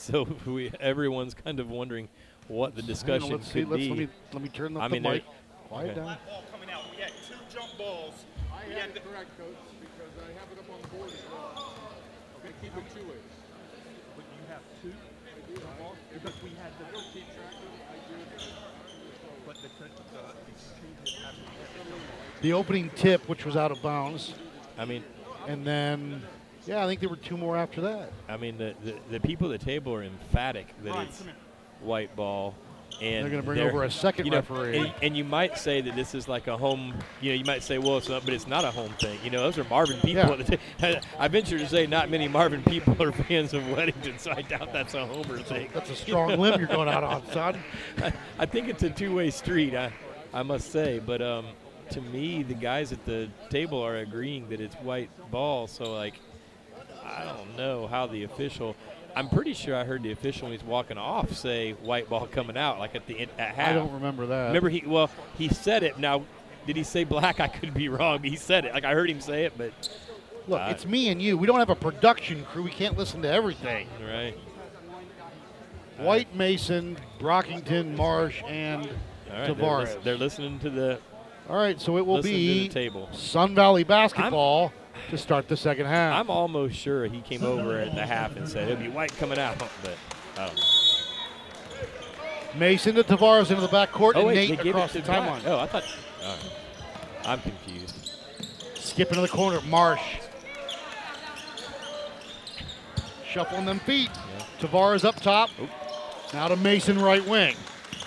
So 0.10 0.26
we, 0.46 0.72
everyone's 0.80 1.34
kind 1.34 1.60
of 1.60 1.68
wondering 1.70 2.08
what 2.48 2.74
the 2.74 2.80
Hang 2.80 2.88
on, 2.88 2.94
discussion 2.94 3.30
let's 3.32 3.46
see. 3.52 3.60
could 3.60 3.68
Let's, 3.68 3.82
be. 3.82 3.88
let 3.90 3.98
me 3.98 4.08
let 4.32 4.42
me 4.42 4.48
turn 4.48 4.74
up 4.76 4.82
I 4.84 4.88
the 4.88 4.92
mean, 4.94 5.02
mic. 5.02 5.24
there- 5.24 5.34
Quiet 5.68 5.90
okay. 5.90 5.94
down. 6.00 6.18
ball 6.26 6.42
coming 6.50 6.70
out. 6.70 6.82
We 6.90 7.02
had 7.02 7.12
two 7.28 7.34
jump 7.52 7.76
balls. 7.78 8.14
We 8.66 8.74
had 8.74 8.94
the 8.94 9.00
correct 9.00 9.36
coach 9.36 9.54
because 9.78 10.12
I 10.18 10.32
have 10.40 10.48
it 10.50 10.58
up 10.58 10.74
on 10.74 10.80
the 10.82 10.88
board 10.88 11.10
as 11.10 11.20
well. 11.30 11.74
Okay, 12.40 12.52
keep 12.62 12.76
it 12.76 12.84
two 12.96 13.04
ways. 13.06 13.28
But 14.16 14.24
you 14.24 14.42
have 14.48 14.62
two? 14.82 14.90
I 14.90 15.40
do 15.46 15.54
have 15.60 15.80
all. 15.84 15.96
Because 16.12 16.34
we 16.42 16.50
had 16.56 16.72
the. 16.80 16.86
I 16.88 16.90
don't 16.92 17.04
keep 17.12 17.26
track 17.36 17.52
of 17.54 17.62
it. 17.68 17.84
I 17.92 17.98
do. 18.08 18.16
But 19.46 19.56
the, 19.56 19.68
the, 19.84 19.88
the, 22.40 22.48
The 22.48 22.52
opening 22.54 22.90
tip, 22.96 23.28
which 23.28 23.44
was 23.44 23.54
out 23.56 23.70
of 23.70 23.82
bounds, 23.82 24.32
I 24.78 24.86
mean, 24.86 25.04
and 25.46 25.64
then 25.66 26.22
yeah, 26.66 26.84
I 26.84 26.86
think 26.86 27.00
there 27.00 27.08
were 27.08 27.16
two 27.16 27.36
more 27.36 27.56
after 27.56 27.80
that. 27.82 28.12
I 28.28 28.36
mean 28.36 28.58
the, 28.58 28.74
the, 28.84 28.94
the 29.10 29.20
people 29.20 29.52
at 29.52 29.60
the 29.60 29.64
table 29.64 29.94
are 29.94 30.02
emphatic 30.02 30.66
that 30.84 31.06
it's 31.06 31.22
white 31.80 32.14
ball. 32.16 32.54
And 33.00 33.24
They're 33.24 33.30
gonna 33.30 33.42
bring 33.42 33.60
over 33.60 33.84
a 33.84 33.90
second 33.90 34.26
you 34.26 34.30
know, 34.30 34.38
referee. 34.38 34.76
And, 34.76 34.92
and 35.00 35.16
you 35.16 35.24
might 35.24 35.56
say 35.56 35.80
that 35.80 35.96
this 35.96 36.14
is 36.14 36.28
like 36.28 36.48
a 36.48 36.56
home. 36.56 36.94
You 37.22 37.30
know, 37.30 37.38
you 37.38 37.44
might 37.44 37.62
say, 37.62 37.78
well, 37.78 37.96
it's 37.96 38.10
not, 38.10 38.24
but 38.24 38.34
it's 38.34 38.46
not 38.46 38.64
a 38.64 38.70
home 38.70 38.92
thing. 38.98 39.18
You 39.24 39.30
know, 39.30 39.40
those 39.40 39.56
are 39.56 39.64
Marvin 39.64 39.96
people. 40.00 40.24
Yeah. 40.24 40.32
At 40.32 40.46
the 40.46 40.58
ta- 40.78 41.00
I 41.18 41.28
venture 41.28 41.56
to 41.58 41.66
say, 41.66 41.86
not 41.86 42.10
many 42.10 42.28
Marvin 42.28 42.62
people 42.62 43.00
are 43.02 43.12
fans 43.12 43.54
of 43.54 43.62
Weddington, 43.62 44.18
so 44.18 44.32
I 44.32 44.42
doubt 44.42 44.72
that's 44.74 44.92
a 44.94 45.06
homer 45.06 45.38
thing. 45.38 45.70
That's 45.72 45.88
a 45.88 45.96
strong 45.96 46.38
limb 46.38 46.58
you're 46.58 46.68
going 46.68 46.88
out 46.88 47.04
on, 47.04 47.26
son. 47.32 47.58
I, 48.02 48.12
I 48.38 48.44
think 48.44 48.68
it's 48.68 48.82
a 48.82 48.90
two-way 48.90 49.30
street. 49.30 49.74
I, 49.74 49.92
I 50.34 50.42
must 50.42 50.70
say, 50.70 50.98
but 50.98 51.22
um, 51.22 51.46
to 51.90 52.00
me, 52.02 52.42
the 52.42 52.54
guys 52.54 52.92
at 52.92 53.04
the 53.06 53.28
table 53.48 53.80
are 53.80 53.96
agreeing 53.96 54.48
that 54.50 54.60
it's 54.60 54.74
white 54.76 55.10
ball. 55.30 55.66
So 55.68 55.92
like, 55.92 56.14
I 57.10 57.24
don't 57.24 57.56
know 57.56 57.86
how 57.86 58.06
the 58.06 58.24
official. 58.24 58.76
I'm 59.16 59.28
pretty 59.28 59.54
sure 59.54 59.74
I 59.74 59.84
heard 59.84 60.02
the 60.02 60.12
official 60.12 60.48
when 60.48 60.56
he's 60.56 60.66
walking 60.66 60.96
off 60.98 61.32
say 61.36 61.72
white 61.72 62.08
ball 62.08 62.26
coming 62.26 62.56
out, 62.56 62.78
like 62.78 62.94
at 62.94 63.06
the 63.06 63.18
end, 63.20 63.30
at 63.38 63.54
half. 63.54 63.70
I 63.70 63.72
don't 63.74 63.92
remember 63.92 64.26
that. 64.26 64.48
Remember 64.48 64.68
he 64.68 64.84
well 64.86 65.10
he 65.36 65.48
said 65.48 65.82
it. 65.82 65.98
Now, 65.98 66.24
did 66.66 66.76
he 66.76 66.84
say 66.84 67.04
black? 67.04 67.40
I 67.40 67.48
could 67.48 67.74
be 67.74 67.88
wrong. 67.88 68.18
But 68.18 68.30
He 68.30 68.36
said 68.36 68.64
it. 68.64 68.72
Like 68.72 68.84
I 68.84 68.94
heard 68.94 69.10
him 69.10 69.20
say 69.20 69.44
it, 69.44 69.54
but 69.58 69.72
Look, 70.46 70.60
uh, 70.60 70.68
it's 70.70 70.86
me 70.86 71.08
and 71.08 71.20
you. 71.20 71.36
We 71.36 71.46
don't 71.46 71.58
have 71.58 71.70
a 71.70 71.76
production 71.76 72.44
crew. 72.44 72.62
We 72.62 72.70
can't 72.70 72.96
listen 72.96 73.22
to 73.22 73.28
everything. 73.28 73.88
right. 74.02 74.36
White, 75.98 76.34
Mason, 76.34 76.96
Brockington, 77.18 77.94
Marsh, 77.94 78.42
and 78.46 78.86
right. 78.86 78.94
They're, 79.28 79.54
Tavares. 79.54 80.02
they're 80.02 80.16
listening 80.16 80.58
to 80.60 80.70
the 80.70 80.98
All 81.48 81.56
right, 81.56 81.78
so 81.78 81.98
it 81.98 82.06
will 82.06 82.22
be 82.22 82.68
table. 82.68 83.08
Sun 83.12 83.54
Valley 83.54 83.84
basketball 83.84 84.72
to 85.08 85.18
start 85.18 85.48
the 85.48 85.56
second 85.56 85.86
half. 85.86 86.14
I'm 86.14 86.30
almost 86.30 86.76
sure 86.76 87.06
he 87.06 87.20
came 87.22 87.42
over 87.42 87.78
at 87.78 87.94
the 87.94 88.04
half 88.06 88.36
and 88.36 88.48
said 88.48 88.68
it'll 88.68 88.82
be 88.82 88.88
white 88.88 89.16
coming 89.16 89.38
out, 89.38 89.58
but 89.82 89.96
I 90.36 90.46
don't 90.46 90.56
know. 90.56 90.62
Mason 92.54 92.94
to 92.96 93.04
Tavares 93.04 93.50
into 93.50 93.62
the 93.62 93.68
backcourt, 93.68 94.12
Oh 94.16 94.20
and 94.20 94.26
wait, 94.28 94.50
Nate 94.50 94.66
across 94.66 94.92
the 94.92 95.00
timeline. 95.00 95.42
Oh, 95.46 95.58
I 95.58 95.66
thought. 95.66 95.84
Right. 96.22 96.50
I'm 97.24 97.40
confused. 97.40 98.12
Skip 98.74 99.08
into 99.08 99.20
the 99.20 99.28
corner, 99.28 99.60
Marsh. 99.68 100.18
Shuffling 103.28 103.64
them 103.64 103.78
feet. 103.80 104.10
Tavares 104.58 105.04
up 105.04 105.16
top. 105.20 105.50
Oh. 105.60 105.68
Now 106.32 106.48
to 106.48 106.56
Mason 106.56 106.98
right 106.98 107.24
wing. 107.26 107.54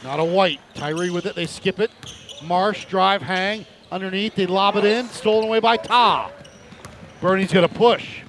Not 0.03 0.19
a 0.19 0.23
white. 0.23 0.59
Tyree 0.73 1.09
with 1.09 1.25
it. 1.25 1.35
They 1.35 1.45
skip 1.45 1.79
it. 1.79 1.91
Marsh 2.43 2.85
drive 2.85 3.21
hang 3.21 3.65
underneath. 3.91 4.35
They 4.35 4.45
lob 4.45 4.75
it 4.75 4.83
in. 4.83 5.07
Stolen 5.07 5.45
away 5.45 5.59
by 5.59 5.77
Ta. 5.77 6.29
Bernie's 7.23 7.53
going 7.53 7.65
to 7.65 7.73
push. 7.73 8.19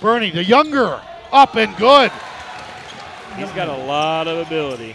Bernie 0.00 0.30
the 0.30 0.44
younger. 0.44 1.02
Up 1.32 1.56
and 1.56 1.76
good. 1.76 2.12
He's 3.34 3.50
got 3.50 3.66
a 3.66 3.84
lot 3.84 4.28
of 4.28 4.46
ability. 4.46 4.94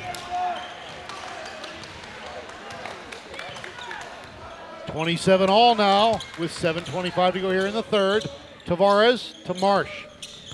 27 4.88 5.50
all 5.50 5.76
now 5.76 6.22
with 6.40 6.52
7.25 6.52 7.34
to 7.34 7.42
go 7.42 7.52
here 7.52 7.66
in 7.66 7.74
the 7.74 7.84
third. 7.84 8.26
Tavares 8.66 9.44
to 9.44 9.54
Marsh. 9.56 10.06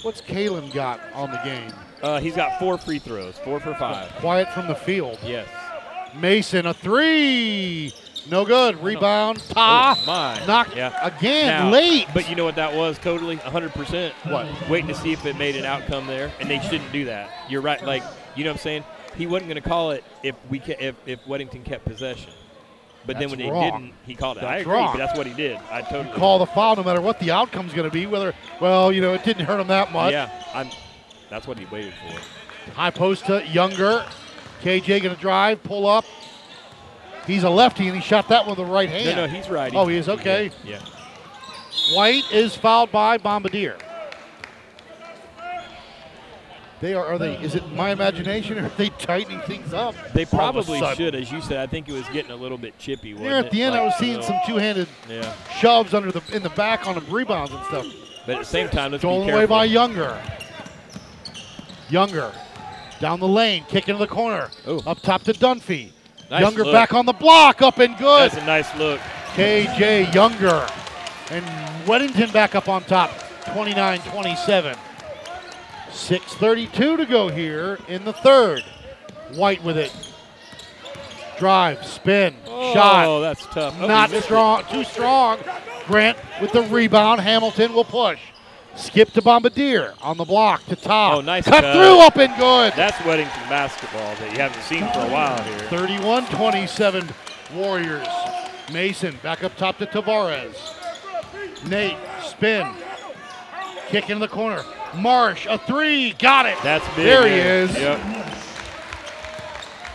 What's 0.01 0.21
Kalen 0.21 0.73
got 0.73 0.99
on 1.13 1.29
the 1.29 1.39
game? 1.43 1.71
Uh, 2.01 2.19
he's 2.19 2.35
got 2.35 2.57
four 2.57 2.79
free 2.79 2.97
throws, 2.97 3.37
four 3.37 3.59
for 3.59 3.75
five. 3.75 4.09
Quiet 4.15 4.51
from 4.51 4.67
the 4.67 4.73
field. 4.73 5.19
Yes. 5.23 5.47
Mason 6.15 6.65
a 6.65 6.73
three. 6.73 7.93
No 8.29 8.45
good. 8.45 8.81
Rebound. 8.83 9.41
Ta. 9.49 9.97
Oh, 9.99 10.05
my. 10.05 10.45
Knocked 10.45 10.75
Yeah. 10.75 10.93
again 11.05 11.47
Now- 11.65 11.69
late. 11.71 12.07
But 12.13 12.29
you 12.29 12.35
know 12.35 12.45
what 12.45 12.55
that 12.55 12.73
was 12.75 12.97
totally? 12.99 13.37
100%. 13.37 14.13
What? 14.25 14.47
Waiting 14.69 14.87
to 14.89 14.95
see 14.95 15.11
if 15.11 15.25
it 15.25 15.37
made 15.37 15.55
an 15.55 15.65
outcome 15.65 16.07
there, 16.07 16.31
and 16.39 16.49
they 16.49 16.59
shouldn't 16.59 16.91
do 16.91 17.05
that. 17.05 17.29
You're 17.49 17.61
right. 17.61 17.83
Like, 17.83 18.03
you 18.35 18.43
know 18.43 18.51
what 18.51 18.57
I'm 18.57 18.61
saying? 18.61 18.83
He 19.15 19.25
wasn't 19.27 19.49
going 19.49 19.61
to 19.61 19.67
call 19.67 19.91
it 19.91 20.03
if 20.23 20.35
we 20.49 20.59
ke- 20.59 20.79
if, 20.79 20.95
if 21.05 21.23
Weddington 21.25 21.65
kept 21.65 21.85
possession. 21.85 22.31
But 23.05 23.17
That's 23.17 23.19
then 23.19 23.29
when 23.31 23.39
they 23.39 23.51
wrong. 23.51 23.63
didn't, 23.81 23.93
he 24.05 24.13
called 24.13 24.37
it. 24.37 24.43
I 24.43 24.49
That's 24.51 24.61
agree, 24.61 24.73
wrong. 24.75 24.91
but 24.93 24.97
that's 24.99 25.17
what 25.17 25.25
he 25.25 25.33
did. 25.33 25.57
I 25.71 25.81
totally 25.81 26.13
call 26.15 26.37
the 26.37 26.45
foul 26.45 26.75
no 26.75 26.83
matter 26.83 27.01
what 27.01 27.19
the 27.19 27.31
outcome's 27.31 27.73
going 27.73 27.89
to 27.89 27.93
be. 27.93 28.05
Whether 28.05 28.33
well, 28.59 28.91
you 28.91 29.01
know, 29.01 29.13
it 29.13 29.23
didn't 29.23 29.45
hurt 29.45 29.59
him 29.59 29.67
that 29.67 29.91
much. 29.91 30.11
Yeah, 30.11 30.29
I'm. 30.53 30.69
That's 31.29 31.47
what 31.47 31.57
he 31.57 31.65
waited 31.65 31.93
for. 31.93 32.71
High 32.73 32.91
post 32.91 33.25
to 33.27 33.45
Younger. 33.47 34.05
KJ 34.61 35.01
going 35.01 35.15
to 35.15 35.21
drive, 35.21 35.63
pull 35.63 35.87
up. 35.87 36.05
He's 37.27 37.43
a 37.43 37.49
lefty 37.49 37.87
and 37.87 37.95
he 37.95 38.01
shot 38.01 38.27
that 38.29 38.47
with 38.47 38.57
the 38.57 38.65
right 38.65 38.89
hand. 38.89 39.05
No, 39.17 39.25
no, 39.25 39.27
he's 39.27 39.49
right. 39.49 39.73
Oh, 39.75 39.87
he 39.87 39.97
is 39.97 40.09
okay. 40.09 40.51
Yeah. 40.63 40.79
White 41.93 42.23
is 42.31 42.55
fouled 42.55 42.91
by 42.91 43.17
Bombardier. 43.17 43.77
They 46.81 46.93
are. 46.93 47.05
Are 47.05 47.17
they? 47.17 47.35
Is 47.37 47.55
it 47.55 47.69
my 47.73 47.89
imagination, 47.91 48.57
or 48.57 48.65
are 48.65 48.69
they 48.77 48.87
tightening 48.89 49.41
things 49.41 49.73
up? 49.73 49.95
They 50.13 50.23
all 50.31 50.39
of 50.49 50.57
a 50.57 50.63
probably 50.63 50.95
should, 50.95 51.13
as 51.13 51.29
you 51.29 51.41
said. 51.41 51.57
I 51.57 51.67
think 51.67 51.89
it 51.89 51.91
was 51.91 52.07
getting 52.09 52.31
a 52.31 52.35
little 52.37 52.57
bit 52.57 52.77
chippy. 52.79 53.13
Wasn't 53.13 53.29
There 53.29 53.39
at 53.39 53.45
it? 53.47 53.51
the 53.51 53.63
end, 53.63 53.75
I 53.75 53.83
was 53.83 53.95
seeing 53.95 54.21
some 54.21 54.37
two-handed 54.47 54.87
Yeah, 55.09 55.33
shoves 55.59 55.93
under 55.93 56.09
the 56.11 56.21
in 56.33 56.41
the 56.41 56.49
back 56.51 56.87
on 56.87 56.95
the 56.95 57.01
rebounds 57.01 57.51
and 57.51 57.65
stuff. 57.65 57.85
but 58.25 58.35
at 58.35 58.39
the 58.39 58.45
same 58.45 58.69
time, 58.69 58.91
let's 58.93 59.01
Stolen 59.01 59.27
be 59.27 59.33
away 59.33 59.45
by 59.45 59.65
Younger. 59.65 60.17
Younger 61.89 62.31
down 63.01 63.19
the 63.19 63.27
lane, 63.27 63.65
kick 63.67 63.89
into 63.89 63.99
the 63.99 64.07
corner, 64.07 64.49
Ooh. 64.67 64.79
up 64.87 65.01
top 65.01 65.23
to 65.23 65.33
Dunphy. 65.33 65.91
Nice 66.29 66.41
Younger 66.41 66.63
look. 66.65 66.73
back 66.73 66.93
on 66.93 67.05
the 67.05 67.13
block, 67.13 67.61
up 67.61 67.79
and 67.79 67.97
good. 67.97 68.31
That's 68.31 68.41
a 68.41 68.45
nice 68.45 68.73
look. 68.75 68.99
KJ 69.33 70.13
Younger 70.13 70.67
and 71.31 71.45
Weddington 71.87 72.31
back 72.31 72.53
up 72.55 72.69
on 72.69 72.83
top, 72.83 73.09
29-27. 73.45 74.77
6:32 75.91 76.97
to 76.97 77.05
go 77.05 77.29
here 77.29 77.79
in 77.87 78.05
the 78.05 78.13
third. 78.13 78.63
White 79.33 79.63
with 79.63 79.77
it. 79.77 79.91
Drive, 81.39 81.85
spin, 81.85 82.35
Oh, 82.47 82.73
shot. 82.73 83.05
Oh, 83.07 83.21
that's 83.21 83.45
tough. 83.47 83.75
Oh, 83.79 83.87
Not 83.87 84.11
it. 84.11 84.23
strong, 84.23 84.63
too 84.71 84.83
strong. 84.83 85.39
Grant 85.87 86.17
with 86.41 86.51
the 86.51 86.63
rebound. 86.63 87.21
Hamilton 87.21 87.73
will 87.73 87.85
push. 87.85 88.19
Skip 88.75 89.11
to 89.11 89.21
Bombardier 89.21 89.93
on 90.01 90.17
the 90.17 90.25
block 90.25 90.65
to 90.67 90.75
top. 90.75 91.15
Oh, 91.15 91.21
nice 91.21 91.43
cut 91.43 91.61
cut. 91.61 91.73
through, 91.73 91.99
up 91.99 92.15
and 92.17 92.35
good. 92.37 92.73
That's 92.75 92.95
Weddington 92.97 93.49
basketball 93.49 94.15
that 94.15 94.31
you 94.31 94.39
haven't 94.39 94.61
seen 94.63 94.87
for 94.93 94.99
a 94.99 95.11
while 95.11 95.41
here. 95.43 95.57
31-27 95.69 97.11
Warriors. 97.55 98.07
Mason 98.71 99.17
back 99.21 99.43
up 99.43 99.55
top 99.57 99.77
to 99.79 99.85
Tavares. 99.85 100.55
Nate 101.67 101.97
spin. 102.23 102.71
Kick 103.87 104.09
in 104.09 104.19
the 104.19 104.27
corner. 104.27 104.63
Marsh 104.95 105.45
a 105.47 105.57
three. 105.57 106.13
Got 106.13 106.45
it. 106.45 106.57
That's 106.63 106.85
big. 106.95 107.05
There 107.05 107.27
he 107.27 107.33
is. 107.33 107.75
Yep. 107.75 107.99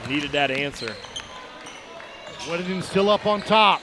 Needed 0.08 0.32
that 0.32 0.50
answer. 0.50 0.94
Weddington 2.40 2.82
still 2.82 3.08
up 3.08 3.24
on 3.26 3.40
top. 3.40 3.80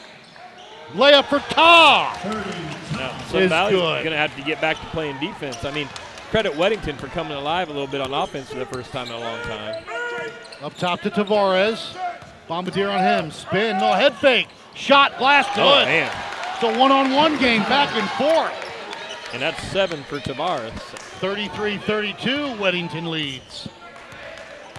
Layup 0.94 1.26
for 1.26 1.39
Ta. 1.39 2.20
Now, 2.94 3.39
Is 3.39 3.50
Valley's 3.50 3.76
going 3.76 4.12
to 4.12 4.18
have 4.18 4.36
to 4.36 4.42
get 4.44 4.60
back 4.60 4.80
to 4.80 4.86
playing 4.88 5.20
defense. 5.20 5.64
I 5.64 5.72
mean, 5.72 5.88
credit 6.30 6.54
Weddington 6.54 6.98
for 6.98 7.08
coming 7.08 7.34
alive 7.34 7.70
a 7.70 7.72
little 7.72 7.88
bit 7.88 8.02
on 8.02 8.14
offense 8.14 8.50
for 8.50 8.60
the 8.60 8.66
first 8.66 8.92
time 8.92 9.08
in 9.08 9.14
a 9.14 9.20
long 9.20 9.42
time. 9.44 9.84
Up 10.62 10.76
top 10.78 11.02
to 11.02 11.10
Tavares. 11.10 11.98
Bombardier 12.48 12.89
on 12.89 13.00
him. 13.00 13.32
Spin. 13.32 13.78
No 13.78 13.94
head 13.94 14.14
fake. 14.16 14.48
Shot. 14.76 15.14
Oh, 15.16 15.44
good. 15.56 15.62
Oh, 15.62 15.86
man. 15.86 16.12
It's 16.54 16.64
a 16.64 16.80
one-on-one 16.80 17.39
game 17.39 17.62
back 17.64 17.96
and 17.96 18.10
forth. 18.12 18.54
And 19.34 19.42
that's 19.42 19.62
seven 19.70 20.04
for 20.04 20.20
Tavares. 20.20 20.72
33-32, 21.22 22.58
Weddington 22.58 23.08
leads. 23.08 23.70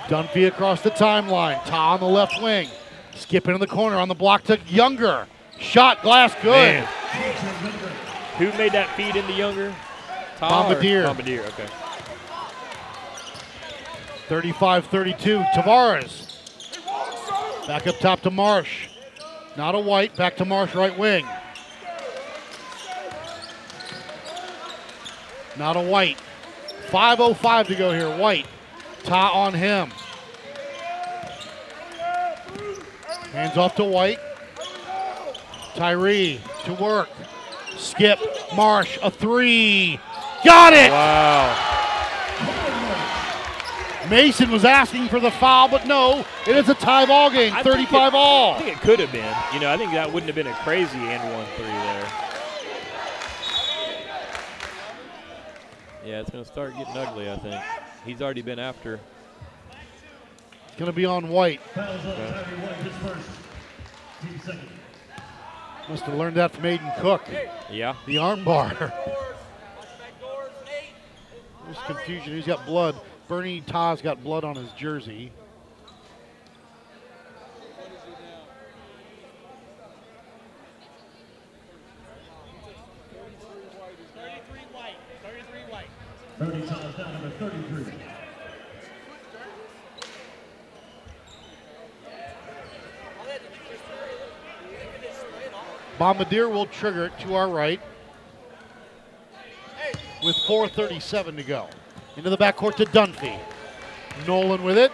Dunphy 0.09 0.47
across 0.47 0.83
the 0.83 0.91
timeline. 0.91 1.65
Ta 1.65 1.95
on 1.95 2.01
the 2.01 2.07
left 2.07 2.43
wing. 2.43 2.69
Skipping 3.15 3.55
in 3.55 3.61
the 3.61 3.67
corner 3.67 3.97
on 3.97 4.09
the 4.09 4.15
block 4.15 4.45
to 4.45 4.59
Younger. 4.67 5.27
Shot 5.63 6.03
glass 6.03 6.35
good. 6.43 6.51
Man. 6.51 6.87
Who 8.39 8.53
made 8.59 8.73
that 8.73 8.95
feed 8.97 9.17
into 9.17 9.33
Younger? 9.33 9.75
Tar 10.39 10.51
or- 10.51 10.63
Bombardier. 10.69 11.05
Bombardier, 11.05 11.45
okay. 11.45 11.67
35 14.29 14.87
32. 14.87 15.39
Tavares. 15.55 16.29
Back 17.67 17.87
up 17.87 17.99
top 17.99 18.21
to 18.23 18.31
Marsh. 18.31 18.89
Not 19.57 19.75
a 19.75 19.79
white. 19.79 20.17
Back 20.17 20.37
to 20.39 20.45
Marsh, 20.45 20.75
right 20.75 20.99
wing. 20.99 21.27
Not 25.57 25.77
a 25.77 25.81
white. 25.81 26.19
5.05 26.91 27.67
to 27.69 27.75
go 27.75 27.93
here. 27.93 28.09
White. 28.17 28.47
Ta 29.05 29.31
on 29.31 29.55
him. 29.55 29.91
Hands 33.33 33.57
off 33.57 33.77
to 33.77 33.85
White. 33.85 34.19
Tyree 35.75 36.41
to 36.65 36.75
work. 36.75 37.09
Skip. 37.77 38.19
Marsh, 38.55 38.99
a 39.03 39.11
three. 39.11 39.99
Got 40.45 40.73
it! 40.75 40.91
Wow. 40.91 41.69
Mason 44.11 44.51
was 44.51 44.65
asking 44.65 45.09
for 45.09 45.21
the 45.21 45.31
foul, 45.31 45.69
but 45.69 45.87
no, 45.87 46.25
it 46.47 46.57
is 46.57 46.69
a 46.69 46.75
tie 46.75 47.07
ball 47.07 47.31
game, 47.31 47.53
I 47.55 47.63
35 47.63 48.13
it- 48.13 48.17
all. 48.17 48.55
I 48.55 48.59
think 48.59 48.77
it 48.77 48.81
could 48.83 48.99
have 49.01 49.13
been. 49.13 49.35
You 49.55 49.61
know, 49.61 49.73
I 49.73 49.77
think 49.79 49.93
that 49.93 50.13
wouldn't 50.13 50.27
have 50.27 50.35
been 50.35 50.49
a 50.53 50.55
crazy 50.57 50.99
and 50.99 51.23
one 51.33 51.47
three 51.57 51.65
there. 51.67 52.09
Yeah, 56.05 56.21
it's 56.21 56.31
going 56.31 56.45
to 56.45 56.51
start 56.51 56.77
getting 56.77 56.97
ugly, 56.97 57.31
I 57.31 57.37
think. 57.37 57.63
He's 58.05 58.21
already 58.21 58.43
been 58.43 58.59
after. 58.59 58.99
It's 60.67 60.77
going 60.77 60.91
to 60.91 60.93
be 60.97 61.07
on 61.07 61.29
White. 61.29 61.61
Must 65.93 66.05
have 66.05 66.15
learned 66.15 66.37
that 66.37 66.53
from 66.53 66.65
Aiden 66.65 67.01
Cook, 67.01 67.21
Yeah. 67.71 67.97
the 68.07 68.17
armbar. 68.17 68.79
There's 71.67 71.79
confusion. 71.85 72.35
He's 72.35 72.47
got 72.47 72.65
blood. 72.65 72.97
Bernie 73.29 73.61
Ta's 73.61 74.01
got 74.01 74.25
blood 74.25 74.43
on 74.43 74.57
his 74.57 74.73
jersey. 74.73 75.33
Bombardier 96.03 96.49
will 96.49 96.67
trigger 96.67 97.05
it 97.05 97.19
to 97.21 97.37
our 97.37 97.49
right 97.49 97.81
with 100.25 100.35
4.37 100.35 101.37
to 101.37 101.43
go. 101.45 101.69
Into 102.17 102.29
the 102.29 102.37
backcourt 102.37 102.75
to 102.79 102.87
Dunphy. 102.87 103.39
Nolan 104.27 104.65
with 104.65 104.79
it. 104.79 104.91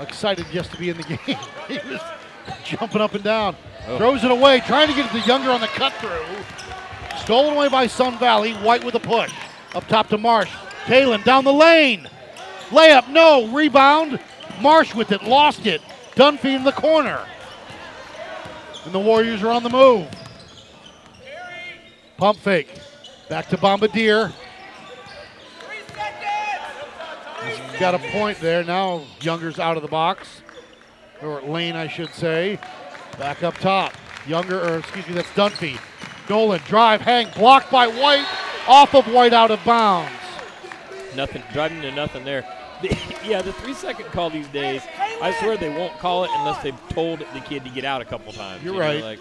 Excited 0.00 0.44
just 0.50 0.72
to 0.72 0.76
be 0.76 0.90
in 0.90 0.96
the 0.96 1.02
game. 1.24 1.38
he 1.68 1.78
was 1.88 2.00
jumping 2.64 3.00
up 3.00 3.14
and 3.14 3.22
down. 3.22 3.54
Oh. 3.86 3.96
Throws 3.96 4.24
it 4.24 4.32
away, 4.32 4.58
trying 4.66 4.88
to 4.88 4.94
get 4.94 5.12
the 5.12 5.20
Younger 5.20 5.52
on 5.52 5.60
the 5.60 5.68
cut 5.68 5.92
through. 5.92 7.18
Stolen 7.18 7.54
away 7.54 7.68
by 7.68 7.86
Sun 7.86 8.18
Valley. 8.18 8.54
White 8.54 8.82
with 8.82 8.96
a 8.96 9.00
push. 9.00 9.32
Up 9.76 9.86
top 9.86 10.08
to 10.08 10.18
Marsh. 10.18 10.50
Kalen 10.86 11.22
down 11.22 11.44
the 11.44 11.52
lane. 11.52 12.08
Layup, 12.70 13.06
no. 13.08 13.46
Rebound. 13.54 14.18
Marsh 14.60 14.96
with 14.96 15.12
it, 15.12 15.22
lost 15.22 15.64
it. 15.64 15.80
Dunphy 16.16 16.56
in 16.56 16.64
the 16.64 16.72
corner. 16.72 17.24
And 18.84 18.92
the 18.92 19.00
Warriors 19.00 19.42
are 19.42 19.50
on 19.50 19.62
the 19.62 19.70
move. 19.70 20.06
Pump 22.16 22.38
fake. 22.38 22.80
Back 23.28 23.48
to 23.48 23.56
Bombardier. 23.56 24.32
He's 27.44 27.80
got 27.80 27.94
a 27.94 27.98
point 27.98 28.38
there. 28.40 28.64
Now 28.64 29.02
Younger's 29.20 29.58
out 29.58 29.76
of 29.76 29.82
the 29.82 29.88
box. 29.88 30.42
Or 31.22 31.40
lane, 31.42 31.76
I 31.76 31.88
should 31.88 32.10
say. 32.10 32.58
Back 33.18 33.42
up 33.42 33.54
top. 33.58 33.94
Younger, 34.26 34.60
or 34.60 34.78
excuse 34.78 35.06
me, 35.06 35.14
that's 35.14 35.28
Dunphy. 35.30 35.78
Nolan, 36.28 36.60
drive, 36.66 37.00
hang, 37.00 37.28
blocked 37.36 37.70
by 37.70 37.86
White. 37.86 38.26
Off 38.66 38.94
of 38.94 39.06
White, 39.12 39.32
out 39.32 39.50
of 39.50 39.62
bounds. 39.64 40.10
Nothing, 41.14 41.42
driving 41.52 41.82
to 41.82 41.92
nothing 41.92 42.24
there. 42.24 42.46
The- 42.82 42.96
yeah, 43.26 43.42
the 43.42 43.52
three 43.52 43.74
second 43.74 44.06
call 44.06 44.30
these 44.30 44.48
days, 44.48 44.82
I 45.22 45.32
swear 45.40 45.56
they 45.56 45.70
won't 45.70 45.98
call 45.98 46.24
it 46.24 46.30
unless 46.34 46.62
they've 46.62 46.88
told 46.90 47.20
the 47.20 47.40
kid 47.40 47.64
to 47.64 47.70
get 47.70 47.84
out 47.84 48.00
a 48.02 48.04
couple 48.04 48.32
times. 48.32 48.62
You're 48.62 48.74
you 48.74 48.80
know, 48.80 48.86
right. 48.86 49.02
like- 49.02 49.20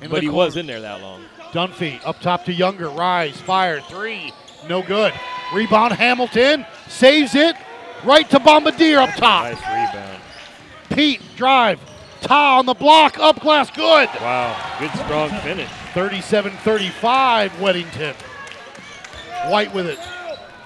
Into 0.00 0.10
but 0.10 0.22
he 0.22 0.28
corner. 0.28 0.36
was 0.46 0.56
in 0.56 0.66
there 0.66 0.80
that 0.80 1.00
long. 1.00 1.24
Dunphy 1.52 2.00
up 2.06 2.18
top 2.20 2.44
to 2.46 2.52
Younger. 2.52 2.88
Rise, 2.88 3.36
fire, 3.40 3.80
three. 3.82 4.32
No 4.68 4.82
good. 4.82 5.12
Rebound 5.52 5.92
Hamilton. 5.94 6.64
Saves 6.88 7.34
it. 7.34 7.56
Right 8.04 8.28
to 8.30 8.40
Bombardier 8.40 8.98
up 8.98 9.10
top. 9.16 9.44
Nice 9.44 9.58
rebound. 9.60 10.20
Pete, 10.90 11.20
drive. 11.36 11.78
Ta 12.20 12.58
on 12.58 12.66
the 12.66 12.74
block. 12.74 13.18
Up 13.18 13.40
glass, 13.40 13.70
good. 13.70 14.08
Wow, 14.20 14.76
good 14.80 14.90
strong 14.92 15.30
finish. 15.42 15.68
37 15.94 16.52
35, 16.52 17.52
Weddington. 17.52 18.14
White 19.50 19.72
with 19.74 19.86
it. 19.88 19.98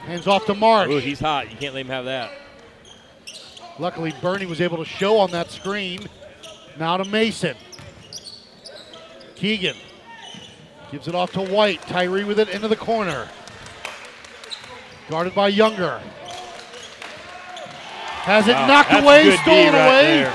Hands 0.06 0.26
off 0.26 0.46
to 0.46 0.54
Marsh. 0.54 0.90
Ooh, 0.90 0.98
he's 0.98 1.18
hot. 1.20 1.50
You 1.50 1.56
can't 1.56 1.74
let 1.74 1.80
him 1.80 1.88
have 1.88 2.04
that. 2.04 2.30
Luckily, 3.78 4.14
Bernie 4.22 4.46
was 4.46 4.60
able 4.60 4.78
to 4.78 4.84
show 4.84 5.18
on 5.18 5.30
that 5.32 5.50
screen. 5.50 6.06
Now 6.78 6.96
to 6.96 7.04
Mason. 7.04 7.56
Keegan 9.34 9.76
gives 10.90 11.08
it 11.08 11.14
off 11.14 11.32
to 11.32 11.42
White. 11.42 11.82
Tyree 11.82 12.24
with 12.24 12.38
it 12.38 12.48
into 12.50 12.68
the 12.68 12.76
corner. 12.76 13.28
Guarded 15.10 15.34
by 15.34 15.48
Younger. 15.48 15.98
Has 18.22 18.48
it 18.48 18.54
Wow, 18.54 18.66
knocked 18.66 18.92
away, 18.92 19.36
stolen 19.36 19.72
right 19.72 19.86
away. 19.86 20.02
there. 20.22 20.32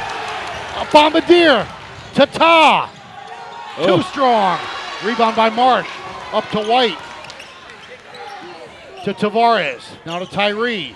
A 0.78 0.88
Bombardier. 0.92 1.68
Tata. 2.14 2.90
Too 3.86 4.02
strong. 4.04 4.60
Rebound 5.04 5.36
by 5.36 5.50
Marsh. 5.50 5.90
Up 6.32 6.48
to 6.52 6.60
White. 6.62 6.98
To 9.06 9.14
Tavares. 9.14 9.82
Now 10.06 10.20
to 10.20 10.26
Tyree. 10.28 10.95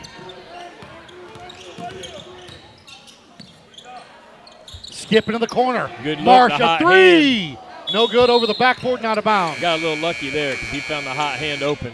Skip 4.92 5.28
into 5.28 5.40
the 5.40 5.48
corner. 5.48 5.90
Good 6.04 6.18
look, 6.20 6.26
Marsh 6.26 6.58
the 6.58 6.64
a 6.64 6.68
hot 6.68 6.82
three. 6.82 7.58
No 7.94 8.08
good 8.08 8.30
over 8.30 8.48
the 8.48 8.54
backboard, 8.56 9.02
not 9.02 9.18
a 9.18 9.22
bound. 9.22 9.62
Got 9.62 9.80
a 9.80 9.82
little 9.82 10.02
lucky 10.02 10.30
there 10.30 10.54
because 10.54 10.70
he 10.70 10.80
found 10.80 11.06
the 11.06 11.14
hot 11.14 11.38
hand 11.38 11.62
open. 11.64 11.94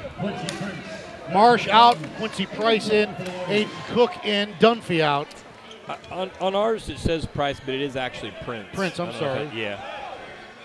Marsh 1.34 1.68
out. 1.68 1.98
Quincy 2.18 2.46
Price 2.46 2.90
in. 2.90 3.10
Aiden 3.48 3.70
Cook 3.94 4.26
in. 4.26 4.54
Dunphy 4.54 5.02
out. 5.02 5.28
Uh, 5.88 5.96
On, 6.12 6.32
on 6.40 6.56
ours 6.56 6.90
it 6.90 7.00
says 7.00 7.26
Price, 7.26 7.60
but 7.60 7.74
it 7.74 7.82
is 7.82 7.96
actually 7.96 8.34
Prince. 8.44 8.68
Prince, 8.74 9.00
I'm 9.00 9.10
I 9.10 9.12
don't 9.12 9.22
know 9.22 9.28
if 9.28 9.34
sorry. 9.36 9.46
that- 9.48 9.56
yeah. 9.56 9.98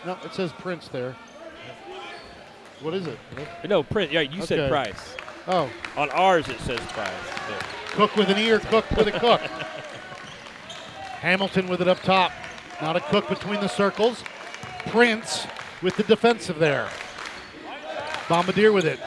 No, 0.04 0.18
it 0.24 0.34
says 0.34 0.52
Prince 0.52 0.88
there. 0.88 1.16
What 2.80 2.94
is 2.94 3.06
it? 3.06 3.18
No, 3.68 3.82
Prince. 3.82 4.12
Yeah, 4.12 4.20
you 4.20 4.38
Okay. 4.42 4.46
said 4.46 4.70
Price. 4.70 5.16
Oh, 5.48 5.70
On 5.96 6.10
ours 6.10 6.48
it 6.48 6.58
says 6.60 6.80
Price. 6.92 7.10
Yeah. 7.48 7.62
Cook 7.90 8.16
with 8.16 8.28
an 8.28 8.38
ear, 8.38 8.58
Cook 8.58 8.90
with 8.90 9.06
a 9.06 9.12
cook. 9.12 9.40
Hamilton 11.20 11.68
with 11.68 11.80
it 11.80 11.88
up 11.88 12.02
top. 12.02 12.32
Not 12.82 12.96
a 12.96 13.00
cook 13.00 13.28
between 13.28 13.60
the 13.60 13.68
circles. 13.68 14.22
Prince 14.88 15.46
with 15.82 15.96
the 15.96 16.02
defensive 16.02 16.58
there. 16.58 16.88
Bombardier 18.28 18.72
with 18.72 18.84
it. 18.84 18.98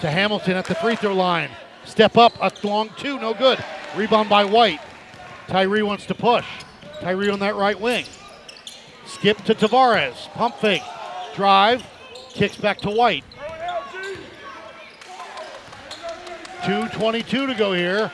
To 0.00 0.10
Hamilton 0.10 0.56
at 0.56 0.66
the 0.66 0.74
free 0.74 0.96
throw 0.96 1.14
line. 1.14 1.50
Step 1.84 2.16
up, 2.16 2.34
a 2.40 2.52
long 2.66 2.90
two, 2.96 3.18
no 3.18 3.34
good. 3.34 3.62
Rebound 3.96 4.28
by 4.28 4.44
White. 4.44 4.80
Tyree 5.48 5.82
wants 5.82 6.06
to 6.06 6.14
push. 6.14 6.46
Tyree 7.00 7.30
on 7.30 7.40
that 7.40 7.56
right 7.56 7.78
wing. 7.78 8.04
Skip 9.06 9.38
to 9.44 9.54
Tavares. 9.54 10.28
Pump 10.32 10.56
fake. 10.56 10.82
Drive. 11.34 11.84
Kicks 12.30 12.56
back 12.56 12.78
to 12.82 12.90
White. 12.90 13.24
2.22 16.62 17.48
to 17.48 17.54
go 17.54 17.72
here. 17.72 18.10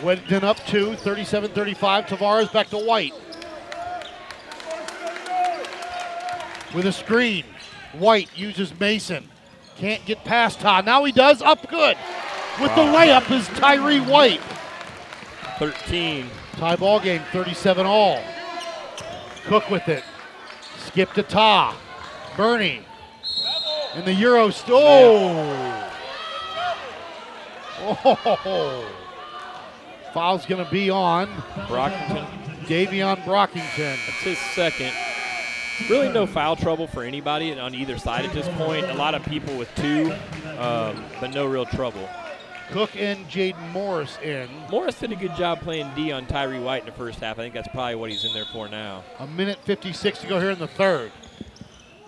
Weddington 0.00 0.42
up 0.42 0.58
two, 0.66 0.94
37 0.96 1.50
35. 1.52 2.06
Tavares 2.06 2.52
back 2.52 2.68
to 2.68 2.78
White. 2.78 3.14
With 6.74 6.86
a 6.86 6.92
screen. 6.92 7.44
White 7.92 8.28
uses 8.36 8.78
Mason. 8.78 9.28
Can't 9.76 10.04
get 10.04 10.24
past 10.24 10.60
Todd. 10.60 10.84
Now 10.84 11.04
he 11.04 11.12
does. 11.12 11.40
Up 11.40 11.68
good. 11.68 11.96
With 12.60 12.74
the 12.74 12.82
layup 12.82 13.30
is 13.30 13.46
Tyree 13.58 14.00
White. 14.00 14.40
13. 15.58 16.28
Tie 16.52 16.76
ball 16.76 17.00
game, 17.00 17.22
37 17.32 17.86
all. 17.86 18.22
Cook 19.44 19.70
with 19.70 19.88
it. 19.88 20.04
Skip 20.76 21.12
to 21.14 21.22
Ta. 21.22 21.76
Bernie. 22.36 22.84
And 23.94 24.04
the 24.04 24.12
Euro. 24.14 24.50
St- 24.50 24.70
oh. 24.72 25.71
Oh. 27.84 28.88
Foul's 30.12 30.46
going 30.46 30.64
to 30.64 30.70
be 30.70 30.90
on 30.90 31.26
Brockington. 31.68 32.26
Davion 32.66 33.22
Brockington. 33.24 33.76
That's 33.76 34.22
his 34.22 34.38
second. 34.38 34.92
Really 35.88 36.10
no 36.10 36.26
foul 36.26 36.54
trouble 36.54 36.86
for 36.86 37.02
anybody 37.02 37.58
on 37.58 37.74
either 37.74 37.98
side 37.98 38.24
at 38.24 38.32
this 38.32 38.48
point. 38.56 38.84
A 38.86 38.94
lot 38.94 39.14
of 39.14 39.24
people 39.24 39.56
with 39.56 39.74
two, 39.74 40.12
um, 40.58 41.04
but 41.20 41.32
no 41.32 41.46
real 41.46 41.64
trouble. 41.64 42.08
Cook 42.70 42.94
and 42.96 43.26
Jaden 43.26 43.72
Morris 43.72 44.18
in. 44.22 44.48
Morris 44.70 44.98
did 44.98 45.12
a 45.12 45.16
good 45.16 45.34
job 45.34 45.60
playing 45.60 45.90
D 45.94 46.12
on 46.12 46.26
Tyree 46.26 46.60
White 46.60 46.82
in 46.82 46.86
the 46.86 46.92
first 46.92 47.20
half. 47.20 47.38
I 47.38 47.42
think 47.42 47.54
that's 47.54 47.68
probably 47.68 47.96
what 47.96 48.10
he's 48.10 48.24
in 48.24 48.32
there 48.32 48.44
for 48.46 48.68
now. 48.68 49.02
A 49.18 49.26
minute 49.26 49.58
56 49.64 50.20
to 50.20 50.26
go 50.26 50.40
here 50.40 50.50
in 50.50 50.58
the 50.58 50.68
third. 50.68 51.10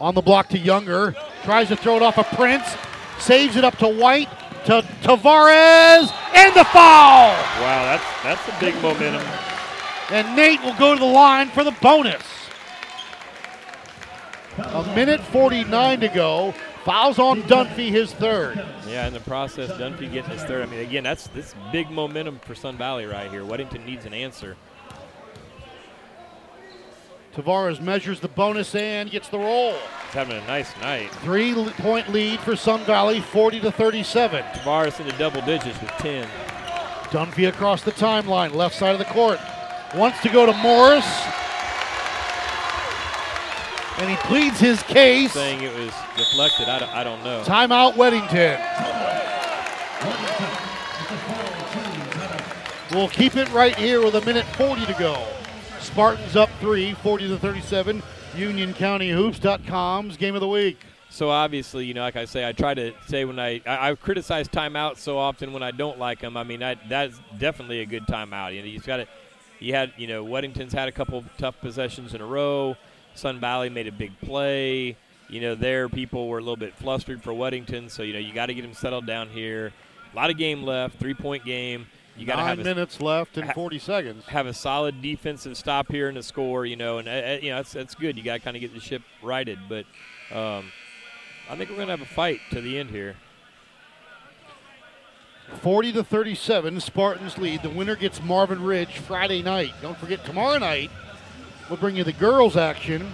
On 0.01 0.14
the 0.14 0.22
block 0.22 0.49
to 0.51 0.59
Younger. 0.59 1.14
Tries 1.43 1.68
to 1.68 1.77
throw 1.77 1.97
it 1.97 2.03
off 2.03 2.18
a 2.18 2.25
Prince. 2.25 2.64
Saves 3.18 3.57
it 3.57 3.64
up 3.64 3.77
to 3.79 3.89
White. 3.89 4.29
To 4.67 4.83
Tavares. 5.03 6.12
And 6.35 6.55
the 6.55 6.65
foul! 6.65 7.31
Wow, 7.61 7.85
that's 7.85 8.23
that's 8.23 8.49
a 8.49 8.61
big 8.61 8.75
momentum. 8.83 9.23
And 10.11 10.37
Nate 10.37 10.62
will 10.62 10.75
go 10.75 10.95
to 10.95 11.01
the 11.01 11.07
line 11.07 11.49
for 11.49 11.65
the 11.65 11.75
bonus. 11.83 12.23
A 14.59 14.83
minute 14.95 15.21
49 15.21 16.01
to 16.01 16.09
go. 16.09 16.55
Fouls 16.85 17.19
on 17.19 17.43
Dunphy, 17.43 17.89
his 17.89 18.12
third. 18.12 18.62
Yeah, 18.87 19.07
in 19.07 19.15
the 19.15 19.21
process, 19.21 19.71
Dunphy 19.73 20.12
getting 20.12 20.31
his 20.31 20.43
third. 20.45 20.62
I 20.62 20.71
mean, 20.71 20.81
again, 20.81 21.03
that's 21.03 21.29
this 21.29 21.55
big 21.73 21.91
momentum 21.91 22.39
for 22.41 22.55
Sun 22.55 22.77
Valley 22.77 23.07
right 23.07 23.31
here. 23.31 23.43
Weddington 23.43 23.87
needs 23.87 24.05
an 24.05 24.12
answer. 24.12 24.57
Tavares 27.35 27.80
measures 27.80 28.20
the 28.20 28.28
bonus 28.28 28.74
and 28.76 29.11
gets 29.11 29.28
the 29.28 29.39
roll. 29.39 29.72
He's 29.72 30.12
having 30.12 30.37
a 30.37 30.47
nice 30.47 30.74
night. 30.80 31.11
Three 31.16 31.53
point 31.78 32.09
lead 32.09 32.39
for 32.41 32.55
Sun 32.55 32.85
Valley, 32.85 33.20
40 33.20 33.61
to 33.61 33.72
37. 33.72 34.45
Tavares 34.45 35.01
in 35.01 35.07
the 35.07 35.12
double 35.14 35.41
digits 35.41 35.80
with 35.80 35.91
10. 35.99 36.28
Dunphy 37.11 37.49
across 37.49 37.82
the 37.82 37.91
timeline, 37.93 38.55
left 38.55 38.76
side 38.76 38.93
of 38.93 39.01
the 39.01 39.05
court. 39.07 39.41
Wants 39.97 40.20
to 40.22 40.28
go 40.28 40.47
to 40.47 40.53
Morris. 40.53 41.07
And 43.99 44.11
he 44.11 44.16
pleads 44.28 44.61
his 44.61 44.82
case. 44.85 45.32
Saying 45.32 45.62
it 45.62 45.74
was 45.76 45.93
deflected. 46.16 46.68
I 46.68 46.78
don't, 46.78 46.95
I 46.95 47.05
don't 47.05 47.24
know. 47.24 47.43
Timeout, 47.43 47.95
Weddington. 47.95 48.61
We'll 52.93 53.09
keep 53.09 53.37
it 53.37 53.51
right 53.53 53.74
here 53.74 54.05
with 54.05 54.14
a 54.14 54.24
minute 54.24 54.45
40 54.57 54.87
to 54.87 54.93
go. 54.95 55.26
Spartans 55.85 56.35
up 56.35 56.49
three, 56.61 56.95
40 56.95 57.28
to 57.28 57.39
37. 57.39 58.03
UnionCountyHoops.com's 58.32 60.16
game 60.16 60.35
of 60.35 60.41
the 60.41 60.49
week. 60.49 60.78
So 61.11 61.30
obviously, 61.30 61.85
you 61.85 61.95
know, 61.95 62.01
like 62.01 62.16
I 62.16 62.24
say, 62.24 62.49
I 62.49 62.53
try 62.53 62.74
to 62.74 62.93
say 63.07 63.24
when 63.24 63.39
I 63.39 63.61
I, 63.66 63.91
I 63.91 63.95
criticize 63.95 64.49
timeouts 64.49 64.97
so 64.97 65.18
often 65.18 65.53
when 65.53 65.62
I 65.62 65.70
don't 65.70 65.99
like 65.99 66.20
them. 66.20 66.37
I 66.37 66.43
mean, 66.43 66.62
I, 66.62 66.76
that's 66.89 67.20
definitely 67.39 67.80
a 67.80 67.87
good 67.87 68.05
timeout. 68.07 68.55
You 68.55 68.62
know, 68.62 68.66
you've 68.66 68.87
got 68.87 69.01
it. 69.01 69.09
You 69.61 69.74
had, 69.74 69.93
you 69.97 70.07
know, 70.07 70.24
Weddington's 70.24 70.72
had 70.72 70.89
a 70.89 70.93
couple 70.93 71.22
tough 71.39 71.61
possessions 71.61 72.14
in 72.14 72.20
a 72.20 72.26
row. 72.26 72.76
Sun 73.14 73.39
Valley 73.39 73.68
made 73.68 73.87
a 73.87 73.93
big 73.93 74.18
play. 74.20 74.97
You 75.28 75.41
know, 75.41 75.55
there 75.55 75.89
people 75.89 76.28
were 76.28 76.39
a 76.39 76.43
little 76.43 76.57
bit 76.57 76.74
flustered 76.74 77.22
for 77.22 77.32
Weddington, 77.32 77.91
so 77.91 78.03
you 78.03 78.14
know 78.14 78.18
you 78.18 78.32
got 78.32 78.47
to 78.47 78.55
get 78.55 78.62
them 78.62 78.74
settled 78.74 79.07
down 79.07 79.28
here. 79.28 79.72
A 80.12 80.16
lot 80.16 80.30
of 80.30 80.39
game 80.39 80.62
left, 80.62 80.99
three 80.99 81.14
point 81.14 81.45
game. 81.45 81.87
You 82.17 82.27
got 82.27 82.37
Nine 82.37 82.47
have 82.47 82.59
a, 82.61 82.65
minutes 82.65 83.01
left 83.01 83.37
and 83.37 83.47
ha- 83.47 83.53
40 83.53 83.79
seconds. 83.81 84.25
have 84.27 84.47
a 84.47 84.55
solid 84.55 85.03
defensive 85.03 85.57
stop 85.57 85.91
here 85.91 86.09
and 86.09 86.17
a 86.17 86.23
score. 86.23 86.65
You 86.65 86.77
know, 86.77 86.99
and 86.99 87.09
uh, 87.09 87.11
uh, 87.11 87.39
you 87.43 87.51
know 87.51 87.57
that's 87.57 87.73
that's 87.73 87.95
good. 87.95 88.17
You 88.17 88.23
got 88.23 88.35
to 88.35 88.39
kind 88.41 88.57
of 88.57 88.61
get 88.61 88.73
the 88.73 88.81
ship 88.81 89.03
righted, 89.23 89.59
but 89.69 89.85
um, 90.31 90.71
I 91.51 91.57
think 91.57 91.71
we're 91.71 91.77
gonna 91.77 91.91
have 91.91 92.03
a 92.03 92.07
fight 92.07 92.41
to 92.51 92.61
the 92.61 92.79
end 92.79 92.91
here. 92.91 93.17
40 95.61 95.93
to 95.93 96.05
37, 96.05 96.81
Spartans 96.81 97.37
lead. 97.37 97.62
The 97.62 97.69
winner 97.69 97.97
gets 97.97 98.23
Marvin 98.23 98.62
Ridge 98.62 98.99
Friday 98.99 99.43
night. 99.43 99.73
Don't 99.83 99.97
forget, 99.99 100.25
tomorrow 100.25 100.59
night, 100.59 100.91
we'll 101.69 101.79
bring 101.79 101.97
you 101.97 102.03
the 102.05 102.15
girls' 102.15 102.57
action. 102.57 103.12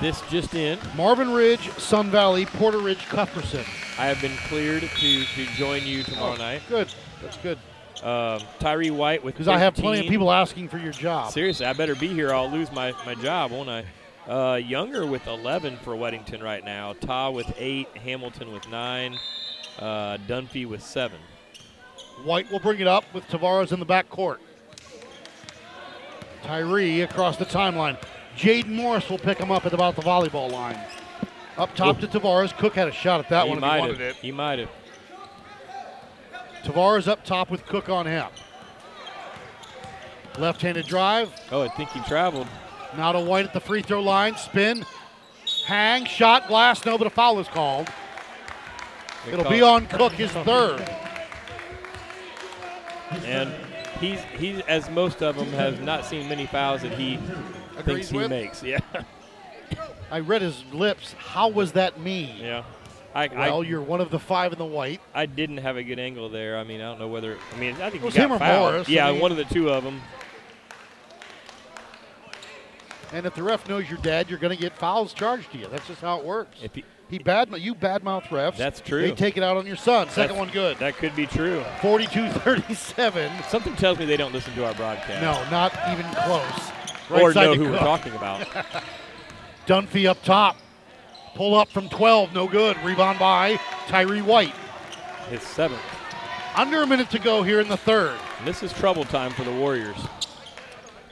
This 0.00 0.22
just 0.30 0.54
in. 0.54 0.78
Marvin 0.96 1.30
Ridge, 1.30 1.70
Sun 1.72 2.10
Valley, 2.10 2.46
Porter 2.46 2.78
Ridge, 2.78 3.04
Cuthbertson. 3.08 3.64
I 3.98 4.06
have 4.06 4.20
been 4.22 4.34
cleared 4.48 4.82
to 4.82 5.24
to 5.24 5.46
join 5.56 5.84
you 5.84 6.02
tomorrow 6.02 6.36
night. 6.36 6.62
Good. 6.70 6.88
That's 7.22 7.36
good. 7.36 7.58
Um, 8.02 8.40
Tyree 8.58 8.90
White 8.90 9.22
with 9.22 9.34
Because 9.34 9.48
I 9.48 9.58
have 9.58 9.74
plenty 9.74 10.00
of 10.00 10.06
people 10.06 10.32
asking 10.32 10.68
for 10.68 10.78
your 10.78 10.92
job. 10.92 11.32
Seriously, 11.32 11.66
I 11.66 11.72
better 11.74 11.94
be 11.94 12.08
here. 12.08 12.32
I'll 12.32 12.50
lose 12.50 12.72
my, 12.72 12.92
my 13.04 13.14
job, 13.14 13.50
won't 13.50 13.68
I? 13.68 13.84
Uh, 14.26 14.56
Younger 14.56 15.06
with 15.06 15.26
11 15.26 15.76
for 15.78 15.94
Weddington 15.94 16.42
right 16.42 16.64
now. 16.64 16.94
Ta 16.94 17.30
with 17.30 17.52
8. 17.58 17.88
Hamilton 17.98 18.52
with 18.52 18.68
9. 18.68 19.18
Uh, 19.78 20.16
Dunphy 20.28 20.66
with 20.66 20.82
7. 20.82 21.18
White 22.24 22.50
will 22.50 22.60
bring 22.60 22.80
it 22.80 22.86
up 22.86 23.04
with 23.14 23.24
Tavares 23.28 23.72
in 23.72 23.80
the 23.80 23.86
back 23.86 24.08
court. 24.08 24.40
Tyree 26.42 27.02
across 27.02 27.36
the 27.36 27.44
timeline. 27.44 27.98
Jaden 28.36 28.68
Morris 28.68 29.08
will 29.10 29.18
pick 29.18 29.38
him 29.38 29.50
up 29.50 29.66
at 29.66 29.72
about 29.74 29.96
the 29.96 30.02
volleyball 30.02 30.50
line. 30.50 30.78
Up 31.58 31.74
top 31.74 31.98
to 32.00 32.06
Tavares. 32.06 32.56
Cook 32.56 32.74
had 32.74 32.88
a 32.88 32.92
shot 32.92 33.20
at 33.20 33.28
that 33.28 33.44
he 33.44 33.50
one 33.50 33.58
if 33.58 33.64
he 33.64 33.68
might 33.68 33.80
wanted 33.80 33.98
have. 34.00 34.10
it. 34.10 34.16
He 34.16 34.32
might 34.32 34.58
have. 34.60 34.70
Tavares 36.64 37.08
up 37.08 37.24
top 37.24 37.50
with 37.50 37.64
Cook 37.66 37.88
on 37.88 38.06
him. 38.06 38.26
Left-handed 40.38 40.86
drive. 40.86 41.32
Oh, 41.50 41.62
I 41.62 41.68
think 41.68 41.90
he 41.90 42.00
traveled. 42.02 42.46
Now 42.96 43.12
to 43.12 43.20
White 43.20 43.46
at 43.46 43.52
the 43.52 43.60
free 43.60 43.82
throw 43.82 44.02
line. 44.02 44.36
Spin. 44.36 44.84
Hang. 45.66 46.04
Shot. 46.04 46.48
Glass. 46.48 46.84
No, 46.84 46.96
but 46.98 47.06
a 47.06 47.10
foul 47.10 47.38
is 47.40 47.48
called. 47.48 47.88
It'll 49.28 49.42
call- 49.42 49.52
be 49.52 49.62
on 49.62 49.86
Cook, 49.86 50.12
his 50.12 50.30
third. 50.44 50.80
And 53.24 53.52
he's 54.00 54.20
he's 54.38 54.60
as 54.60 54.88
most 54.90 55.22
of 55.22 55.36
them 55.36 55.48
have 55.52 55.82
not 55.82 56.04
seen 56.04 56.28
many 56.28 56.46
fouls 56.46 56.82
that 56.82 56.92
he 56.92 57.18
Agrees 57.76 58.08
thinks 58.08 58.08
he 58.10 58.16
with? 58.18 58.30
makes. 58.30 58.62
Yeah, 58.62 58.78
I 60.10 60.20
read 60.20 60.42
his 60.42 60.64
lips. 60.72 61.12
How 61.18 61.48
was 61.48 61.72
that 61.72 62.00
me? 62.00 62.34
yeah. 62.40 62.64
I, 63.14 63.26
Well, 63.28 63.62
I 63.62 63.64
you're 63.66 63.80
one 63.80 64.00
of 64.00 64.10
the 64.10 64.18
five 64.20 64.52
in 64.52 64.58
the 64.58 64.64
white. 64.64 65.00
I 65.14 65.26
didn't 65.26 65.58
have 65.58 65.76
a 65.76 65.82
good 65.82 65.98
angle 65.98 66.28
there. 66.28 66.56
I 66.58 66.64
mean, 66.64 66.80
I 66.80 66.84
don't 66.84 67.00
know 67.00 67.08
whether. 67.08 67.36
I 67.54 67.58
mean, 67.58 67.74
I 67.80 67.90
think 67.90 68.02
It 68.02 68.06
was 68.06 68.14
got 68.14 68.24
him 68.26 68.32
or 68.32 68.38
fouled. 68.38 68.72
Morris. 68.72 68.88
I 68.88 68.92
Yeah, 68.92 69.10
mean- 69.12 69.20
one 69.20 69.30
of 69.32 69.36
the 69.36 69.44
two 69.44 69.68
of 69.70 69.82
them. 69.84 70.00
And 73.12 73.26
if 73.26 73.34
the 73.34 73.42
ref 73.42 73.68
knows 73.68 73.88
your 73.90 73.98
dad, 73.98 74.30
you're 74.30 74.38
going 74.38 74.56
to 74.56 74.62
get 74.62 74.72
fouls 74.76 75.12
charged 75.12 75.50
to 75.52 75.58
you. 75.58 75.66
That's 75.66 75.86
just 75.88 76.00
how 76.00 76.20
it 76.20 76.24
works. 76.24 76.58
If 76.62 76.76
he, 76.76 76.84
He 77.08 77.18
bad 77.18 77.48
you 77.58 77.74
badmouth 77.74 78.22
refs. 78.28 78.56
That's 78.56 78.80
true. 78.80 79.02
They 79.02 79.10
take 79.10 79.36
it 79.36 79.42
out 79.42 79.56
on 79.56 79.66
your 79.66 79.74
son. 79.74 80.06
Second 80.08 80.36
That's- 80.36 80.38
one 80.38 80.50
good. 80.50 80.78
that 80.78 80.96
could 80.96 81.16
be 81.16 81.26
true. 81.26 81.64
42-37. 81.80 83.48
Something 83.48 83.74
tells 83.74 83.98
me 83.98 84.04
they 84.04 84.16
don't 84.16 84.32
listen 84.32 84.54
to 84.54 84.64
our 84.64 84.74
broadcast. 84.74 85.20
No, 85.20 85.32
not 85.50 85.72
even 85.90 86.06
close. 86.14 86.70
Right 87.10 87.22
or 87.22 87.34
know 87.34 87.54
who 87.54 87.64
Cook. 87.64 87.72
we're 87.72 87.78
talking 87.80 88.12
about. 88.12 88.46
Dunphy 89.66 90.08
up 90.08 90.22
top. 90.22 90.56
Pull 91.34 91.54
up 91.54 91.68
from 91.68 91.88
12, 91.88 92.34
no 92.34 92.46
good. 92.48 92.76
Rebound 92.84 93.18
by 93.18 93.58
Tyree 93.86 94.22
White. 94.22 94.54
His 95.28 95.42
seventh. 95.42 95.80
Under 96.56 96.82
a 96.82 96.86
minute 96.86 97.10
to 97.10 97.18
go 97.18 97.42
here 97.42 97.60
in 97.60 97.68
the 97.68 97.76
third. 97.76 98.18
And 98.38 98.46
this 98.46 98.62
is 98.62 98.72
trouble 98.72 99.04
time 99.04 99.32
for 99.32 99.44
the 99.44 99.52
Warriors. 99.52 99.96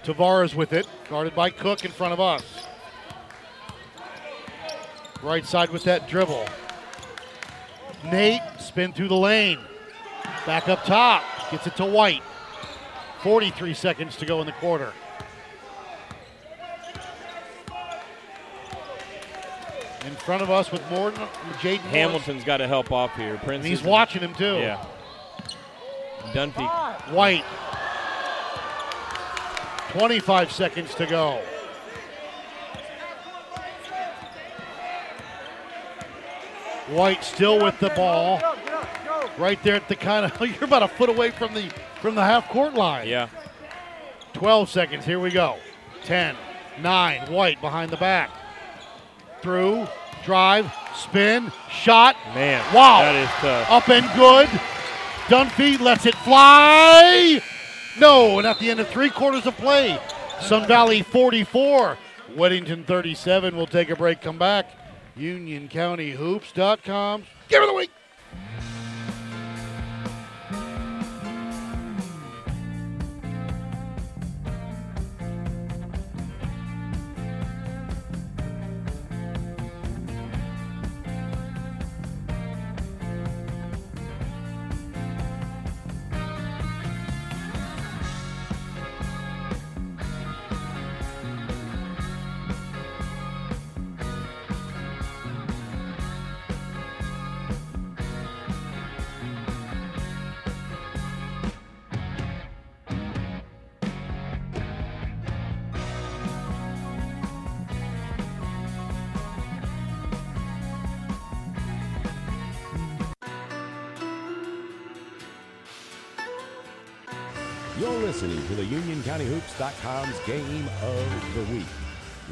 Tavares 0.02 0.54
with 0.54 0.72
it, 0.72 0.86
guarded 1.08 1.34
by 1.34 1.50
Cook 1.50 1.84
in 1.84 1.90
front 1.90 2.12
of 2.12 2.20
us. 2.20 2.66
Right 5.22 5.44
side 5.44 5.70
with 5.70 5.84
that 5.84 6.08
dribble. 6.08 6.46
Nate 8.04 8.42
spin 8.58 8.92
through 8.92 9.08
the 9.08 9.16
lane. 9.16 9.58
Back 10.46 10.68
up 10.68 10.84
top, 10.84 11.22
gets 11.50 11.66
it 11.66 11.76
to 11.76 11.84
White. 11.84 12.22
43 13.22 13.74
seconds 13.74 14.16
to 14.16 14.26
go 14.26 14.40
in 14.40 14.46
the 14.46 14.52
quarter. 14.52 14.92
In 20.08 20.14
front 20.14 20.40
of 20.40 20.50
us 20.50 20.72
with 20.72 20.80
Morton, 20.90 21.20
Jaden 21.60 21.80
Hamilton's 21.80 22.42
got 22.42 22.56
to 22.56 22.66
help 22.66 22.90
off 22.90 23.14
here. 23.14 23.36
Prince 23.44 23.62
And 23.62 23.66
he's 23.66 23.82
watching 23.82 24.22
him 24.22 24.34
too. 24.34 24.54
Yeah. 24.54 24.82
Dunphy. 26.32 27.12
White. 27.12 27.44
25 29.90 30.50
seconds 30.50 30.94
to 30.94 31.04
go. 31.04 31.42
White 36.88 37.22
still 37.22 37.62
with 37.62 37.78
the 37.78 37.90
ball. 37.90 38.40
Right 39.36 39.62
there 39.62 39.74
at 39.74 39.88
the 39.88 39.96
kind 39.96 40.24
of 40.24 40.40
you're 40.54 40.64
about 40.64 40.84
a 40.84 40.88
foot 40.88 41.10
away 41.10 41.32
from 41.32 41.52
the 41.52 41.70
from 42.00 42.14
the 42.14 42.24
half 42.24 42.48
court 42.48 42.72
line. 42.72 43.08
Yeah. 43.08 43.28
12 44.32 44.70
seconds. 44.70 45.04
Here 45.04 45.20
we 45.20 45.30
go. 45.30 45.58
10, 46.04 46.34
9. 46.80 47.30
White 47.30 47.60
behind 47.60 47.90
the 47.90 47.98
back. 47.98 48.30
Through, 49.42 49.86
drive, 50.24 50.72
spin, 50.94 51.52
shot. 51.70 52.16
Man. 52.34 52.62
Wow. 52.74 53.00
That 53.00 53.14
is 53.14 53.28
tough. 53.40 53.70
Up 53.70 53.88
and 53.88 54.06
good. 54.16 54.48
Dunphy 55.28 55.78
lets 55.78 56.06
it 56.06 56.14
fly. 56.16 57.40
No, 57.98 58.38
and 58.38 58.46
at 58.46 58.58
the 58.58 58.70
end 58.70 58.80
of 58.80 58.88
three 58.88 59.10
quarters 59.10 59.46
of 59.46 59.56
play, 59.56 59.98
Sun 60.40 60.66
Valley 60.68 61.02
44, 61.02 61.98
Weddington 62.34 62.86
37. 62.86 63.56
We'll 63.56 63.66
take 63.66 63.90
a 63.90 63.96
break, 63.96 64.20
come 64.20 64.38
back. 64.38 64.70
UnionCountyHoops.com. 65.18 67.24
Give 67.48 67.62
it 67.62 67.66
the 67.66 67.74
week. 67.74 67.90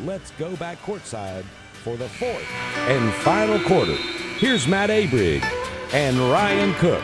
Let's 0.06 0.30
go 0.38 0.54
back 0.54 0.80
courtside 0.82 1.42
for 1.82 1.96
the 1.96 2.08
fourth 2.08 2.48
and 2.86 3.12
final 3.24 3.58
quarter. 3.66 3.96
Here's 4.38 4.68
Matt 4.68 4.88
Abrig 4.88 5.42
and 5.92 6.16
Ryan 6.30 6.72
Cook. 6.74 7.02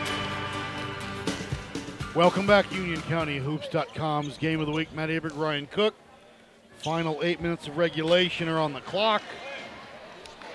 Welcome 2.15 2.47
back, 2.47 2.65
UnionCountyHoops.com's 2.67 4.37
Game 4.37 4.61
of 4.61 4.67
the 4.67 4.71
Week. 4.71 4.87
Matt 4.95 5.09
Abrig, 5.09 5.37
Ryan 5.37 5.67
Cook. 5.67 5.95
Final 6.77 7.19
eight 7.23 7.41
minutes 7.41 7.67
of 7.67 7.77
regulation 7.77 8.47
are 8.47 8.57
on 8.57 8.71
the 8.71 8.79
clock. 8.79 9.21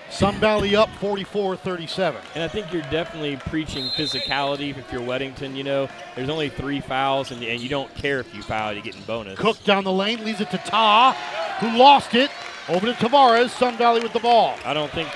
Sun 0.09 0.33
Valley 0.39 0.75
up 0.75 0.89
44-37. 0.99 2.15
And 2.33 2.43
I 2.43 2.47
think 2.47 2.73
you're 2.73 2.81
definitely 2.83 3.35
preaching 3.37 3.89
physicality 3.89 4.75
if 4.75 4.91
you're 4.91 5.01
Weddington. 5.01 5.55
You 5.55 5.63
know, 5.63 5.89
there's 6.15 6.29
only 6.29 6.49
three 6.49 6.81
fouls, 6.81 7.29
and, 7.29 7.43
and 7.43 7.61
you 7.61 7.69
don't 7.69 7.93
care 7.93 8.19
if 8.19 8.33
you 8.33 8.41
foul, 8.41 8.73
you're 8.73 8.81
getting 8.81 9.03
bonus. 9.03 9.37
Cook 9.37 9.63
down 9.63 9.83
the 9.83 9.93
lane, 9.93 10.25
leaves 10.25 10.41
it 10.41 10.49
to 10.49 10.57
Ta, 10.57 11.15
who 11.59 11.77
lost 11.77 12.13
it. 12.15 12.31
Over 12.67 12.85
to 12.85 12.93
Tavares, 12.93 13.49
Sun 13.49 13.77
Valley 13.77 14.01
with 14.01 14.13
the 14.13 14.19
ball. 14.19 14.55
I 14.63 14.73
don't 14.73 14.91
think 14.91 15.09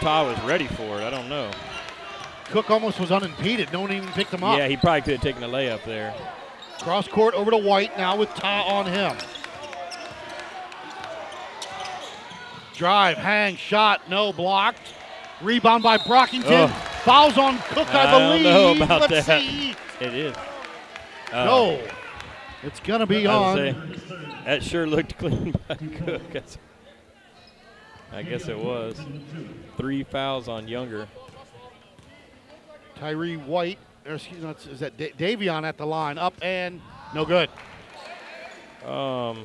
Ta 0.00 0.24
was 0.24 0.40
ready 0.44 0.66
for 0.66 0.98
it. 0.98 1.02
I 1.04 1.10
don't 1.10 1.28
know. 1.28 1.50
Cook 2.46 2.70
almost 2.70 2.98
was 3.00 3.10
unimpeded. 3.12 3.72
No 3.72 3.80
one 3.82 3.92
even 3.92 4.08
picked 4.10 4.32
him 4.32 4.42
up. 4.44 4.56
Yeah, 4.56 4.66
he 4.68 4.76
probably 4.76 5.02
could 5.02 5.12
have 5.14 5.20
taken 5.22 5.42
a 5.42 5.48
layup 5.48 5.84
there. 5.84 6.14
Cross 6.80 7.08
court 7.08 7.34
over 7.34 7.50
to 7.50 7.56
White 7.56 7.96
now 7.98 8.16
with 8.16 8.28
Ta 8.30 8.62
on 8.62 8.86
him. 8.86 9.16
Drive, 12.74 13.16
hang, 13.16 13.56
shot, 13.56 14.02
no 14.08 14.32
blocked. 14.32 14.94
Rebound 15.40 15.82
by 15.82 15.98
Brockington. 15.98 16.44
Oh. 16.70 17.00
Fouls 17.04 17.38
on 17.38 17.58
Cook, 17.58 17.92
I, 17.94 18.06
I 18.06 18.10
don't 18.10 18.42
believe. 18.42 18.44
know 18.78 18.84
about 18.84 19.10
Let's 19.10 19.26
that. 19.26 19.40
see. 19.42 19.74
It 20.00 20.14
is. 20.14 20.34
Uh, 21.32 21.44
No. 21.44 21.80
It's 22.62 22.80
going 22.80 23.00
to 23.00 23.06
be 23.06 23.26
on. 23.26 23.56
say, 23.56 23.72
that 24.46 24.62
sure 24.62 24.86
looked 24.86 25.18
clean 25.18 25.54
by 25.68 25.74
Cook. 25.74 26.32
That's- 26.32 26.58
I 28.12 28.22
guess 28.22 28.48
it 28.48 28.58
was. 28.58 28.98
Three 29.76 30.04
fouls 30.04 30.48
on 30.48 30.68
Younger. 30.68 31.08
Tyree 32.94 33.36
White, 33.36 33.78
or 34.06 34.14
excuse 34.14 34.42
me, 34.42 34.54
is 34.72 34.80
that 34.80 34.96
Davion 34.96 35.64
at 35.64 35.76
the 35.76 35.84
line? 35.84 36.16
Up 36.16 36.34
and 36.40 36.80
no 37.14 37.24
good. 37.26 37.50
Um, 38.86 39.44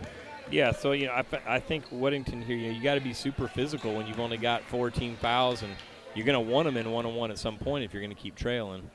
yeah, 0.52 0.72
so 0.72 0.91
you 0.91 1.08
know, 1.08 1.14
I, 1.14 1.26
I 1.47 1.60
think 1.60 1.89
Weddington 1.89 2.43
here, 2.43 2.56
you, 2.56 2.68
know, 2.72 2.78
you 2.78 2.84
got 2.84 2.95
to 2.95 3.02
be 3.02 3.14
super 3.14 3.47
physical 3.47 3.95
when 3.95 4.08
you've 4.08 4.20
only 4.20 4.38
got 4.38 4.64
14 4.66 5.18
fouls, 5.18 5.64
and 5.64 5.74
you're 6.16 6.26
going 6.26 6.45
to 6.45 6.52
want 6.52 6.66
them 6.66 6.78
in 6.78 6.91
one 6.91 7.06
on 7.06 7.16
one 7.16 7.32
at 7.32 7.39
some 7.39 7.58
point 7.58 7.84
if 7.84 7.93
you're 7.93 8.02
going 8.02 8.16
to 8.16 8.22
keep 8.22 8.36
trailing. 8.36 8.89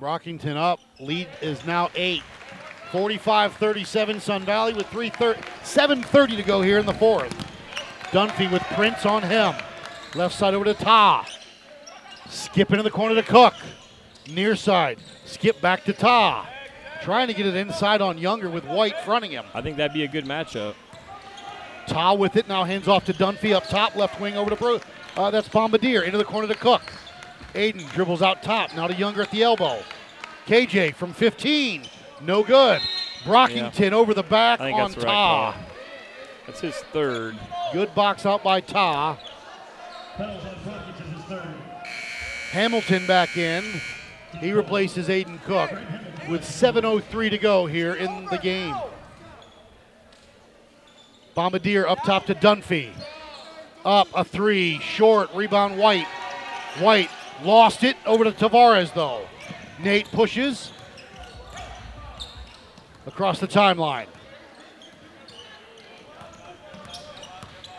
Brockington 0.00 0.56
up. 0.56 0.80
Lead 0.98 1.28
is 1.42 1.64
now 1.66 1.90
eight. 1.94 2.22
45-37 2.90 4.20
Sun 4.20 4.44
Valley 4.44 4.72
with 4.72 4.86
3 4.88 5.10
7.30 5.10 6.36
to 6.36 6.42
go 6.42 6.62
here 6.62 6.78
in 6.78 6.86
the 6.86 6.94
fourth. 6.94 7.34
Dunphy 8.10 8.50
with 8.50 8.62
Prince 8.74 9.04
on 9.04 9.22
him. 9.22 9.54
Left 10.14 10.34
side 10.34 10.54
over 10.54 10.64
to 10.64 10.74
Ta. 10.74 11.28
Skip 12.28 12.70
into 12.70 12.82
the 12.82 12.90
corner 12.90 13.14
to 13.14 13.22
Cook. 13.22 13.54
Near 14.28 14.56
side. 14.56 14.98
Skip 15.24 15.60
back 15.60 15.84
to 15.84 15.92
Ta. 15.92 16.48
Trying 17.02 17.28
to 17.28 17.34
get 17.34 17.46
it 17.46 17.54
inside 17.54 18.00
on 18.00 18.18
Younger 18.18 18.48
with 18.50 18.64
White 18.64 18.98
fronting 19.04 19.30
him. 19.30 19.44
I 19.54 19.60
think 19.60 19.76
that'd 19.76 19.92
be 19.92 20.04
a 20.04 20.08
good 20.08 20.24
matchup. 20.24 20.74
Ta 21.86 22.14
with 22.14 22.36
it. 22.36 22.48
Now 22.48 22.64
hands 22.64 22.88
off 22.88 23.04
to 23.06 23.12
Dunphy 23.12 23.54
up 23.54 23.68
top. 23.68 23.94
Left 23.96 24.20
wing 24.20 24.36
over 24.36 24.50
to 24.50 24.56
Bru. 24.56 24.80
Uh, 25.16 25.30
that's 25.30 25.48
Bombardier. 25.48 26.02
Into 26.02 26.18
the 26.18 26.24
corner 26.24 26.48
to 26.48 26.54
Cook. 26.54 26.82
Aiden 27.54 27.90
dribbles 27.92 28.22
out 28.22 28.42
top. 28.42 28.74
Now 28.74 28.86
to 28.86 28.94
Younger 28.94 29.22
at 29.22 29.30
the 29.30 29.42
elbow. 29.42 29.82
KJ 30.46 30.94
from 30.94 31.12
15. 31.12 31.84
No 32.20 32.42
good. 32.42 32.80
Brockington 33.24 33.92
over 33.92 34.14
the 34.14 34.22
back 34.22 34.60
on 34.60 34.72
that's 34.72 34.94
the 34.94 35.00
right 35.00 35.06
Ta. 35.06 35.56
That's 36.46 36.60
his 36.60 36.74
third. 36.92 37.36
Good 37.72 37.94
box 37.94 38.24
out 38.26 38.42
by 38.42 38.60
Ta. 38.60 39.18
Hamilton 42.50 43.06
back 43.06 43.36
in. 43.36 43.64
He 44.40 44.52
replaces 44.52 45.08
Aiden 45.08 45.42
Cook 45.44 45.70
with 46.28 46.42
7.03 46.42 47.30
to 47.30 47.38
go 47.38 47.66
here 47.66 47.94
in 47.94 48.26
the 48.26 48.38
game. 48.38 48.74
Bombardier 51.34 51.86
up 51.86 52.02
top 52.04 52.26
to 52.26 52.34
Dunphy. 52.34 52.90
Up 53.84 54.08
a 54.14 54.24
three, 54.24 54.80
short, 54.80 55.32
rebound 55.34 55.78
White. 55.78 56.06
White 56.78 57.10
lost 57.42 57.84
it 57.84 57.96
over 58.06 58.24
to 58.24 58.32
Tavares 58.32 58.92
though. 58.92 59.26
Nate 59.78 60.10
pushes 60.10 60.72
across 63.08 63.40
the 63.40 63.48
timeline. 63.48 64.06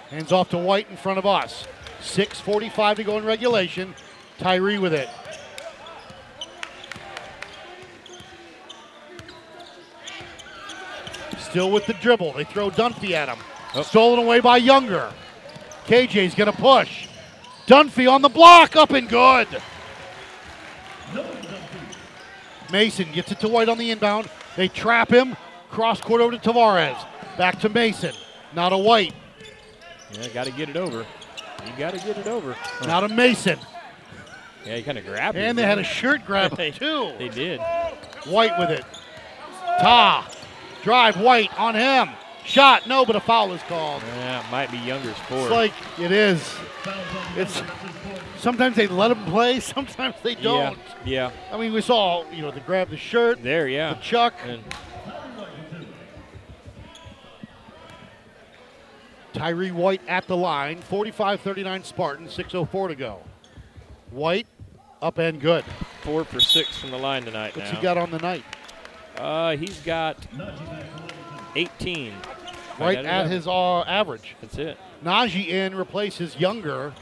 Hands 0.09 0.31
off 0.31 0.49
to 0.49 0.57
White 0.57 0.89
in 0.89 0.97
front 0.97 1.19
of 1.19 1.25
us. 1.25 1.67
6.45 2.01 2.95
to 2.97 3.03
go 3.03 3.17
in 3.17 3.25
regulation. 3.25 3.93
Tyree 4.39 4.79
with 4.79 4.93
it. 4.93 5.07
Still 11.39 11.71
with 11.71 11.85
the 11.85 11.93
dribble. 11.93 12.33
They 12.33 12.43
throw 12.43 12.71
Dunphy 12.71 13.11
at 13.11 13.29
him. 13.29 13.83
Stolen 13.83 14.19
away 14.19 14.39
by 14.39 14.57
Younger. 14.57 15.11
KJ's 15.85 16.33
going 16.33 16.51
to 16.51 16.57
push. 16.57 17.07
Dunphy 17.67 18.11
on 18.11 18.23
the 18.23 18.29
block. 18.29 18.75
Up 18.75 18.91
and 18.91 19.07
good. 19.07 19.47
Mason 22.71 23.11
gets 23.11 23.31
it 23.31 23.39
to 23.41 23.47
White 23.47 23.69
on 23.69 23.77
the 23.77 23.91
inbound. 23.91 24.29
They 24.55 24.67
trap 24.67 25.09
him. 25.09 25.35
Cross 25.71 26.01
court 26.01 26.21
over 26.21 26.35
to 26.35 26.37
Tavares. 26.37 26.97
Back 27.37 27.59
to 27.61 27.69
Mason. 27.69 28.13
Now 28.53 28.69
to 28.69 28.77
White. 28.77 29.13
Yeah, 30.13 30.27
got 30.29 30.45
to 30.45 30.51
get 30.51 30.69
it 30.69 30.77
over. 30.77 31.05
You 31.65 31.71
got 31.77 31.93
to 31.93 31.99
get 31.99 32.17
it 32.17 32.27
over. 32.27 32.55
Now 32.85 33.01
to 33.01 33.09
Mason. 33.09 33.59
Yeah, 34.65 34.75
he 34.75 34.83
kind 34.83 34.97
of 34.97 35.05
grabbed 35.05 35.37
it. 35.37 35.41
And 35.41 35.57
they 35.57 35.63
had 35.63 35.79
a 35.79 35.83
shirt 35.83 36.25
grab 36.25 36.51
they, 36.57 36.71
too. 36.71 37.13
They 37.17 37.29
did. 37.29 37.59
White 38.25 38.57
with 38.57 38.71
it. 38.71 38.85
Ta. 39.79 40.29
Drive 40.83 41.19
White 41.19 41.57
on 41.59 41.75
him. 41.75 42.09
Shot. 42.45 42.87
No, 42.87 43.05
but 43.05 43.15
a 43.15 43.19
foul 43.19 43.53
is 43.53 43.61
called. 43.63 44.01
Yeah, 44.03 44.45
it 44.45 44.51
might 44.51 44.71
be 44.71 44.77
Younger's 44.79 45.17
fourth. 45.27 45.43
It's 45.43 45.51
like 45.51 45.73
it 45.99 46.11
is. 46.11 46.57
It's 47.35 47.61
sometimes 48.39 48.75
they 48.75 48.87
let 48.87 49.11
him 49.11 49.23
play, 49.25 49.59
sometimes 49.59 50.15
they 50.23 50.35
don't. 50.35 50.77
Yeah, 51.05 51.31
yeah. 51.31 51.53
I 51.55 51.57
mean, 51.59 51.73
we 51.73 51.81
saw 51.81 52.29
you 52.31 52.41
know 52.41 52.51
the 52.51 52.61
grab 52.61 52.89
the 52.89 52.97
shirt. 52.97 53.43
There, 53.43 53.67
yeah. 53.67 53.93
the 53.93 54.01
chuck. 54.01 54.33
And 54.45 54.63
Tyree 59.33 59.71
White 59.71 60.01
at 60.07 60.27
the 60.27 60.35
line. 60.35 60.81
45-39 60.81 61.85
Spartan. 61.85 62.27
6:04 62.27 62.87
to 62.89 62.95
go. 62.95 63.19
White 64.11 64.47
up 65.01 65.17
and 65.17 65.39
good. 65.39 65.63
four 66.01 66.25
for 66.25 66.39
six 66.39 66.77
from 66.77 66.91
the 66.91 66.97
line 66.97 67.23
tonight 67.23 67.55
What's 67.55 67.71
now. 67.71 67.77
he 67.77 67.83
got 67.83 67.97
on 67.97 68.11
the 68.11 68.19
night? 68.19 68.43
Uh, 69.17 69.55
he's 69.55 69.79
got 69.81 70.17
18. 71.55 72.13
Right 72.79 72.95
got 72.95 73.05
at 73.05 73.27
his 73.27 73.47
uh, 73.47 73.81
average. 73.81 74.35
That's 74.41 74.57
it. 74.57 74.77
Najee 75.03 75.47
in 75.47 75.75
replaces 75.75 76.37
Younger 76.37 76.93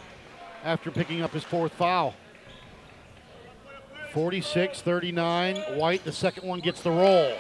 after 0.68 0.92
picking 0.92 1.22
up 1.22 1.32
his 1.32 1.44
fourth 1.44 1.72
foul. 1.74 2.14
46 4.14 4.82
39. 4.82 5.56
White, 5.78 6.04
the 6.04 6.12
second 6.12 6.48
one, 6.48 6.60
gets 6.60 6.82
the 6.82 6.92
roll. 6.92 7.34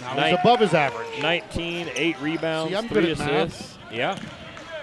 Now 0.00 0.24
he's 0.24 0.38
above 0.38 0.60
his 0.60 0.74
average. 0.74 1.08
19, 1.20 1.88
eight 1.94 2.20
rebounds, 2.20 2.78
See, 2.78 2.88
three 2.88 3.12
at 3.12 3.18
math. 3.18 3.48
assists. 3.48 3.78
Yeah. 3.90 4.18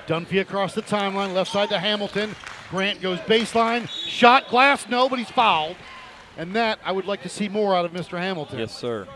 Dunphy 0.07 0.41
across 0.41 0.73
the 0.73 0.81
timeline, 0.81 1.33
left 1.33 1.51
side 1.51 1.69
to 1.69 1.79
Hamilton. 1.79 2.35
Grant 2.69 2.99
goes 3.01 3.19
baseline. 3.19 3.87
Shot, 3.87 4.49
glass, 4.49 4.89
no, 4.89 5.07
but 5.07 5.19
he's 5.19 5.29
fouled. 5.29 5.77
And 6.35 6.55
that 6.55 6.79
I 6.83 6.91
would 6.91 7.05
like 7.05 7.21
to 7.21 7.29
see 7.29 7.47
more 7.47 7.75
out 7.75 7.85
of 7.85 7.91
Mr. 7.91 8.17
Hamilton. 8.17 8.59
Yes, 8.59 8.75
sir. 8.75 9.07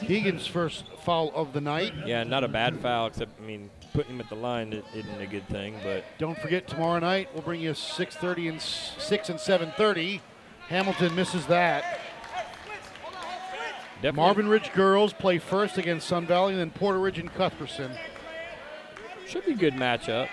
Keegan's 0.00 0.46
first 0.46 0.84
foul 1.04 1.30
of 1.34 1.52
the 1.52 1.60
night. 1.60 1.92
Yeah, 2.04 2.24
not 2.24 2.44
a 2.44 2.48
bad 2.48 2.80
foul, 2.80 3.06
except 3.06 3.40
I 3.40 3.46
mean, 3.46 3.70
putting 3.96 4.12
him 4.14 4.20
at 4.20 4.28
the 4.28 4.34
line 4.36 4.72
i- 4.74 4.96
isn't 4.98 5.20
a 5.20 5.26
good 5.26 5.48
thing. 5.48 5.74
But 5.82 6.04
Don't 6.18 6.38
forget 6.38 6.68
tomorrow 6.68 6.98
night 7.00 7.28
we'll 7.32 7.42
bring 7.42 7.60
you 7.62 7.70
6:30 7.74 8.48
and 8.48 8.60
6 8.60 9.28
and 9.30 9.40
7:30. 9.40 10.20
Hamilton 10.68 11.14
misses 11.14 11.46
that. 11.46 12.00
definitely, 13.96 14.12
Marvin 14.16 14.48
Ridge 14.48 14.72
girls 14.72 15.12
play 15.12 15.38
first 15.38 15.78
against 15.78 16.06
Sun 16.06 16.26
Valley, 16.26 16.52
and 16.52 16.60
then 16.60 16.70
Porter 16.70 16.98
Ridge 16.98 17.18
and 17.18 17.32
Cuthbertson. 17.34 17.92
should 19.26 19.46
be 19.46 19.54
good 19.54 19.74
matchups. 19.74 20.28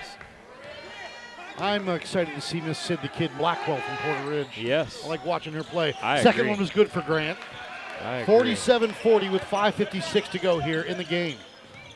I'm 1.60 1.88
excited 1.90 2.34
to 2.36 2.42
see 2.42 2.60
Miss 2.62 2.78
Sid 2.80 3.00
the 3.02 3.08
Kid 3.08 3.32
Blackwell 3.38 3.78
from 3.78 3.98
Porter 3.98 4.30
Ridge. 4.30 4.58
Yes, 4.58 5.02
I 5.06 5.08
like 5.08 5.24
watching 5.26 5.54
her 5.54 5.64
play. 5.64 5.94
I 6.02 6.22
Second 6.22 6.42
agree. 6.42 6.50
one 6.52 6.60
was 6.60 6.70
good 6.72 6.92
for 6.92 7.02
Grant. 7.02 7.38
I 8.04 8.24
47-40 8.26 9.32
with 9.32 9.44
5.56 9.44 10.28
to 10.32 10.40
go 10.40 10.60
here 10.60 10.82
in 10.82 10.98
the 10.98 11.04
game. 11.04 11.38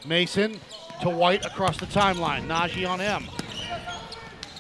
Mason 0.06 0.60
to 1.02 1.10
White 1.10 1.46
across 1.46 1.78
the 1.78 1.86
timeline. 1.86 2.48
Najee 2.48 2.88
on 2.88 3.00
him. 3.00 3.26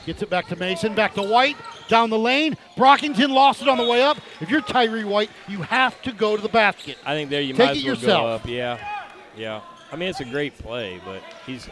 Gets 0.05 0.21
it 0.21 0.29
back 0.29 0.47
to 0.47 0.55
Mason, 0.55 0.95
back 0.95 1.13
to 1.15 1.21
White. 1.23 1.57
down 1.89 2.09
the 2.09 2.19
lane. 2.19 2.55
Brockington 2.77 3.29
lost 3.29 3.61
it 3.61 3.67
on 3.67 3.77
the 3.77 3.85
way 3.85 4.01
up. 4.03 4.17
If 4.41 4.49
you're 4.49 4.61
Tyree 4.61 5.03
White, 5.03 5.29
you 5.47 5.61
have 5.63 6.01
to 6.03 6.11
go 6.11 6.35
to 6.35 6.41
the 6.41 6.49
basket. 6.49 6.97
I 7.05 7.13
think 7.13 7.29
there 7.29 7.41
you 7.41 7.53
Take 7.53 7.65
might 7.67 7.77
as 7.77 7.83
well 7.83 7.93
yourself. 7.95 8.21
go 8.21 8.27
up. 8.27 8.45
Yeah, 8.45 8.77
yeah. 9.35 9.61
I 9.91 9.95
mean, 9.95 10.09
it's 10.09 10.19
a 10.19 10.25
great 10.25 10.57
play, 10.57 10.99
but 11.05 11.21
he's 11.45 11.67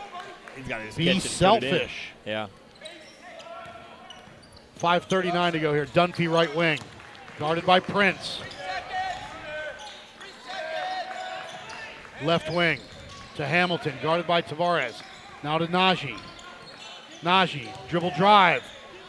he's 0.56 0.68
got 0.68 0.82
his 0.82 0.96
Be 0.96 1.06
catch 1.06 1.16
it 1.16 1.18
it 1.20 1.26
in. 1.26 1.32
selfish. 1.32 2.08
Yeah. 2.26 2.48
5.39 4.80 5.54
to 5.54 5.60
go 5.60 5.74
here. 5.74 5.86
Dunphy 5.86 6.32
right 6.32 6.54
wing. 6.56 6.80
Guarded 7.40 7.66
by 7.66 7.80
Prince. 7.80 8.40
Left 12.24 12.52
wing 12.54 12.80
to 13.36 13.46
Hamilton. 13.46 13.94
Guarded 14.02 14.28
by 14.28 14.42
Tavares. 14.42 15.02
Now 15.44 15.58
to 15.58 15.68
Najee. 15.68 16.18
Najee. 17.22 17.70
Dribble 17.88 18.14
drive. 18.18 18.64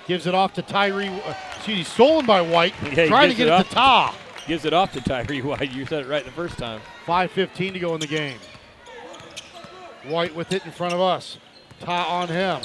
Gives 0.06 0.26
it 0.26 0.34
off 0.34 0.54
to 0.54 0.62
Tyree. 0.62 1.08
Uh, 1.08 1.34
excuse 1.56 1.78
me, 1.78 1.84
stolen 1.84 2.26
by 2.26 2.40
White. 2.40 2.74
Yeah, 2.92 3.06
trying 3.06 3.30
to 3.30 3.36
get 3.36 3.48
it 3.48 3.60
it, 3.60 3.64
to 3.68 3.74
Ta. 3.74 4.14
Gives 4.46 4.64
it 4.64 4.72
off 4.72 4.92
to 4.92 5.00
Tyree 5.00 5.42
White. 5.42 5.72
You 5.72 5.86
said 5.86 6.04
it 6.04 6.08
right 6.08 6.24
the 6.24 6.30
first 6.30 6.58
time. 6.58 6.80
5.15 7.06 7.72
to 7.72 7.78
go 7.78 7.94
in 7.94 8.00
the 8.00 8.06
game. 8.06 8.38
White 10.06 10.34
with 10.34 10.52
it 10.52 10.64
in 10.64 10.70
front 10.70 10.94
of 10.94 11.00
us. 11.00 11.38
Ta 11.80 12.04
on 12.04 12.28
him. 12.28 12.60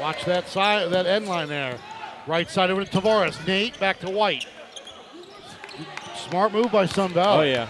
Watch 0.00 0.24
that 0.24 0.48
side, 0.48 0.90
that 0.92 1.06
end 1.06 1.26
line 1.26 1.48
there. 1.48 1.78
Right 2.26 2.48
side 2.48 2.70
over 2.70 2.84
to 2.84 3.00
Tavares. 3.00 3.44
Nate 3.46 3.78
back 3.80 3.98
to 4.00 4.10
White. 4.10 4.46
Smart 6.28 6.52
move 6.52 6.70
by 6.70 6.86
Sun 6.86 7.12
Valley. 7.12 7.50
Oh 7.50 7.52
yeah, 7.52 7.68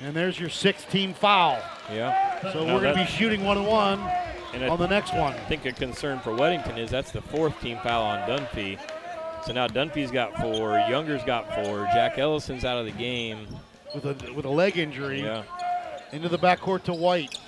And 0.00 0.14
there's 0.14 0.38
your 0.38 0.48
sixth 0.48 0.90
team 0.90 1.12
foul. 1.14 1.60
yeah. 1.92 2.40
So 2.52 2.64
No, 2.64 2.74
we're 2.74 2.80
going 2.82 2.94
to 2.96 3.00
be 3.04 3.06
shooting 3.10 3.44
one 3.44 3.58
and 3.58 3.66
one 3.66 3.98
And 4.54 4.64
I 4.64 4.68
on 4.68 4.78
the 4.78 4.86
next 4.86 5.12
one. 5.12 5.32
I 5.32 5.44
think 5.46 5.66
a 5.66 5.72
concern 5.72 6.20
for 6.20 6.30
Weddington 6.30 6.78
is 6.78 6.90
that's 6.90 7.10
the 7.10 7.20
fourth 7.20 7.60
team 7.60 7.78
foul 7.82 8.04
on 8.04 8.20
Dunphy. 8.28 8.78
So 9.44 9.52
now 9.52 9.66
Dunphy's 9.66 10.10
got 10.10 10.36
four, 10.40 10.74
Younger's 10.88 11.24
got 11.24 11.52
four, 11.54 11.84
Jack 11.92 12.18
Ellison's 12.18 12.64
out 12.64 12.78
of 12.78 12.84
the 12.86 12.92
game. 12.92 13.46
With 13.94 14.04
a 14.04 14.32
with 14.32 14.44
a 14.44 14.50
leg 14.50 14.76
injury. 14.78 15.22
Yeah. 15.22 15.42
Into 16.12 16.28
the 16.28 16.38
backcourt 16.38 16.84
to 16.84 16.94
White. 16.94 17.38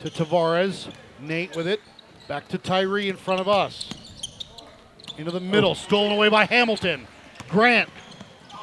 To 0.00 0.10
Tavares. 0.10 0.88
Nate 1.20 1.54
with 1.56 1.66
it. 1.66 1.80
Back 2.28 2.48
to 2.48 2.58
Tyree 2.58 3.08
in 3.08 3.16
front 3.16 3.40
of 3.40 3.48
us. 3.48 3.90
Into 5.16 5.30
the 5.30 5.40
middle. 5.40 5.70
Oh. 5.70 5.74
Stolen 5.74 6.12
away 6.12 6.28
by 6.28 6.44
Hamilton. 6.46 7.06
Grant 7.48 7.88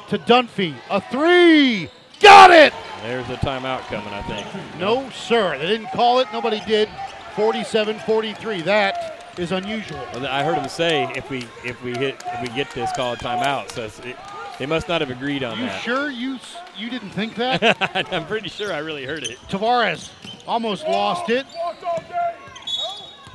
to 0.08 0.18
Dunphy. 0.18 0.74
A 0.90 1.00
three. 1.00 1.88
Got 2.20 2.50
it! 2.50 2.72
There's 3.02 3.28
a 3.28 3.36
timeout 3.36 3.80
coming, 3.82 4.12
I 4.14 4.22
think. 4.22 4.46
No, 4.78 5.10
sir. 5.10 5.58
They 5.58 5.66
didn't 5.66 5.88
call 5.88 6.20
it. 6.20 6.28
Nobody 6.32 6.60
did. 6.66 6.88
47 7.36 7.98
43. 8.00 8.62
That 8.62 9.24
is 9.36 9.52
unusual. 9.52 9.98
Well, 10.14 10.26
I 10.26 10.42
heard 10.44 10.56
him 10.56 10.68
say 10.68 11.10
if 11.16 11.28
we 11.28 11.46
if 11.64 11.82
we 11.82 11.92
hit 11.98 12.22
if 12.26 12.40
we 12.42 12.48
get 12.54 12.70
this, 12.70 12.90
call 12.92 13.12
a 13.12 13.16
timeout. 13.16 13.70
So 13.72 13.82
it's, 13.84 13.98
it, 14.00 14.16
they 14.58 14.66
must 14.66 14.88
not 14.88 15.00
have 15.00 15.10
agreed 15.10 15.42
on 15.42 15.58
You 15.58 15.66
that. 15.66 15.82
sure 15.82 16.10
you 16.10 16.38
you 16.78 16.88
didn't 16.88 17.10
think 17.10 17.34
that? 17.34 17.76
I'm 18.12 18.26
pretty 18.26 18.48
sure 18.48 18.72
I 18.72 18.78
really 18.78 19.04
heard 19.04 19.24
it. 19.24 19.38
Tavares 19.48 20.10
almost 20.46 20.84
lost 20.86 21.28
it. 21.30 21.44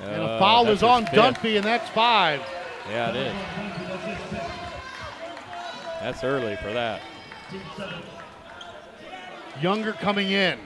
And 0.02 0.22
a 0.22 0.26
Uh, 0.26 0.40
foul 0.40 0.68
is 0.70 0.82
on. 0.82 1.06
Dunphy, 1.08 1.58
and 1.58 1.66
that's 1.66 1.90
five. 1.90 2.42
Yeah, 2.90 3.10
it 3.10 3.16
is. 3.18 3.34
That's 6.02 6.24
early 6.24 6.56
for 6.58 6.72
that. 6.74 7.02
Younger 9.62 9.94
coming 9.94 10.32
in. 10.32 10.60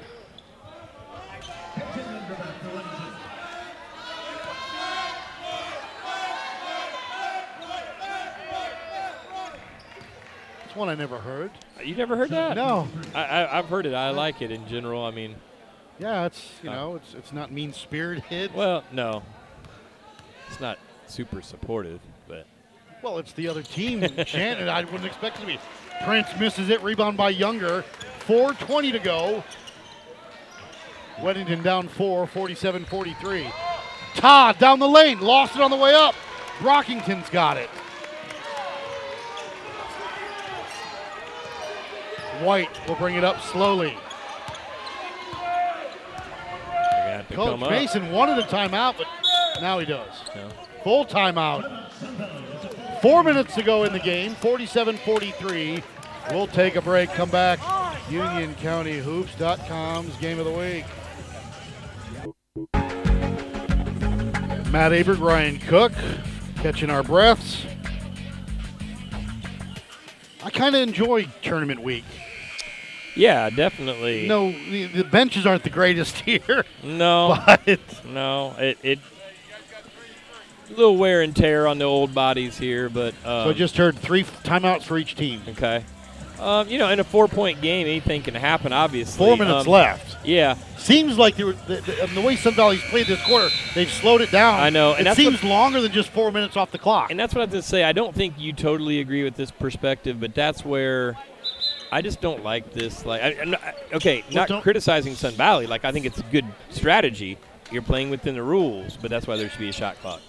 It's 10.65 10.75
one 10.75 10.89
I 10.89 10.95
never 10.95 11.17
heard. 11.19 11.51
You 11.83 11.95
never 11.95 12.15
heard 12.15 12.29
that? 12.29 12.55
No. 12.55 12.87
I, 13.13 13.23
I, 13.23 13.59
I've 13.59 13.65
heard 13.67 13.85
it. 13.85 13.93
I 13.93 14.09
like 14.11 14.41
it 14.41 14.51
in 14.51 14.67
general. 14.67 15.03
I 15.05 15.11
mean, 15.11 15.35
Yeah, 15.99 16.25
it's 16.25 16.49
you 16.63 16.69
Uh. 16.69 16.73
know, 16.75 16.95
it's 16.95 17.13
it's 17.13 17.33
not 17.33 17.51
mean 17.51 17.73
spirited. 17.73 18.53
well, 18.55 18.83
no, 18.91 19.21
it's 20.49 20.59
not 20.59 20.79
super 21.07 21.41
supportive, 21.41 21.99
Well, 23.03 23.17
it's 23.17 23.33
the 23.33 23.49
other 23.49 23.61
team 23.61 23.99
chanted. 24.25 24.69
I 24.69 24.85
wouldn't 24.85 25.05
expect 25.05 25.37
it 25.37 25.41
to 25.41 25.45
be. 25.45 25.59
Prince 26.05 26.29
misses 26.39 26.69
it. 26.69 26.81
Rebound 26.81 27.17
by 27.17 27.29
Younger. 27.31 27.83
4.20 28.25 28.93
to 28.93 28.99
go. 28.99 29.43
Weddington 31.17 31.61
down 31.61 31.89
four, 31.89 32.25
47 32.25 32.85
43. 32.85 33.47
Todd 34.15 34.57
down 34.57 34.79
the 34.79 34.87
lane. 34.87 35.19
Lost 35.19 35.55
it 35.55 35.61
on 35.61 35.69
the 35.69 35.77
way 35.77 35.93
up. 35.93 36.15
Brockington's 36.59 37.29
got 37.29 37.57
it. 37.57 37.69
White 42.41 42.69
will 42.87 42.95
bring 42.95 43.15
it 43.15 43.23
up 43.25 43.41
slowly. 43.41 43.97
they 45.29 47.17
got 47.17 47.27
to 47.27 47.35
Coach. 47.35 47.59
Mason 47.59 48.11
wanted 48.11 48.39
a 48.39 48.43
timeout, 48.43 48.97
but 48.97 49.07
now 49.61 49.77
he 49.79 49.85
does. 49.85 50.09
No. 50.35 50.49
Full 50.83 51.05
timeout. 51.05 52.52
Four 53.03 53.23
minutes 53.25 53.53
to 53.55 53.63
go 53.63 53.83
in 53.83 53.91
the 53.91 53.99
game, 53.99 54.33
47 54.35 54.95
43. 54.95 55.83
We'll 56.31 56.47
take 56.47 56.77
a 56.77 56.81
break, 56.81 57.09
come 57.09 57.29
back. 57.29 57.59
UnionCountyHoops.com's 58.07 60.15
game 60.19 60.39
of 60.39 60.45
the 60.45 60.51
week. 60.53 60.85
Matt 64.71 64.93
Abert, 64.93 65.19
Ryan 65.19 65.59
Cook, 65.59 65.91
catching 66.61 66.89
our 66.89 67.03
breaths. 67.03 67.65
I 70.41 70.49
kind 70.49 70.73
of 70.73 70.81
enjoy 70.81 71.25
tournament 71.41 71.83
week. 71.83 72.05
Yeah, 73.17 73.49
definitely. 73.49 74.29
No, 74.29 74.53
the, 74.53 74.85
the 74.85 75.03
benches 75.03 75.45
aren't 75.45 75.63
the 75.63 75.69
greatest 75.69 76.19
here, 76.21 76.63
no, 76.81 77.37
but 77.45 77.81
no. 78.05 78.55
It, 78.57 78.77
it 78.81 78.99
little 80.77 80.97
wear 80.97 81.21
and 81.21 81.35
tear 81.35 81.67
on 81.67 81.77
the 81.77 81.85
old 81.85 82.13
bodies 82.13 82.57
here, 82.57 82.89
but 82.89 83.13
um, 83.25 83.45
so 83.45 83.49
I 83.49 83.53
just 83.53 83.77
heard 83.77 83.97
three 83.97 84.23
timeouts 84.23 84.83
for 84.83 84.97
each 84.97 85.15
team. 85.15 85.41
okay. 85.49 85.83
Um, 86.39 86.67
you 86.67 86.77
know, 86.77 86.89
in 86.89 86.99
a 86.99 87.05
four-point 87.05 87.61
game, 87.61 87.87
anything 87.87 88.21
can 88.21 88.33
happen. 88.35 88.73
Obviously, 88.73 89.17
Four 89.17 89.37
minutes 89.37 89.65
Um, 89.65 89.71
left. 89.71 90.17
Yeah, 90.25 90.55
Seems 90.77 91.17
like 91.17 91.37
they 91.37 91.45
were, 91.45 91.53
the, 91.53 91.75
the, 91.77 92.09
the 92.15 92.21
way 92.21 92.35
Sun 92.35 92.55
Valley's 92.55 92.81
played 92.89 93.07
this 93.07 93.23
quarter, 93.23 93.47
they've 93.75 93.89
slowed 93.89 94.19
it 94.19 94.29
down. 94.31 94.59
I 94.59 94.69
know, 94.69 94.93
and 94.93 95.07
it 95.07 95.15
seems 95.15 95.41
what- 95.41 95.49
longer 95.49 95.79
than 95.79 95.93
just 95.93 96.09
four 96.09 96.31
minutes 96.33 96.57
off 96.57 96.71
the 96.71 96.77
clock. 96.79 97.11
And 97.11 97.19
that's 97.19 97.33
what 97.33 97.39
I 97.39 97.43
have 97.43 97.51
to 97.51 97.61
say. 97.61 97.83
I 97.85 97.93
don't 97.93 98.13
think 98.13 98.33
you 98.37 98.51
totally 98.51 98.99
agree 98.99 99.23
with 99.23 99.35
this 99.35 99.51
perspective, 99.51 100.19
but 100.19 100.35
that's 100.35 100.65
where 100.65 101.15
I 101.93 102.01
just 102.01 102.19
don't 102.19 102.43
like 102.43 102.73
this. 102.73 103.05
Like, 103.05 103.21
I, 103.21 103.43
not- 103.45 103.61
okay, 103.93 104.25
Well, 104.33 104.45
not 104.49 104.63
criticizing 104.63 105.15
Sun 105.15 105.35
Valley. 105.35 105.65
Like, 105.65 105.85
I 105.85 105.93
think 105.93 106.05
it's 106.05 106.19
a 106.19 106.23
good 106.23 106.45
strategy. 106.71 107.37
You're 107.71 107.83
playing 107.83 108.09
within 108.09 108.35
the 108.35 108.43
rules, 108.43 108.97
but 109.01 109.09
that's 109.09 109.27
why 109.27 109.37
there 109.37 109.49
should 109.49 109.59
be 109.59 109.69
a 109.69 109.73
shot 109.73 109.95
clock. 110.01 110.19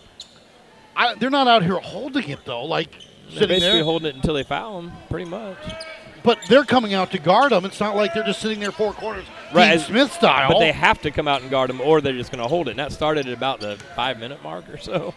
I, 0.97 1.14
they're 1.14 1.30
not 1.30 1.49
out 1.49 1.62
here 1.62 1.76
holding 1.78 2.28
it 2.28 2.40
though, 2.45 2.64
like 2.64 2.90
They're 2.90 3.40
sitting 3.40 3.49
basically 3.49 3.72
there. 3.78 3.84
holding 3.84 4.09
it 4.09 4.14
until 4.16 4.34
they 4.34 4.42
foul 4.45 4.82
them, 4.82 4.92
pretty 5.11 5.28
much. 5.28 5.59
but 6.22 6.38
they're 6.49 6.64
coming 6.64 6.95
out 6.95 7.11
to 7.12 7.18
guard 7.18 7.53
them. 7.53 7.64
It's 7.64 7.80
not 7.80 7.97
like 7.97 8.14
they're 8.14 8.22
just 8.24 8.40
sitting 8.40 8.61
there 8.61 8.72
four 8.72 8.92
corners, 8.92 9.24
Right, 9.53 9.70
Dean 9.76 9.78
Smith 9.80 10.12
style. 10.12 10.51
But 10.53 10.59
they 10.61 10.72
have 10.72 11.01
to 11.03 11.11
come 11.11 11.28
out 11.28 11.42
and 11.42 11.51
guard 11.51 11.70
them, 11.70 11.80
or 11.80 12.01
they're 12.01 12.12
just 12.12 12.30
going 12.32 12.42
to 12.42 12.49
hold 12.49 12.68
it. 12.68 12.72
And 12.72 12.78
that 12.78 12.92
started 12.92 13.26
at 13.26 13.32
about 13.32 13.61
the 13.61 13.76
five-minute 13.97 14.42
mark 14.42 14.68
or 14.68 14.78
so. 14.78 15.14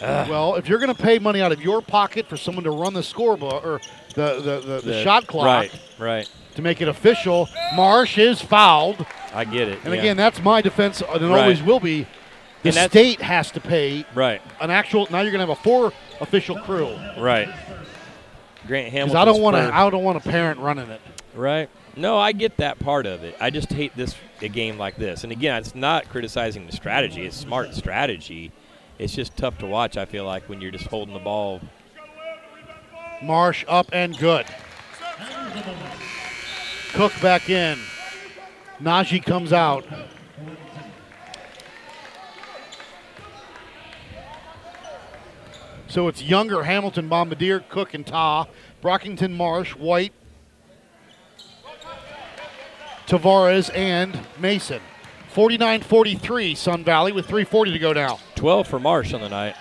well, 0.00 0.54
if 0.54 0.66
you're 0.68 0.78
going 0.78 0.94
to 0.94 1.02
pay 1.02 1.18
money 1.18 1.40
out 1.42 1.52
of 1.52 1.60
your 1.62 1.82
pocket 1.82 2.26
for 2.26 2.36
someone 2.36 2.64
to 2.64 2.70
run 2.70 2.94
the 2.94 3.00
scorebook 3.00 3.64
or 3.64 3.80
the 4.14 4.40
the, 4.40 4.60
the, 4.60 4.80
the, 4.80 5.02
shot 5.04 5.26
clock 5.26 5.44
Right, 5.44 5.80
right. 5.98 6.30
to 6.54 6.62
make 6.62 6.80
it 6.80 6.88
official, 6.88 7.48
Marsh 7.74 8.16
is 8.18 8.40
fouled. 8.40 9.04
I 9.34 9.44
get 9.44 9.68
it. 9.68 9.78
And 9.84 9.92
yeah. 9.94 10.00
again, 10.00 10.16
that's 10.16 10.40
my 10.42 10.62
defense, 10.62 11.02
and 11.02 11.22
it 11.22 11.28
Right. 11.28 11.42
always 11.42 11.62
will 11.62 11.80
be. 11.80 12.06
The 12.62 12.72
state 12.72 13.20
has 13.20 13.50
to 13.52 13.60
pay 13.60 14.04
right, 14.14 14.42
an 14.60 14.70
actual. 14.70 15.06
Now 15.10 15.20
you're 15.20 15.32
going 15.32 15.46
to 15.46 15.52
have 15.52 15.58
a 15.58 15.62
four 15.62 15.92
official 16.20 16.58
crew. 16.60 16.94
right. 17.18 17.48
Grant 18.66 18.92
Hamilton. 18.92 19.16
I 19.16 19.24
don't 19.24 19.40
want 19.40 19.56
to. 19.56 19.74
I 19.74 19.88
don't 19.88 20.04
want 20.04 20.18
a 20.18 20.28
parent 20.28 20.60
running 20.60 20.90
it. 20.90 21.00
Right. 21.34 21.70
No, 21.96 22.18
I 22.18 22.32
get 22.32 22.58
that 22.58 22.78
part 22.78 23.06
of 23.06 23.24
it. 23.24 23.36
I 23.40 23.50
just 23.50 23.72
hate 23.72 23.96
this 23.96 24.14
a 24.40 24.48
game 24.48 24.78
like 24.78 24.96
this. 24.96 25.24
And 25.24 25.32
again, 25.32 25.56
it's 25.56 25.74
not 25.74 26.08
criticizing 26.08 26.66
the 26.66 26.72
strategy. 26.72 27.26
It's 27.26 27.36
smart 27.36 27.74
strategy. 27.74 28.52
It's 28.98 29.14
just 29.14 29.36
tough 29.36 29.58
to 29.58 29.66
watch. 29.66 29.96
I 29.96 30.04
feel 30.04 30.24
like 30.24 30.48
when 30.48 30.60
you're 30.60 30.70
just 30.70 30.86
holding 30.86 31.14
the 31.14 31.20
ball. 31.20 31.60
Marsh 33.22 33.64
up 33.66 33.88
and 33.92 34.16
good. 34.18 34.46
Cook 36.92 37.12
back 37.20 37.48
in. 37.50 37.78
Najee 38.80 39.24
comes 39.24 39.52
out. 39.52 39.84
So 45.90 46.06
it's 46.06 46.22
Younger, 46.22 46.62
Hamilton, 46.62 47.08
Bombardier, 47.08 47.64
Cook, 47.68 47.94
and 47.94 48.06
Ta. 48.06 48.46
Brockington, 48.80 49.32
Marsh, 49.32 49.74
White, 49.74 50.12
Tavares, 53.08 53.74
and 53.76 54.18
Mason. 54.38 54.80
49 55.30 55.80
43, 55.82 56.54
Sun 56.54 56.84
Valley 56.84 57.10
with 57.10 57.26
3.40 57.26 57.72
to 57.72 57.78
go 57.80 57.92
now. 57.92 58.20
12 58.36 58.68
for 58.68 58.78
Marsh 58.78 59.12
on 59.12 59.20
the 59.20 59.28
night. 59.28 59.56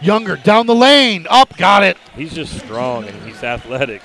Younger 0.00 0.34
down 0.34 0.66
the 0.66 0.74
lane. 0.74 1.28
Up, 1.30 1.56
got 1.56 1.84
it. 1.84 1.96
He's 2.16 2.34
just 2.34 2.58
strong 2.58 3.04
and 3.04 3.22
he's 3.22 3.44
athletic. 3.44 4.02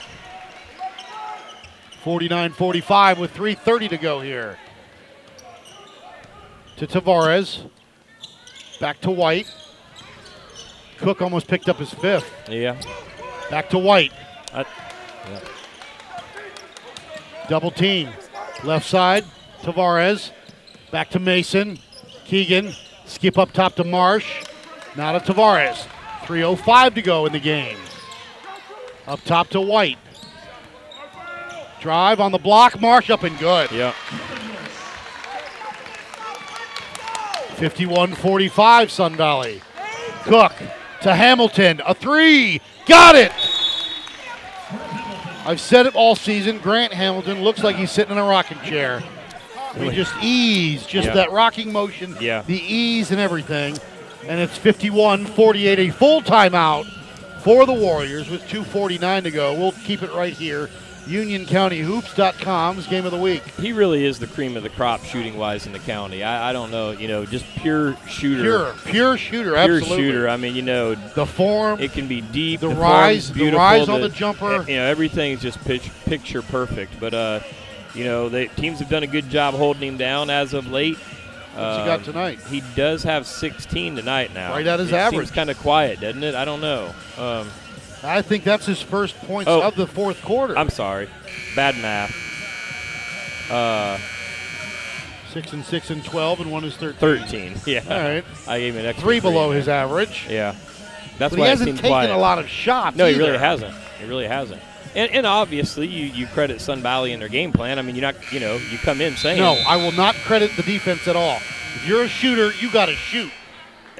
49 2.03 2.51
45 2.51 3.17
with 3.17 3.33
3.30 3.33 3.89
to 3.89 3.97
go 3.97 4.21
here. 4.21 4.59
To 6.77 6.85
Tavares. 6.85 7.67
Back 8.79 9.01
to 9.01 9.09
White. 9.09 9.51
Cook 10.97 11.21
almost 11.21 11.47
picked 11.47 11.69
up 11.69 11.77
his 11.77 11.93
fifth. 11.93 12.31
Yeah. 12.49 12.79
Back 13.49 13.69
to 13.69 13.77
White. 13.77 14.11
I, 14.53 14.65
yeah. 15.29 15.39
Double 17.49 17.71
team. 17.71 18.09
Left 18.63 18.85
side, 18.85 19.23
Tavares. 19.61 20.31
Back 20.91 21.09
to 21.11 21.19
Mason. 21.19 21.79
Keegan. 22.25 22.73
Skip 23.05 23.37
up 23.37 23.51
top 23.51 23.75
to 23.75 23.83
Marsh. 23.83 24.43
Now 24.95 25.17
to 25.17 25.19
Tavares. 25.19 25.87
3.05 26.23 26.95
to 26.95 27.01
go 27.01 27.25
in 27.25 27.31
the 27.31 27.39
game. 27.39 27.77
Up 29.07 29.21
top 29.23 29.47
to 29.49 29.61
White. 29.61 29.97
Drive 31.79 32.19
on 32.19 32.31
the 32.31 32.37
block. 32.37 32.81
Marsh 32.81 33.09
up 33.09 33.23
and 33.23 33.37
good. 33.39 33.71
Yeah. 33.71 33.93
51 37.55 38.13
45 38.13 38.91
Sun 38.91 39.15
Valley. 39.15 39.61
Cook 40.23 40.53
to 41.01 41.13
Hamilton. 41.15 41.81
A 41.85 41.93
three. 41.93 42.61
Got 42.85 43.15
it. 43.15 43.31
I've 45.45 45.61
said 45.61 45.85
it 45.85 45.95
all 45.95 46.15
season. 46.15 46.57
Grant 46.59 46.93
Hamilton 46.93 47.41
looks 47.41 47.63
like 47.63 47.75
he's 47.77 47.91
sitting 47.91 48.11
in 48.11 48.17
a 48.17 48.23
rocking 48.23 48.59
chair. 48.61 49.01
Just 49.91 50.13
ease, 50.21 50.85
just 50.85 51.07
Yeah. 51.07 51.13
that 51.13 51.31
rocking 51.31 51.71
motion, 51.71 52.15
Yeah. 52.19 52.41
the 52.45 52.57
ease 52.57 53.11
and 53.11 53.19
everything. 53.19 53.77
And 54.27 54.39
it's 54.39 54.57
51 54.57 55.25
48, 55.25 55.79
a 55.79 55.89
full 55.89 56.21
timeout 56.21 56.85
for 57.43 57.65
the 57.65 57.73
Warriors 57.73 58.29
with 58.29 58.45
2.49 58.49 59.23
to 59.23 59.31
go. 59.31 59.53
We'll 59.53 59.73
keep 59.85 60.01
it 60.03 60.11
right 60.13 60.33
here. 60.33 60.69
UnionCountyHoops.com's 61.07 62.87
game 62.87 63.05
of 63.05 63.11
the 63.11 63.17
week. 63.17 63.43
He 63.59 63.71
really 63.73 64.05
is 64.05 64.19
the 64.19 64.27
cream 64.27 64.57
of 64.57 64.63
the 64.63 64.69
crop 64.69 65.03
shooting 65.03 65.37
wise 65.37 65.65
in 65.65 65.71
the 65.73 65.79
county. 65.79 66.23
I, 66.23 66.49
I 66.49 66.53
don't 66.53 66.71
know, 66.71 66.91
you 66.91 67.07
know, 67.07 67.25
just 67.25 67.45
pure 67.57 67.95
shooter. 68.07 68.43
Pure, 68.43 68.75
pure 68.85 69.17
shooter, 69.17 69.51
Pure 69.51 69.57
absolutely. 69.57 69.97
shooter. 69.97 70.29
I 70.29 70.37
mean, 70.37 70.55
you 70.55 70.61
know, 70.61 70.95
The 70.95 71.25
form, 71.25 71.79
it 71.79 71.93
can 71.93 72.07
be 72.07 72.21
deep. 72.21 72.59
The 72.61 72.67
form's 72.67 72.79
rise- 72.79 73.31
the 73.31 73.51
rise 73.51 73.89
on 73.89 74.01
the 74.01 74.09
jumper. 74.09 74.63
You 74.67 74.77
know, 74.77 74.83
everything 74.85 75.33
is 75.33 75.41
just 75.41 75.59
pitch, 75.65 75.89
picture 76.05 76.41
perfect. 76.41 76.99
But 76.99 77.13
uh, 77.13 77.39
you 77.93 78.03
know, 78.03 78.29
the 78.29 78.47
teams 78.47 78.79
have 78.79 78.89
done 78.89 79.03
a 79.03 79.07
good 79.07 79.29
job 79.29 79.53
holding 79.55 79.87
him 79.87 79.97
down 79.97 80.29
as 80.29 80.53
of 80.53 80.67
late. 80.67 80.97
What's 81.55 81.79
he 81.79 81.85
got 81.85 82.03
tonight? 82.03 82.39
He 82.49 82.61
does 82.75 83.01
have 83.01 83.25
16 83.25 83.95
tonight 83.95 84.31
now. 84.31 84.51
Right 84.51 84.67
at 84.67 84.79
his 84.79 84.89
it 84.91 84.95
average. 84.95 85.27
Seems 85.29 85.31
kind 85.35 85.49
of 85.49 85.57
quiet, 85.57 85.99
doesn't 85.99 86.23
it? 86.23 86.35
I 86.35 86.45
don't 86.45 86.61
know. 86.61 86.93
Um, 87.17 87.49
I 88.07 88.21
think 88.21 88.43
that's 88.43 88.65
his 88.65 88.81
first 88.81 89.17
points 89.19 89.49
Oh. 89.49 89.61
of 89.61 89.75
the 89.75 89.87
fourth 89.87 90.21
quarter. 90.21 90.57
I'm 90.57 90.69
sorry, 90.69 91.09
bad 91.55 91.75
math. 91.81 92.15
Uh, 93.51 93.97
six 95.31 95.53
and 95.53 95.63
six 95.63 95.89
and 95.89 96.03
12, 96.03 96.41
and 96.41 96.51
one 96.51 96.63
is 96.63 96.75
13. 96.77 96.99
13. 96.99 97.55
Yeah. 97.65 97.81
All 97.89 97.97
right. 98.01 98.23
I 98.47 98.59
gave 98.59 98.73
him 98.75 98.81
an 98.81 98.85
extra 98.87 99.03
Three 99.03 99.19
below 99.19 99.51
in 99.51 99.57
his 99.57 99.67
average. 99.67 100.25
Yeah. 100.29 100.55
That's 101.17 101.31
But 101.31 101.39
why 101.39 101.45
he 101.45 101.49
hasn't 101.49 101.75
taken 101.77 101.89
quiet. 101.89 102.11
a 102.11 102.17
lot 102.17 102.39
of 102.39 102.47
shots. 102.47 102.95
No, 102.95 103.05
he 103.07 103.17
really 103.17 103.37
hasn't. 103.37 103.73
He 103.99 104.05
really 104.05 104.27
hasn't. 104.27 104.61
And, 104.95 105.11
and 105.11 105.25
obviously, 105.25 105.87
you, 105.87 106.05
you 106.05 106.27
credit 106.27 106.61
Sun 106.61 106.81
Valley 106.81 107.11
and 107.13 107.21
their 107.21 107.29
game 107.29 107.51
plan. 107.51 107.77
I 107.79 107.81
mean, 107.81 107.95
you're 107.95 108.01
not, 108.13 108.15
you 108.31 108.39
know, 108.39 108.55
you 108.55 108.77
come 108.79 109.01
in 109.01 109.15
saying, 109.15 109.37
No, 109.39 109.53
I 109.67 109.77
will 109.77 109.91
not 109.91 110.15
credit 110.15 110.51
the 110.55 110.63
defense 110.63 111.07
at 111.07 111.15
all. 111.15 111.37
If 111.75 111.87
you're 111.87 112.03
a 112.03 112.07
shooter, 112.07 112.51
you 112.59 112.71
got 112.71 112.87
to 112.87 112.95
shoot. 112.95 113.31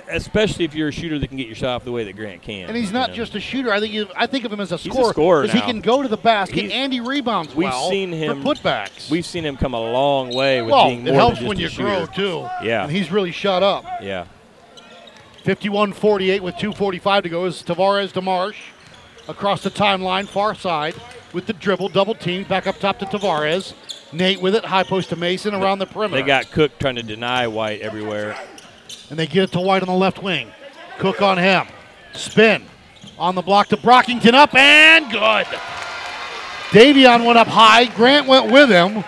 Especially 0.09 0.65
if 0.65 0.73
you're 0.73 0.87
a 0.89 0.91
shooter 0.91 1.19
that 1.19 1.27
can 1.27 1.37
get 1.37 1.47
your 1.47 1.55
shot 1.55 1.75
off 1.75 1.83
the 1.83 1.91
way 1.91 2.03
that 2.03 2.15
Grant 2.15 2.41
can. 2.41 2.67
And 2.67 2.75
he's 2.77 2.87
you 2.87 2.93
not 2.93 3.09
know. 3.09 3.15
just 3.15 3.35
a 3.35 3.39
shooter. 3.39 3.71
I 3.71 3.79
think 3.79 3.93
he, 3.93 4.07
I 4.15 4.27
think 4.27 4.45
of 4.45 4.51
him 4.53 4.59
as 4.59 4.71
a 4.71 4.77
scorer. 4.77 4.95
He's 4.97 5.07
a 5.07 5.11
scorer 5.11 5.47
scorer 5.47 5.61
he 5.65 5.71
can 5.71 5.81
go 5.81 6.01
to 6.01 6.07
the 6.07 6.17
basket 6.17 6.55
He's- 6.57 6.71
and 6.73 6.91
he 6.91 6.99
rebounds 6.99 7.55
we've 7.55 7.69
well 7.69 7.89
seen 7.89 8.11
him- 8.11 8.41
for 8.41 8.53
putbacks. 8.55 9.09
We've 9.09 9.25
seen 9.25 9.45
him 9.45 9.57
come 9.57 9.73
a 9.73 9.79
long 9.79 10.33
way 10.33 10.61
with 10.61 10.71
well, 10.71 10.87
being 10.87 11.05
it 11.07 11.11
more 11.11 11.19
helps 11.19 11.39
than 11.39 11.57
just 11.57 11.77
when 11.79 11.87
you 11.89 11.95
grow 11.95 12.05
too. 12.05 12.47
Yeah. 12.65 12.83
and 12.83 12.91
he's 12.91 13.11
really 13.11 13.31
shot 13.31 13.63
up. 13.63 13.85
Yeah. 14.01 14.25
51-48 15.45 16.41
with 16.41 16.55
2:45 16.55 17.23
to 17.23 17.29
go 17.29 17.45
is 17.45 17.63
Tavares 17.63 18.11
to 18.13 18.21
Marsh 18.21 18.57
across 19.27 19.63
the 19.63 19.69
timeline, 19.71 20.27
far 20.27 20.53
side 20.55 20.95
with 21.33 21.45
the 21.47 21.53
dribble, 21.53 21.89
double 21.89 22.15
team, 22.15 22.43
back 22.43 22.67
up 22.67 22.79
top 22.79 22.99
to 22.99 23.05
Tavares. 23.05 23.73
Nate 24.13 24.41
with 24.41 24.55
it, 24.55 24.63
high 24.65 24.83
post 24.83 25.09
to 25.09 25.15
Mason 25.15 25.53
around 25.53 25.79
the 25.79 25.85
perimeter. 25.85 26.21
They 26.21 26.27
got 26.27 26.49
Cook 26.51 26.77
trying 26.79 26.95
to 26.95 27.03
deny 27.03 27.47
White 27.47 27.81
everywhere. 27.81 28.37
And 29.09 29.17
they 29.17 29.27
get 29.27 29.43
it 29.45 29.51
to 29.53 29.59
White 29.59 29.81
on 29.81 29.87
the 29.87 29.93
left 29.93 30.21
wing. 30.21 30.51
Cook 30.99 31.21
on 31.21 31.37
him. 31.37 31.67
Spin. 32.13 32.63
On 33.19 33.35
the 33.35 33.41
block 33.41 33.67
to 33.69 33.77
Brockington 33.77 34.33
up 34.33 34.53
and 34.53 35.11
good. 35.11 35.45
Davion 36.69 37.25
went 37.25 37.37
up 37.37 37.47
high. 37.47 37.85
Grant 37.85 38.27
went 38.27 38.51
with 38.51 38.69
him. 38.69 39.03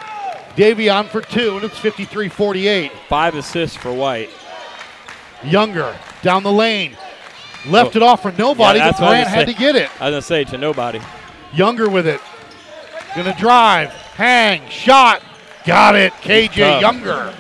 Davion 0.56 1.08
for 1.08 1.22
two, 1.22 1.56
and 1.56 1.64
it's 1.66 1.78
53 1.78 2.30
48. 2.30 2.92
Five 3.08 3.36
assists 3.36 3.78
for 3.78 3.94
White. 3.94 4.30
Younger 5.44 5.96
down 6.22 6.44
the 6.44 6.52
lane. 6.52 6.98
Left 7.66 7.96
Oh. 7.96 8.00
it 8.00 8.04
off 8.04 8.22
for 8.22 8.32
nobody, 8.32 8.80
Yeah, 8.80 8.86
but 8.86 8.92
that's 8.92 9.00
what 9.02 9.10
I 9.10 9.20
was 9.20 9.28
Grant 9.30 9.48
had 9.48 9.56
gonna 9.58 9.58
get 9.74 9.76
it. 9.76 9.90
I 10.02 10.06
was 10.10 10.12
going 10.12 10.22
to 10.22 10.22
say 10.22 10.44
to 10.46 10.58
nobody. 10.58 11.00
Younger 11.54 11.90
with 11.90 12.08
it. 12.08 12.22
Gonna 13.16 13.36
drive. 13.38 13.90
Hang. 13.90 14.68
Shot. 14.70 15.22
Got 15.66 15.96
it. 15.96 16.14
KJ. 16.22 16.80
Younger. 16.82 17.34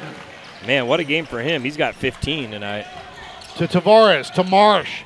Man, 0.70 0.86
what 0.86 1.00
a 1.00 1.04
game 1.04 1.26
for 1.26 1.42
him. 1.42 1.64
He's 1.64 1.78
got 1.78 1.96
15 1.96 2.52
tonight. 2.52 2.86
to 3.58 3.68
Tavares, 3.68 4.32
to 4.36 4.44
Marsh, 4.44 5.02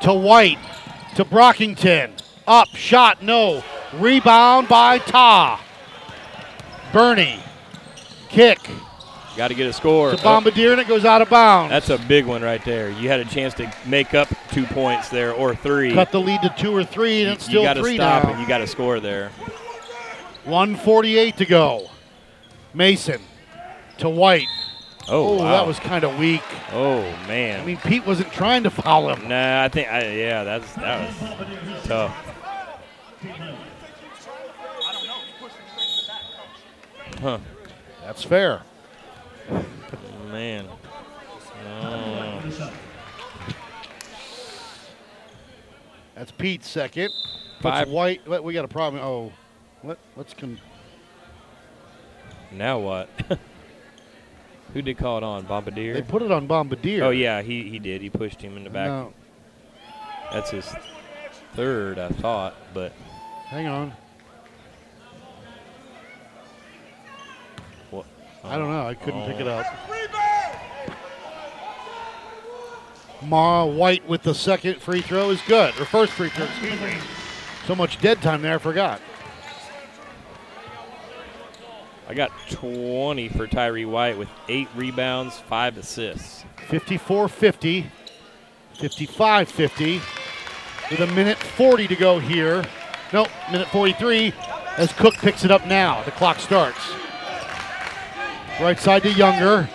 to 0.00 0.14
White, 0.14 0.58
to 1.16 1.24
Brockington. 1.26 2.12
Up, 2.46 2.68
shot, 2.68 3.22
no. 3.22 3.62
Rebound 3.92 4.68
by 4.68 4.96
Ta. 4.96 5.62
Bernie. 6.94 7.40
Kick 8.30 8.58
Got 9.36 9.48
to 9.48 9.54
get 9.54 9.66
a 9.66 9.74
score. 9.74 10.12
to 10.12 10.22
Bombardier, 10.22 10.72
and 10.72 10.80
it 10.80 10.88
goes 10.88 11.04
out 11.04 11.20
of 11.20 11.28
bounds. 11.28 11.68
That's 11.70 11.90
a 11.90 11.98
big 11.98 12.24
one 12.24 12.40
right 12.40 12.64
there. 12.64 12.88
You 12.88 13.10
had 13.10 13.20
a 13.20 13.26
chance 13.26 13.52
to 13.54 13.70
make 13.84 14.14
up 14.14 14.28
two 14.50 14.64
points 14.64 15.10
there 15.10 15.34
or 15.34 15.54
three. 15.54 15.92
Cut 15.92 16.10
the 16.10 16.20
lead 16.20 16.40
to 16.40 16.54
two 16.56 16.74
or 16.74 16.84
three, 16.84 17.18
and 17.20 17.26
you 17.26 17.32
it's 17.32 17.44
still 17.44 17.64
got 17.64 17.74
to 17.74 17.82
three 17.82 17.96
stop 17.96 18.24
now. 18.24 18.30
and 18.30 18.40
you 18.40 18.48
got 18.48 18.58
to 18.58 18.66
score 18.66 18.98
there. 18.98 19.28
148 20.46 21.36
to 21.36 21.44
go. 21.44 21.90
Mason 22.72 23.20
to 23.98 24.08
White. 24.08 24.48
Oh, 25.08 25.34
Oh, 25.34 25.36
wow. 25.38 25.50
that 25.50 25.66
was 25.66 25.78
kind 25.80 26.04
of 26.04 26.16
weak. 26.18 26.42
Oh 26.72 27.00
man. 27.26 27.60
I 27.60 27.64
mean, 27.64 27.76
Pete 27.78 28.06
wasn't 28.06 28.32
trying 28.32 28.62
to 28.62 28.70
foul 28.70 29.10
him. 29.10 29.28
Nah, 29.28 29.62
I 29.64 29.68
think 29.68 29.88
I, 29.88 30.08
yeah, 30.12 30.44
that's 30.44 30.72
that 30.74 31.08
was 31.22 31.82
tough. 31.86 32.28
Huh, 37.20 37.38
That's 38.04 38.24
fair. 38.24 38.62
man. 40.30 40.66
Oh. 41.66 42.42
That's 46.14 46.32
Pete's 46.32 46.68
second. 46.68 47.10
Puts 47.60 47.62
Five. 47.62 47.88
White. 47.90 48.42
We 48.42 48.52
got 48.52 48.64
a 48.64 48.68
problem. 48.68 49.02
Oh, 49.02 49.32
what? 49.82 49.98
Let's 50.16 50.34
con- 50.34 50.60
Now 52.50 52.78
what? 52.78 53.08
Who 54.74 54.82
did 54.82 54.96
call 54.96 55.18
it 55.18 55.22
on? 55.24 55.44
Bombardier. 55.44 55.94
They 55.94 56.02
put 56.02 56.22
it 56.22 56.30
on 56.32 56.46
Bombardier. 56.46 57.04
oh 57.04 57.10
yeah, 57.10 57.42
he 57.42 57.64
he 57.68 57.78
did. 57.78 58.00
He 58.00 58.08
pushed 58.10 58.40
him 58.40 58.56
in 58.56 58.64
the 58.64 58.70
back. 58.70 58.88
No, 58.88 59.12
That's 60.32 60.50
his 60.50 60.74
third, 61.54 61.98
I 61.98 62.08
thought, 62.08 62.54
but 62.72 62.92
hang 63.48 63.66
on. 63.66 63.92
what? 67.90 68.06
I 68.44 68.56
don't 68.56 68.70
know. 68.70 68.86
I 68.86 68.94
couldn't 68.94 69.26
pick 69.26 69.40
it 69.40 69.46
up. 69.48 69.66
Ma 73.22 73.64
White 73.64 74.08
with 74.08 74.22
the 74.22 74.34
second 74.34 74.80
free 74.80 75.00
throw 75.00 75.30
is 75.30 75.40
good. 75.42 75.78
Or 75.78 75.84
first 75.84 76.12
free 76.12 76.28
throw, 76.30 76.46
excuse 76.46 76.80
me. 76.80 76.94
So 77.66 77.76
much 77.76 78.00
dead 78.00 78.20
time 78.20 78.42
there, 78.42 78.56
I 78.56 78.58
forgot. 78.58 79.00
I 82.12 82.14
got 82.14 82.30
20 82.50 83.30
for 83.30 83.46
Tyree 83.46 83.86
White 83.86 84.18
with 84.18 84.28
eight 84.46 84.68
rebounds, 84.76 85.38
five 85.38 85.78
assists. 85.78 86.44
54 86.68 87.26
50, 87.26 87.86
55 88.74 89.48
50, 89.48 90.00
with 90.90 91.00
a 91.00 91.06
minute 91.06 91.38
40 91.38 91.88
to 91.88 91.96
go 91.96 92.18
here. 92.18 92.66
Nope, 93.14 93.28
minute 93.50 93.66
43 93.68 94.34
as 94.76 94.92
Cook 94.92 95.14
picks 95.14 95.46
it 95.46 95.50
up 95.50 95.66
now. 95.66 96.02
The 96.02 96.10
clock 96.10 96.38
starts. 96.38 96.92
Right 98.60 98.78
side 98.78 99.04
to 99.04 99.10
Younger. 99.10 99.66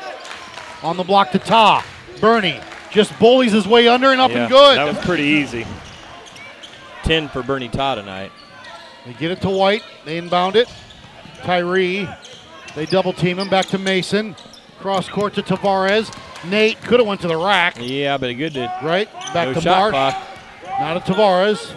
On 0.84 0.96
the 0.96 1.04
block 1.04 1.32
to 1.32 1.40
Ta. 1.40 1.84
Bernie 2.22 2.62
just 2.92 3.18
bullies 3.18 3.52
his 3.52 3.68
way 3.68 3.88
under 3.88 4.12
and 4.12 4.22
up 4.22 4.30
Yeah, 4.30 4.42
and 4.42 4.50
good. 4.52 4.78
That 4.78 4.86
was 4.86 5.04
pretty 5.04 5.24
easy. 5.24 5.66
10 7.02 7.30
for 7.30 7.42
Bernie 7.42 7.68
Ta 7.68 7.96
tonight. 7.96 8.32
They 9.08 9.14
get 9.14 9.32
it 9.32 9.42
to 9.42 9.50
White. 9.50 9.82
They 10.06 10.20
inbound 10.20 10.56
it. 10.56 10.70
Tyree 11.48 12.06
They 12.76 12.86
double 12.86 13.14
team 13.14 13.40
him. 13.40 13.48
Back 13.48 13.68
to 13.68 13.78
Mason. 13.78 14.36
Cross 14.80 15.08
court 15.08 15.34
to 15.36 15.42
Tavares. 15.42 16.14
Nate 16.50 16.80
could 16.82 17.00
have 17.00 17.08
went 17.08 17.22
to 17.22 17.30
the 17.30 17.38
rack. 17.38 17.78
Yeah, 17.80 18.18
but 18.18 18.30
he 18.30 18.36
good 18.36 18.54
to 18.56 18.72
Right. 18.84 19.12
Back 19.34 19.48
no 19.48 19.54
to 19.54 19.62
shot 19.62 19.92
Marsh. 19.94 20.14
clock. 20.14 21.04
To 21.06 21.14
Tavares. 21.14 21.72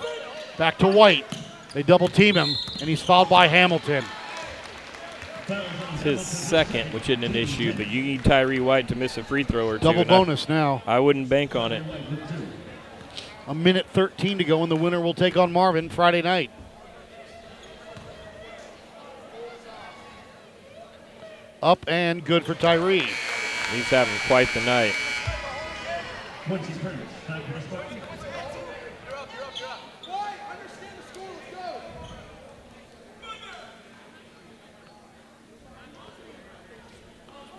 Back 0.59 0.77
to 0.79 0.89
White. 0.89 1.25
They 1.73 1.85
double 1.85 2.09
team 2.09 2.35
him, 2.35 2.49
and 2.81 2.89
he's 2.89 3.01
fouled 3.01 3.29
by 3.29 3.47
Hamilton. 3.47 4.05
It's 5.49 6.03
his 6.03 6.21
second, 6.27 6.93
which 6.93 7.09
isn't 7.09 7.23
an 7.23 7.37
issue, 7.37 7.73
but 7.77 7.87
you 7.87 8.03
need 8.03 8.25
Tyree 8.25 8.59
White 8.59 8.89
to 8.89 8.97
miss 8.97 9.17
a 9.19 9.23
free 9.23 9.45
throw 9.45 9.69
or 9.69 9.79
two. 9.79 9.85
Double 9.85 10.01
and 10.01 10.11
I- 10.11 10.19
bonus 10.19 10.49
now. 10.49 10.83
I 10.85 10.99
wouldn't 10.99 11.29
bank 11.29 11.55
on 11.55 11.71
it. 11.71 11.85
A 13.47 13.55
minute 13.55 13.87
13 13.93 14.37
to 14.39 14.45
go, 14.45 14.63
and 14.65 14.71
the 14.71 14.77
winner 14.77 15.01
will 15.01 15.15
take 15.15 15.37
on 15.37 15.53
Marvin 15.53 15.89
Friday 15.89 16.23
night. 16.23 16.51
Up 21.63 21.85
and 21.89 22.25
good 22.25 22.47
for 22.47 22.55
Tyree. 22.55 23.01
He's 23.01 23.85
having 23.85 24.15
quite 24.27 24.49
the 24.55 24.63
night. 24.63 24.95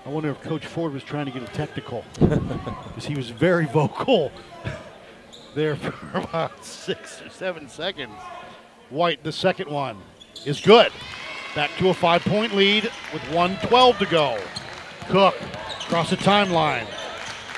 I 0.04 0.10
wonder 0.10 0.32
if 0.32 0.42
Coach 0.42 0.66
Ford 0.66 0.94
was 0.94 1.04
trying 1.04 1.28
to 1.28 1.32
get 1.32 1.44
a 1.44 1.54
technical 1.54 2.04
because 2.20 3.06
he 3.06 3.14
was 3.14 3.30
very 3.30 3.68
vocal 3.68 4.32
there 5.56 5.76
for 5.76 6.18
about 6.18 6.66
six 6.66 7.22
or 7.22 7.30
seven 7.30 7.70
seconds. 7.70 8.14
White, 8.90 9.24
the 9.24 9.32
second 9.32 9.70
one, 9.70 10.02
is 10.44 10.60
good. 10.60 10.92
Back 11.56 11.72
to 11.80 11.90
a 11.90 11.94
five 11.94 12.24
point 12.24 12.56
lead 12.56 12.86
with 13.14 13.22
112 13.34 13.98
to 14.00 14.06
go. 14.06 14.40
Cook 15.10 15.36
across 15.82 16.10
the 16.10 16.16
timeline. 16.18 16.86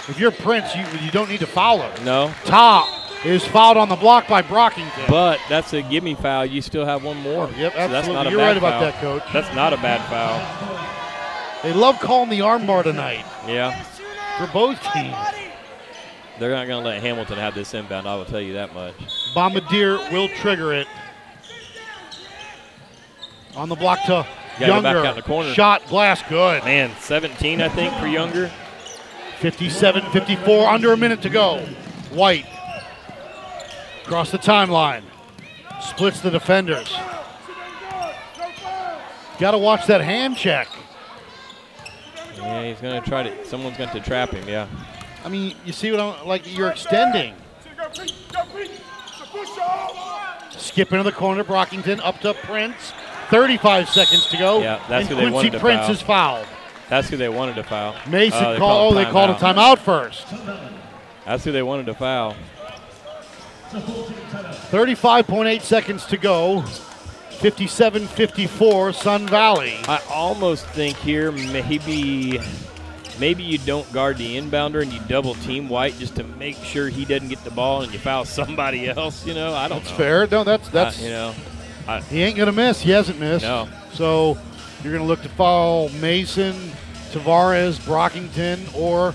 If 0.10 0.20
you're 0.20 0.32
Prince, 0.32 0.76
you, 0.76 0.84
you 1.00 1.12
don't 1.12 1.30
need 1.30 1.40
to 1.42 1.48
foul 1.48 1.82
him. 1.82 2.04
No, 2.06 2.34
Top 2.46 2.90
is 3.26 3.46
fouled 3.46 3.78
on 3.78 3.88
the 3.88 3.96
block 3.96 4.28
by 4.28 4.42
Brockington. 4.42 5.08
but 5.08 5.40
that's 5.48 5.72
a 5.74 5.82
gimme 5.82 6.16
foul. 6.16 6.46
You 6.46 6.62
still 6.62 6.86
have 6.86 7.04
one 7.04 7.18
more. 7.18 7.50
Yep, 7.58 7.72
So 7.74 7.78
that's 7.78 7.94
absolutely. 7.94 8.28
a 8.28 8.30
You're 8.32 8.40
bad 8.40 8.48
right 8.48 8.58
about 8.58 8.72
foul. 8.74 8.82
that, 8.82 9.00
Coach. 9.00 9.24
That's 9.34 9.56
not 9.56 9.72
a 9.72 9.78
bad 9.78 10.02
foul. 10.10 11.62
They 11.64 11.72
love 11.72 12.00
calling 12.02 12.30
the 12.30 12.40
armbar 12.40 12.84
tonight 12.84 13.24
Yeah, 13.48 13.82
for 14.38 14.52
both 14.52 14.82
teams. 14.92 15.16
they're 16.38 16.52
not 16.52 16.68
going 16.68 16.84
to 16.84 16.90
let 16.90 17.02
Hamilton 17.02 17.38
have 17.38 17.56
this 17.56 17.74
inbound. 17.74 18.06
I 18.06 18.16
will 18.18 18.26
tell 18.26 18.42
you 18.42 18.54
that 18.54 18.74
much. 18.74 18.96
Bombardier 19.34 19.98
will 20.12 20.28
trigger 20.28 20.74
it. 20.74 20.88
On 23.56 23.70
the 23.70 23.76
block 23.76 24.02
to 24.04 24.26
go 24.60 24.66
Younger. 24.66 24.82
back 24.82 24.96
out 24.96 25.06
in 25.12 25.16
the 25.16 25.22
corner. 25.22 25.54
Shot, 25.54 25.86
glass, 25.88 26.24
good. 26.28 26.64
Man, 26.64 26.92
17, 27.00 27.62
I 27.62 27.70
think, 27.70 27.94
for 27.96 28.08
Younger. 28.08 28.52
57 29.40 30.12
54, 30.12 30.70
under 30.70 30.94
a 30.94 30.98
minute 30.98 31.22
to 31.22 31.30
go. 31.30 31.60
White 32.12 32.46
across 34.04 34.32
the 34.32 34.38
timeline, 34.38 35.04
splits 35.82 36.22
the 36.22 36.30
defenders. 36.30 36.94
Got 39.40 39.52
to 39.52 39.58
watch 39.58 39.88
that 39.88 40.02
hand 40.02 40.38
check. 40.38 40.68
Yeah, 42.36 42.68
he's 42.68 42.80
going 42.80 43.02
to 43.02 43.10
try 43.10 43.24
to. 43.24 43.46
Someone's 43.46 43.78
going 43.78 43.90
to 43.90 44.00
trap 44.00 44.30
him. 44.32 44.48
Yeah. 44.48 44.68
I 45.24 45.30
mean, 45.30 45.56
you 45.66 45.74
see 45.74 45.92
what 45.92 46.00
I'm 46.00 46.28
like? 46.28 46.56
You're 46.56 46.70
extending. 46.70 47.34
Skip 50.52 50.92
into 50.92 51.04
the 51.04 51.12
corner, 51.12 51.44
Brockington 51.44 52.00
up 52.04 52.20
to 52.22 52.34
Prince. 52.34 52.94
35 53.30 53.90
seconds 53.90 54.28
to 54.28 54.38
go. 54.38 54.62
Yeah, 54.62 54.80
that's 54.90 55.08
and 55.08 55.10
who 55.10 55.16
they 55.16 55.22
Quincy 55.22 55.34
wanted 55.36 55.52
to 55.54 55.60
Prince 55.60 55.82
foul. 55.86 55.92
is 55.92 56.02
fouled. 56.02 56.48
That's 56.90 57.10
who 57.10 57.18
they 57.18 57.30
wanted 57.30 57.56
to 57.56 57.64
foul. 57.64 57.96
Mason 58.10 58.44
Uh, 58.44 58.58
called. 58.58 58.94
Oh, 58.94 58.96
they 58.96 59.06
called 59.10 59.30
a 59.30 59.34
timeout. 59.36 59.80
first. 59.80 60.28
That's 61.26 61.44
who 61.44 61.52
they 61.52 61.64
wanted 61.64 61.86
to 61.88 61.94
foul. 61.94 62.36
35.8 64.72 65.62
seconds 65.62 66.06
to 66.08 66.18
go. 66.18 66.62
57 66.62 68.08
54, 68.08 68.94
Sun 68.94 69.28
Valley. 69.28 69.76
I 69.88 70.02
almost 70.10 70.66
think 70.68 70.96
here 70.98 71.32
maybe 71.32 72.40
maybe 73.20 73.44
you 73.44 73.58
don't 73.60 73.92
guard 73.92 74.18
the 74.18 74.38
inbounder 74.38 74.82
and 74.82 74.94
you 74.94 75.00
double 75.10 75.36
team 75.36 75.68
White 75.68 75.98
just 76.00 76.16
to 76.16 76.24
make 76.24 76.56
sure 76.58 76.88
he 76.88 77.04
doesn't 77.06 77.28
get 77.28 77.44
the 77.44 77.52
ball 77.52 77.82
and 77.82 77.92
you 77.92 78.00
foul 78.00 78.24
somebody 78.26 78.88
else. 78.96 79.26
You 79.26 79.34
know, 79.34 79.54
I 79.54 79.68
don't 79.68 79.80
That's 79.80 79.92
know. 79.92 79.98
fair. 79.98 80.28
No, 80.28 80.44
that's 80.46 80.68
Uh, 80.70 80.72
that's 80.72 81.02
you 81.02 81.10
know, 81.10 81.34
he 82.10 82.22
ain't 82.24 82.38
gonna 82.38 82.52
miss. 82.52 82.82
He 82.82 82.92
hasn't 82.92 83.20
missed. 83.20 83.44
No. 83.46 83.68
So 83.94 84.38
you're 84.84 84.94
gonna 84.94 85.06
look 85.06 85.22
to 85.24 85.30
foul 85.30 85.90
Mason, 86.02 86.54
Tavares, 87.12 87.80
Brockington, 87.80 88.74
or 88.76 89.14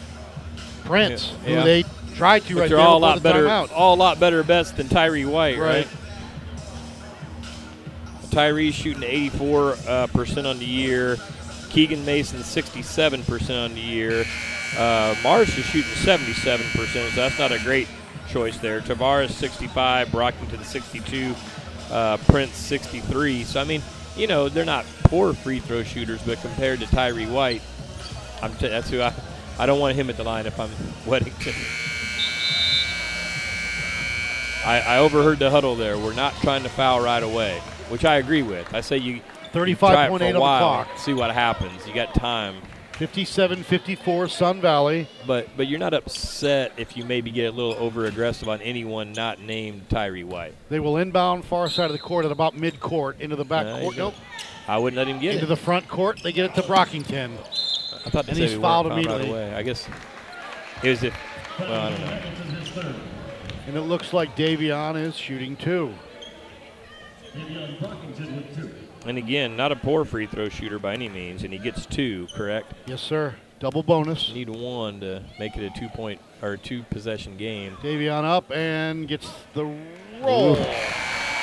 Prince, 0.85 1.33
Yeah. 1.47 1.59
who 1.61 1.65
they 1.65 1.85
tried 2.15 2.45
to 2.47 2.55
but 2.55 2.61
right 2.63 2.69
they're 2.71 2.79
there 2.79 2.87
all 2.87 2.99
a 2.99 3.01
lot 3.01 3.15
the 3.17 3.21
better, 3.21 3.45
timeout. 3.45 3.71
all 3.75 3.95
a 3.95 3.97
lot 3.97 4.19
better 4.19 4.43
bets 4.43 4.71
than 4.73 4.89
Tyree 4.89 5.25
White, 5.25 5.59
right? 5.59 5.87
Right. 5.87 5.89
Tyree 8.31 8.71
shooting 8.73 9.03
84 9.05 9.77
uh, 9.89 10.07
percent 10.09 10.47
on 10.47 10.59
the 10.59 10.65
year. 10.65 11.17
Keegan 11.71 12.05
Mason 12.05 12.43
67 12.43 13.23
percent 13.25 13.59
on 13.59 13.75
the 13.75 13.81
year. 13.81 14.25
Uh, 14.77 15.15
Marsh 15.23 15.57
is 15.59 15.65
shooting 15.65 15.91
77 15.95 16.67
percent, 16.73 17.11
so 17.13 17.17
that's 17.21 17.39
not 17.39 17.53
a 17.53 17.59
great 17.61 17.89
choice 18.29 18.59
there. 18.59 18.81
Tavares 18.81 19.31
65, 19.31 20.09
Brockington 20.09 20.63
62, 20.65 21.35
uh, 21.91 22.17
Prince 22.29 22.55
63. 22.57 23.45
So 23.45 23.61
I 23.61 23.65
mean, 23.65 23.83
you 24.17 24.27
know, 24.27 24.49
they're 24.49 24.65
not 24.65 24.85
poor 25.05 25.33
free 25.33 25.61
throw 25.61 25.83
shooters, 25.83 26.23
but 26.23 26.41
compared 26.41 26.81
to 26.81 26.87
Tyree 26.87 27.27
White, 27.27 27.63
I'm 28.43 28.55
t- 28.55 28.69
that's 28.69 28.91
who 28.91 29.01
I. 29.01 29.13
I 29.61 29.67
don't 29.67 29.81
want 29.81 29.97
him 29.97 30.09
at 30.09 30.17
the 30.17 30.23
line 30.23 30.47
if 30.47 30.59
I'm 30.61 30.69
Weddington. 31.05 31.55
I, 34.65 34.81
I 34.81 34.99
overheard 34.99 35.39
the 35.39 35.51
huddle 35.51 35.75
there. 35.77 35.99
We're 35.99 36.15
not 36.15 36.35
trying 36.43 36.63
to 36.63 36.69
foul 36.69 37.01
right 37.01 37.23
away, 37.23 37.59
which 37.89 38.05
I 38.05 38.17
agree 38.17 38.43
with. 38.43 38.73
I 38.75 38.81
say 38.83 38.99
you 38.99 39.15
you 39.15 39.21
try 39.77 40.07
it 40.07 40.11
35.8 40.11 40.13
on 40.13 40.19
the 40.19 40.33
clock. 40.39 40.99
see 40.99 41.15
what 41.15 41.33
happens. 41.33 41.87
You 41.87 41.95
got 41.95 42.15
time, 42.15 42.57
57 42.99 43.63
54, 43.63 44.27
Sun 44.29 44.61
Valley. 44.61 45.07
but 45.25 45.49
but 45.57 45.69
you're 45.69 45.79
not 45.79 45.95
upset 45.95 46.73
if 46.77 46.97
you 46.97 47.05
maybe 47.05 47.31
get 47.31 47.47
a 47.47 47.53
little 47.53 47.75
over 47.75 48.07
aggressive 48.07 48.49
on 48.49 48.61
anyone 48.61 49.13
not 49.13 49.41
named 49.41 49.89
Tyree 49.89 50.25
White. 50.25 50.55
They 50.69 50.81
will 50.81 50.97
inbound 50.97 51.45
far 51.45 51.69
side 51.71 51.87
of 51.87 51.93
the 51.93 51.99
court 52.01 52.25
at 52.25 52.33
about 52.33 52.57
mid 52.57 52.81
court 52.81 53.21
into 53.21 53.37
the 53.37 53.45
back 53.45 53.67
Uh, 53.67 53.81
court. 53.81 53.97
Nope. 53.97 54.15
I 54.67 54.79
wouldn't 54.79 54.99
let 54.99 55.07
him 55.07 55.21
get 55.21 55.35
Into 55.35 55.47
it. 55.47 55.49
the 55.49 55.57
front 55.57 55.87
court. 55.89 56.21
They 56.25 56.33
get 56.33 56.47
it 56.47 56.55
to 56.57 56.63
Brockington. 56.63 57.37
I 58.05 58.11
thought 58.11 58.27
they 58.27 58.33
and 58.33 58.39
he's 58.41 58.57
we 58.57 58.61
fouled 58.63 58.89
fouled 58.89 59.07
right 59.07 59.07
immediately. 59.07 59.31
away. 59.31 59.55
I 59.55 59.63
guess 59.63 59.89
it 60.83 60.89
was 60.91 61.03
if. 61.05 61.15
Well, 61.61 61.73
I 61.73 61.91
don't 61.91 62.01
know. 62.85 62.95
And 63.69 63.77
it 63.77 63.83
looks 63.83 64.13
like 64.13 64.35
Davion 64.37 64.97
is 65.01 65.17
shooting 65.17 65.55
two. 65.57 65.95
Davion 67.33 67.79
Brockington 67.79 68.37
with 68.37 68.57
two. 68.57 68.75
And 69.09 69.17
again, 69.17 69.57
not 69.57 69.73
a 69.73 69.77
poor 69.77 70.05
free 70.05 70.27
throw 70.27 70.51
shooter 70.51 70.79
by 70.79 70.93
any 70.93 71.09
means, 71.09 71.43
and 71.43 71.51
he 71.51 71.59
gets 71.59 71.87
two, 71.87 72.29
correct? 72.35 72.75
Yes, 72.85 73.01
sir. 73.01 73.35
Double 73.59 73.83
bonus. 73.83 74.33
Need 74.35 74.51
one 74.51 75.01
to 75.01 75.23
make 75.39 75.57
it 75.57 75.65
a 75.65 75.71
two 75.71 75.89
point 75.89 76.21
or 76.43 76.59
two 76.59 76.83
possession 76.85 77.39
game. 77.39 77.77
Davion 77.83 78.25
up 78.25 78.53
and 78.53 79.09
gets 79.09 79.33
the 79.55 79.65
roll. 80.23 80.57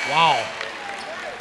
Wow. 0.08 0.46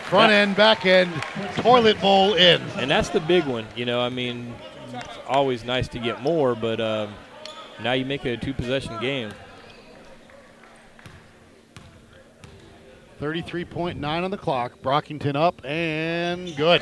Front 0.05 0.31
end, 0.31 0.55
back 0.55 0.87
end, 0.87 1.13
toilet 1.57 2.01
bowl 2.01 2.33
in. 2.33 2.59
And 2.77 2.89
that's 2.89 3.09
the 3.09 3.19
big 3.19 3.45
one. 3.45 3.67
You 3.75 3.85
know, 3.85 4.01
I 4.01 4.09
mean, 4.09 4.55
it's 4.93 5.17
always 5.27 5.63
nice 5.63 5.87
to 5.89 5.99
get 5.99 6.21
more, 6.23 6.55
but 6.55 6.81
um, 6.81 7.13
now 7.83 7.93
you 7.93 8.03
make 8.03 8.25
it 8.25 8.31
a 8.31 8.37
two 8.37 8.53
possession 8.53 8.99
game. 8.99 9.31
33.9 13.19 14.03
on 14.03 14.31
the 14.31 14.37
clock. 14.37 14.81
Brockington 14.81 15.35
up 15.35 15.63
and 15.65 16.55
good. 16.55 16.81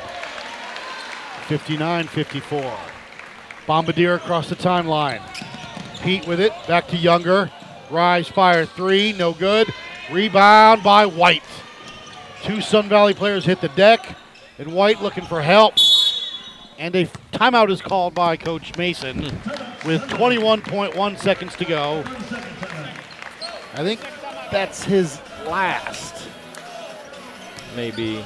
59 1.46 2.06
54. 2.06 2.78
Bombardier 3.66 4.14
across 4.14 4.48
the 4.48 4.56
timeline. 4.56 5.22
Pete 6.02 6.26
with 6.26 6.40
it. 6.40 6.52
Back 6.66 6.88
to 6.88 6.96
Younger. 6.96 7.50
Rise, 7.90 8.28
fire 8.28 8.66
three. 8.66 9.12
No 9.12 9.32
good. 9.32 9.72
Rebound 10.10 10.82
by 10.82 11.06
White. 11.06 11.42
Two 12.42 12.60
Sun 12.60 12.88
Valley 12.88 13.14
players 13.14 13.46
hit 13.46 13.62
the 13.62 13.68
deck, 13.70 14.16
and 14.58 14.74
White 14.74 15.00
looking 15.00 15.24
for 15.24 15.40
help. 15.40 15.74
And 16.78 16.94
a 16.94 17.06
timeout 17.32 17.70
is 17.70 17.80
called 17.80 18.14
by 18.14 18.36
Coach 18.36 18.76
Mason 18.76 19.24
hmm. 19.24 19.88
with 19.88 20.02
21.1 20.02 21.18
seconds 21.18 21.56
to 21.56 21.64
go. 21.64 22.04
I 23.74 23.82
think 23.82 24.00
that's 24.50 24.84
his 24.84 25.20
last. 25.46 26.28
Maybe. 27.76 28.24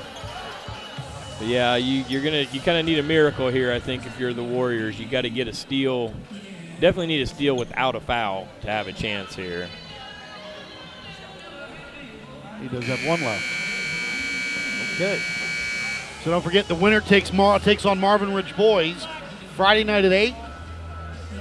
But 1.39 1.47
yeah, 1.47 1.77
you, 1.77 2.05
you're 2.09 2.23
gonna 2.23 2.47
you 2.53 2.61
kind 2.61 2.78
of 2.78 2.85
need 2.85 2.99
a 2.99 3.03
miracle 3.03 3.49
here. 3.49 3.73
I 3.73 3.78
think 3.78 4.07
if 4.07 4.19
you're 4.19 4.32
the 4.32 4.43
Warriors, 4.43 4.99
you 4.99 5.07
got 5.07 5.23
to 5.23 5.31
get 5.31 5.47
a 5.49 5.53
steal. 5.53 6.12
Definitely 6.81 7.07
need 7.09 7.23
a 7.23 7.27
steal 7.27 7.57
without 7.57 7.95
a 7.95 8.01
foul 8.01 8.49
to 8.62 8.66
have 8.66 8.89
a 8.89 8.93
chance 8.93 9.35
here. 9.35 9.69
He 12.61 12.69
does 12.69 12.85
have 12.85 13.05
one 13.07 13.20
left. 13.20 13.45
Okay. 14.95 15.20
So 16.24 16.32
don't 16.32 16.43
forget 16.43 16.66
the 16.66 16.74
winner 16.74 17.01
takes 17.01 17.32
Mar- 17.32 17.61
takes 17.61 17.86
on 17.86 18.01
Marvin 18.01 18.35
Ridge 18.35 18.57
Boys 18.57 19.07
Friday 19.55 19.85
night 19.85 20.05
at 20.05 20.12
eight, 20.12 20.35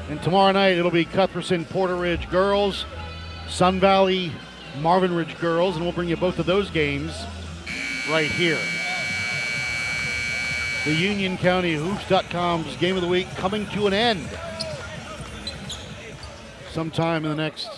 and 0.09 0.21
tomorrow 0.21 0.51
night 0.51 0.77
it'll 0.77 0.91
be 0.91 1.05
Cuthbertson 1.05 1.65
Porter 1.65 1.95
Ridge 1.95 2.29
Girls, 2.29 2.85
Sun 3.49 3.79
Valley 3.79 4.31
Marvin 4.81 5.13
Ridge 5.13 5.37
Girls, 5.39 5.75
and 5.75 5.85
we'll 5.85 5.93
bring 5.93 6.09
you 6.09 6.17
both 6.17 6.39
of 6.39 6.45
those 6.45 6.69
games 6.69 7.13
right 8.09 8.29
here. 8.31 8.59
The 10.85 10.93
Union 10.93 11.37
County 11.37 11.73
Hoops.com's 11.73 12.75
game 12.77 12.95
of 12.95 13.01
the 13.01 13.07
week 13.07 13.27
coming 13.35 13.65
to 13.67 13.87
an 13.87 13.93
end 13.93 14.27
sometime 16.71 17.25
in 17.25 17.31
the 17.31 17.35
next 17.35 17.69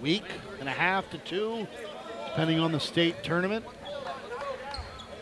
week 0.00 0.24
and 0.60 0.68
a 0.68 0.72
half 0.72 1.08
to 1.10 1.18
two, 1.18 1.66
depending 2.26 2.58
on 2.58 2.72
the 2.72 2.80
state 2.80 3.22
tournament. 3.22 3.64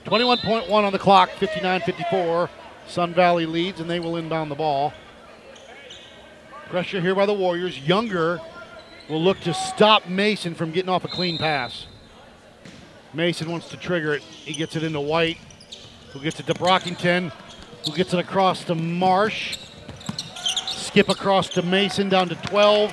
21.1 0.05 0.71
on 0.71 0.93
the 0.93 0.99
clock, 0.99 1.31
59 1.31 1.81
54. 1.81 2.49
Sun 2.87 3.13
Valley 3.13 3.45
leads, 3.45 3.81
and 3.81 3.91
they 3.91 3.99
will 3.99 4.17
inbound 4.17 4.51
the 4.51 4.55
ball. 4.55 4.93
Pressure 6.69 7.01
here 7.01 7.15
by 7.15 7.27
the 7.27 7.35
Warriors. 7.35 7.79
Younger 7.81 8.41
will 9.09 9.23
look 9.23 9.41
to 9.41 9.55
stop 9.55 10.09
Mason 10.09 10.55
from 10.55 10.73
getting 10.73 10.89
off 10.89 11.05
a 11.05 11.09
clean 11.09 11.39
pass. 11.39 11.87
Mason 13.15 13.51
wants 13.51 13.69
to 13.69 13.77
trigger 13.77 14.15
it. 14.15 14.23
He 14.23 14.53
gets 14.53 14.77
it 14.77 14.83
into 14.83 15.01
White, 15.01 15.39
who 16.13 16.21
gets 16.21 16.41
it 16.41 16.47
to 16.47 16.55
Brockington, 16.55 17.33
who 17.85 17.93
gets 17.95 18.13
it 18.13 18.19
across 18.19 18.65
to 18.65 18.75
Marsh. 18.75 19.59
Skip 20.67 21.09
across 21.09 21.49
to 21.51 21.63
Mason 21.63 22.09
down 22.09 22.29
to 22.29 22.35
12. 22.35 22.91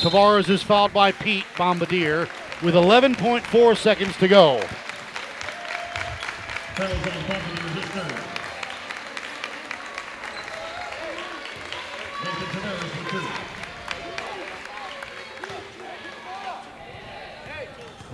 Tavares 0.00 0.48
is 0.48 0.62
fouled 0.62 0.92
by 0.92 1.12
Pete 1.12 1.44
Bombardier 1.56 2.28
with 2.62 2.74
11.4 2.74 3.76
seconds 3.76 4.16
to 4.18 4.28
go. 4.28 4.62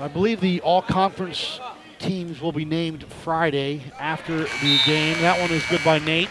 I 0.05 0.09
believe 0.09 0.43
the 0.43 0.61
all 0.61 0.83
conference 0.83 1.59
teams 1.99 2.39
will 2.39 2.53
be 2.53 2.67
named 2.67 3.05
Friday 3.05 3.85
after 3.99 4.41
the 4.41 4.79
game. 4.85 5.19
That 5.23 5.41
one 5.41 5.51
is 5.51 5.65
good 5.71 5.83
by 5.83 5.99
Nate, 5.99 6.29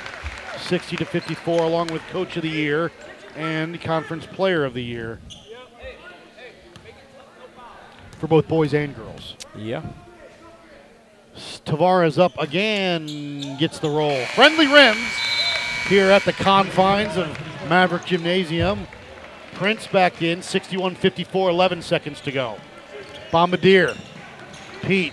60 0.60 0.98
to 0.98 1.06
54, 1.06 1.64
along 1.64 1.88
with 1.88 2.04
Coach 2.10 2.38
of 2.38 2.44
the 2.44 2.52
Year 2.52 2.92
and 3.36 3.82
Conference 3.82 4.28
Player 4.28 4.64
of 4.64 4.76
the 4.76 4.84
Year 4.84 5.20
for 8.20 8.28
both 8.28 8.48
boys 8.48 8.76
and 8.76 8.96
girls. 8.96 9.36
Yeah. 9.56 9.82
Tavares 11.66 12.20
up 12.20 12.38
again, 12.38 13.58
gets 13.58 13.80
the 13.80 13.90
roll. 13.90 14.24
Friendly 14.36 14.68
rims 14.68 15.00
here 15.88 16.12
at 16.12 16.24
the 16.26 16.34
confines 16.34 17.18
of 17.18 17.28
Maverick 17.68 18.06
Gymnasium. 18.06 18.86
Prince 19.54 19.88
back 19.88 20.22
in, 20.22 20.44
61 20.44 20.94
54, 20.94 21.50
11 21.50 21.82
seconds 21.82 22.22
to 22.22 22.32
go. 22.32 22.58
Bombardier. 23.34 23.96
Pete 24.84 25.12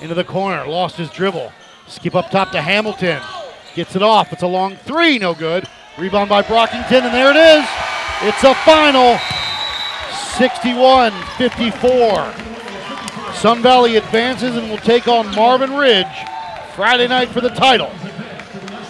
into 0.00 0.14
the 0.14 0.22
corner, 0.22 0.64
lost 0.68 0.96
his 0.96 1.10
dribble. 1.10 1.52
Skip 1.88 2.14
up 2.14 2.30
top 2.30 2.52
to 2.52 2.62
Hamilton. 2.62 3.20
Gets 3.74 3.96
it 3.96 4.02
off. 4.02 4.32
It's 4.32 4.42
a 4.42 4.46
long 4.46 4.76
three, 4.76 5.18
no 5.18 5.34
good. 5.34 5.66
Rebound 5.98 6.30
by 6.30 6.42
Brockington, 6.42 7.02
and 7.02 7.12
there 7.12 7.30
it 7.30 7.36
is. 7.36 7.66
It's 8.22 8.44
a 8.44 8.54
final 8.64 9.18
61 10.36 11.10
54. 11.36 12.32
Sun 13.34 13.62
Valley 13.62 13.96
advances 13.96 14.56
and 14.56 14.70
will 14.70 14.78
take 14.78 15.08
on 15.08 15.34
Marvin 15.34 15.74
Ridge 15.74 16.06
Friday 16.76 17.08
night 17.08 17.30
for 17.30 17.40
the 17.40 17.50
title. 17.50 17.90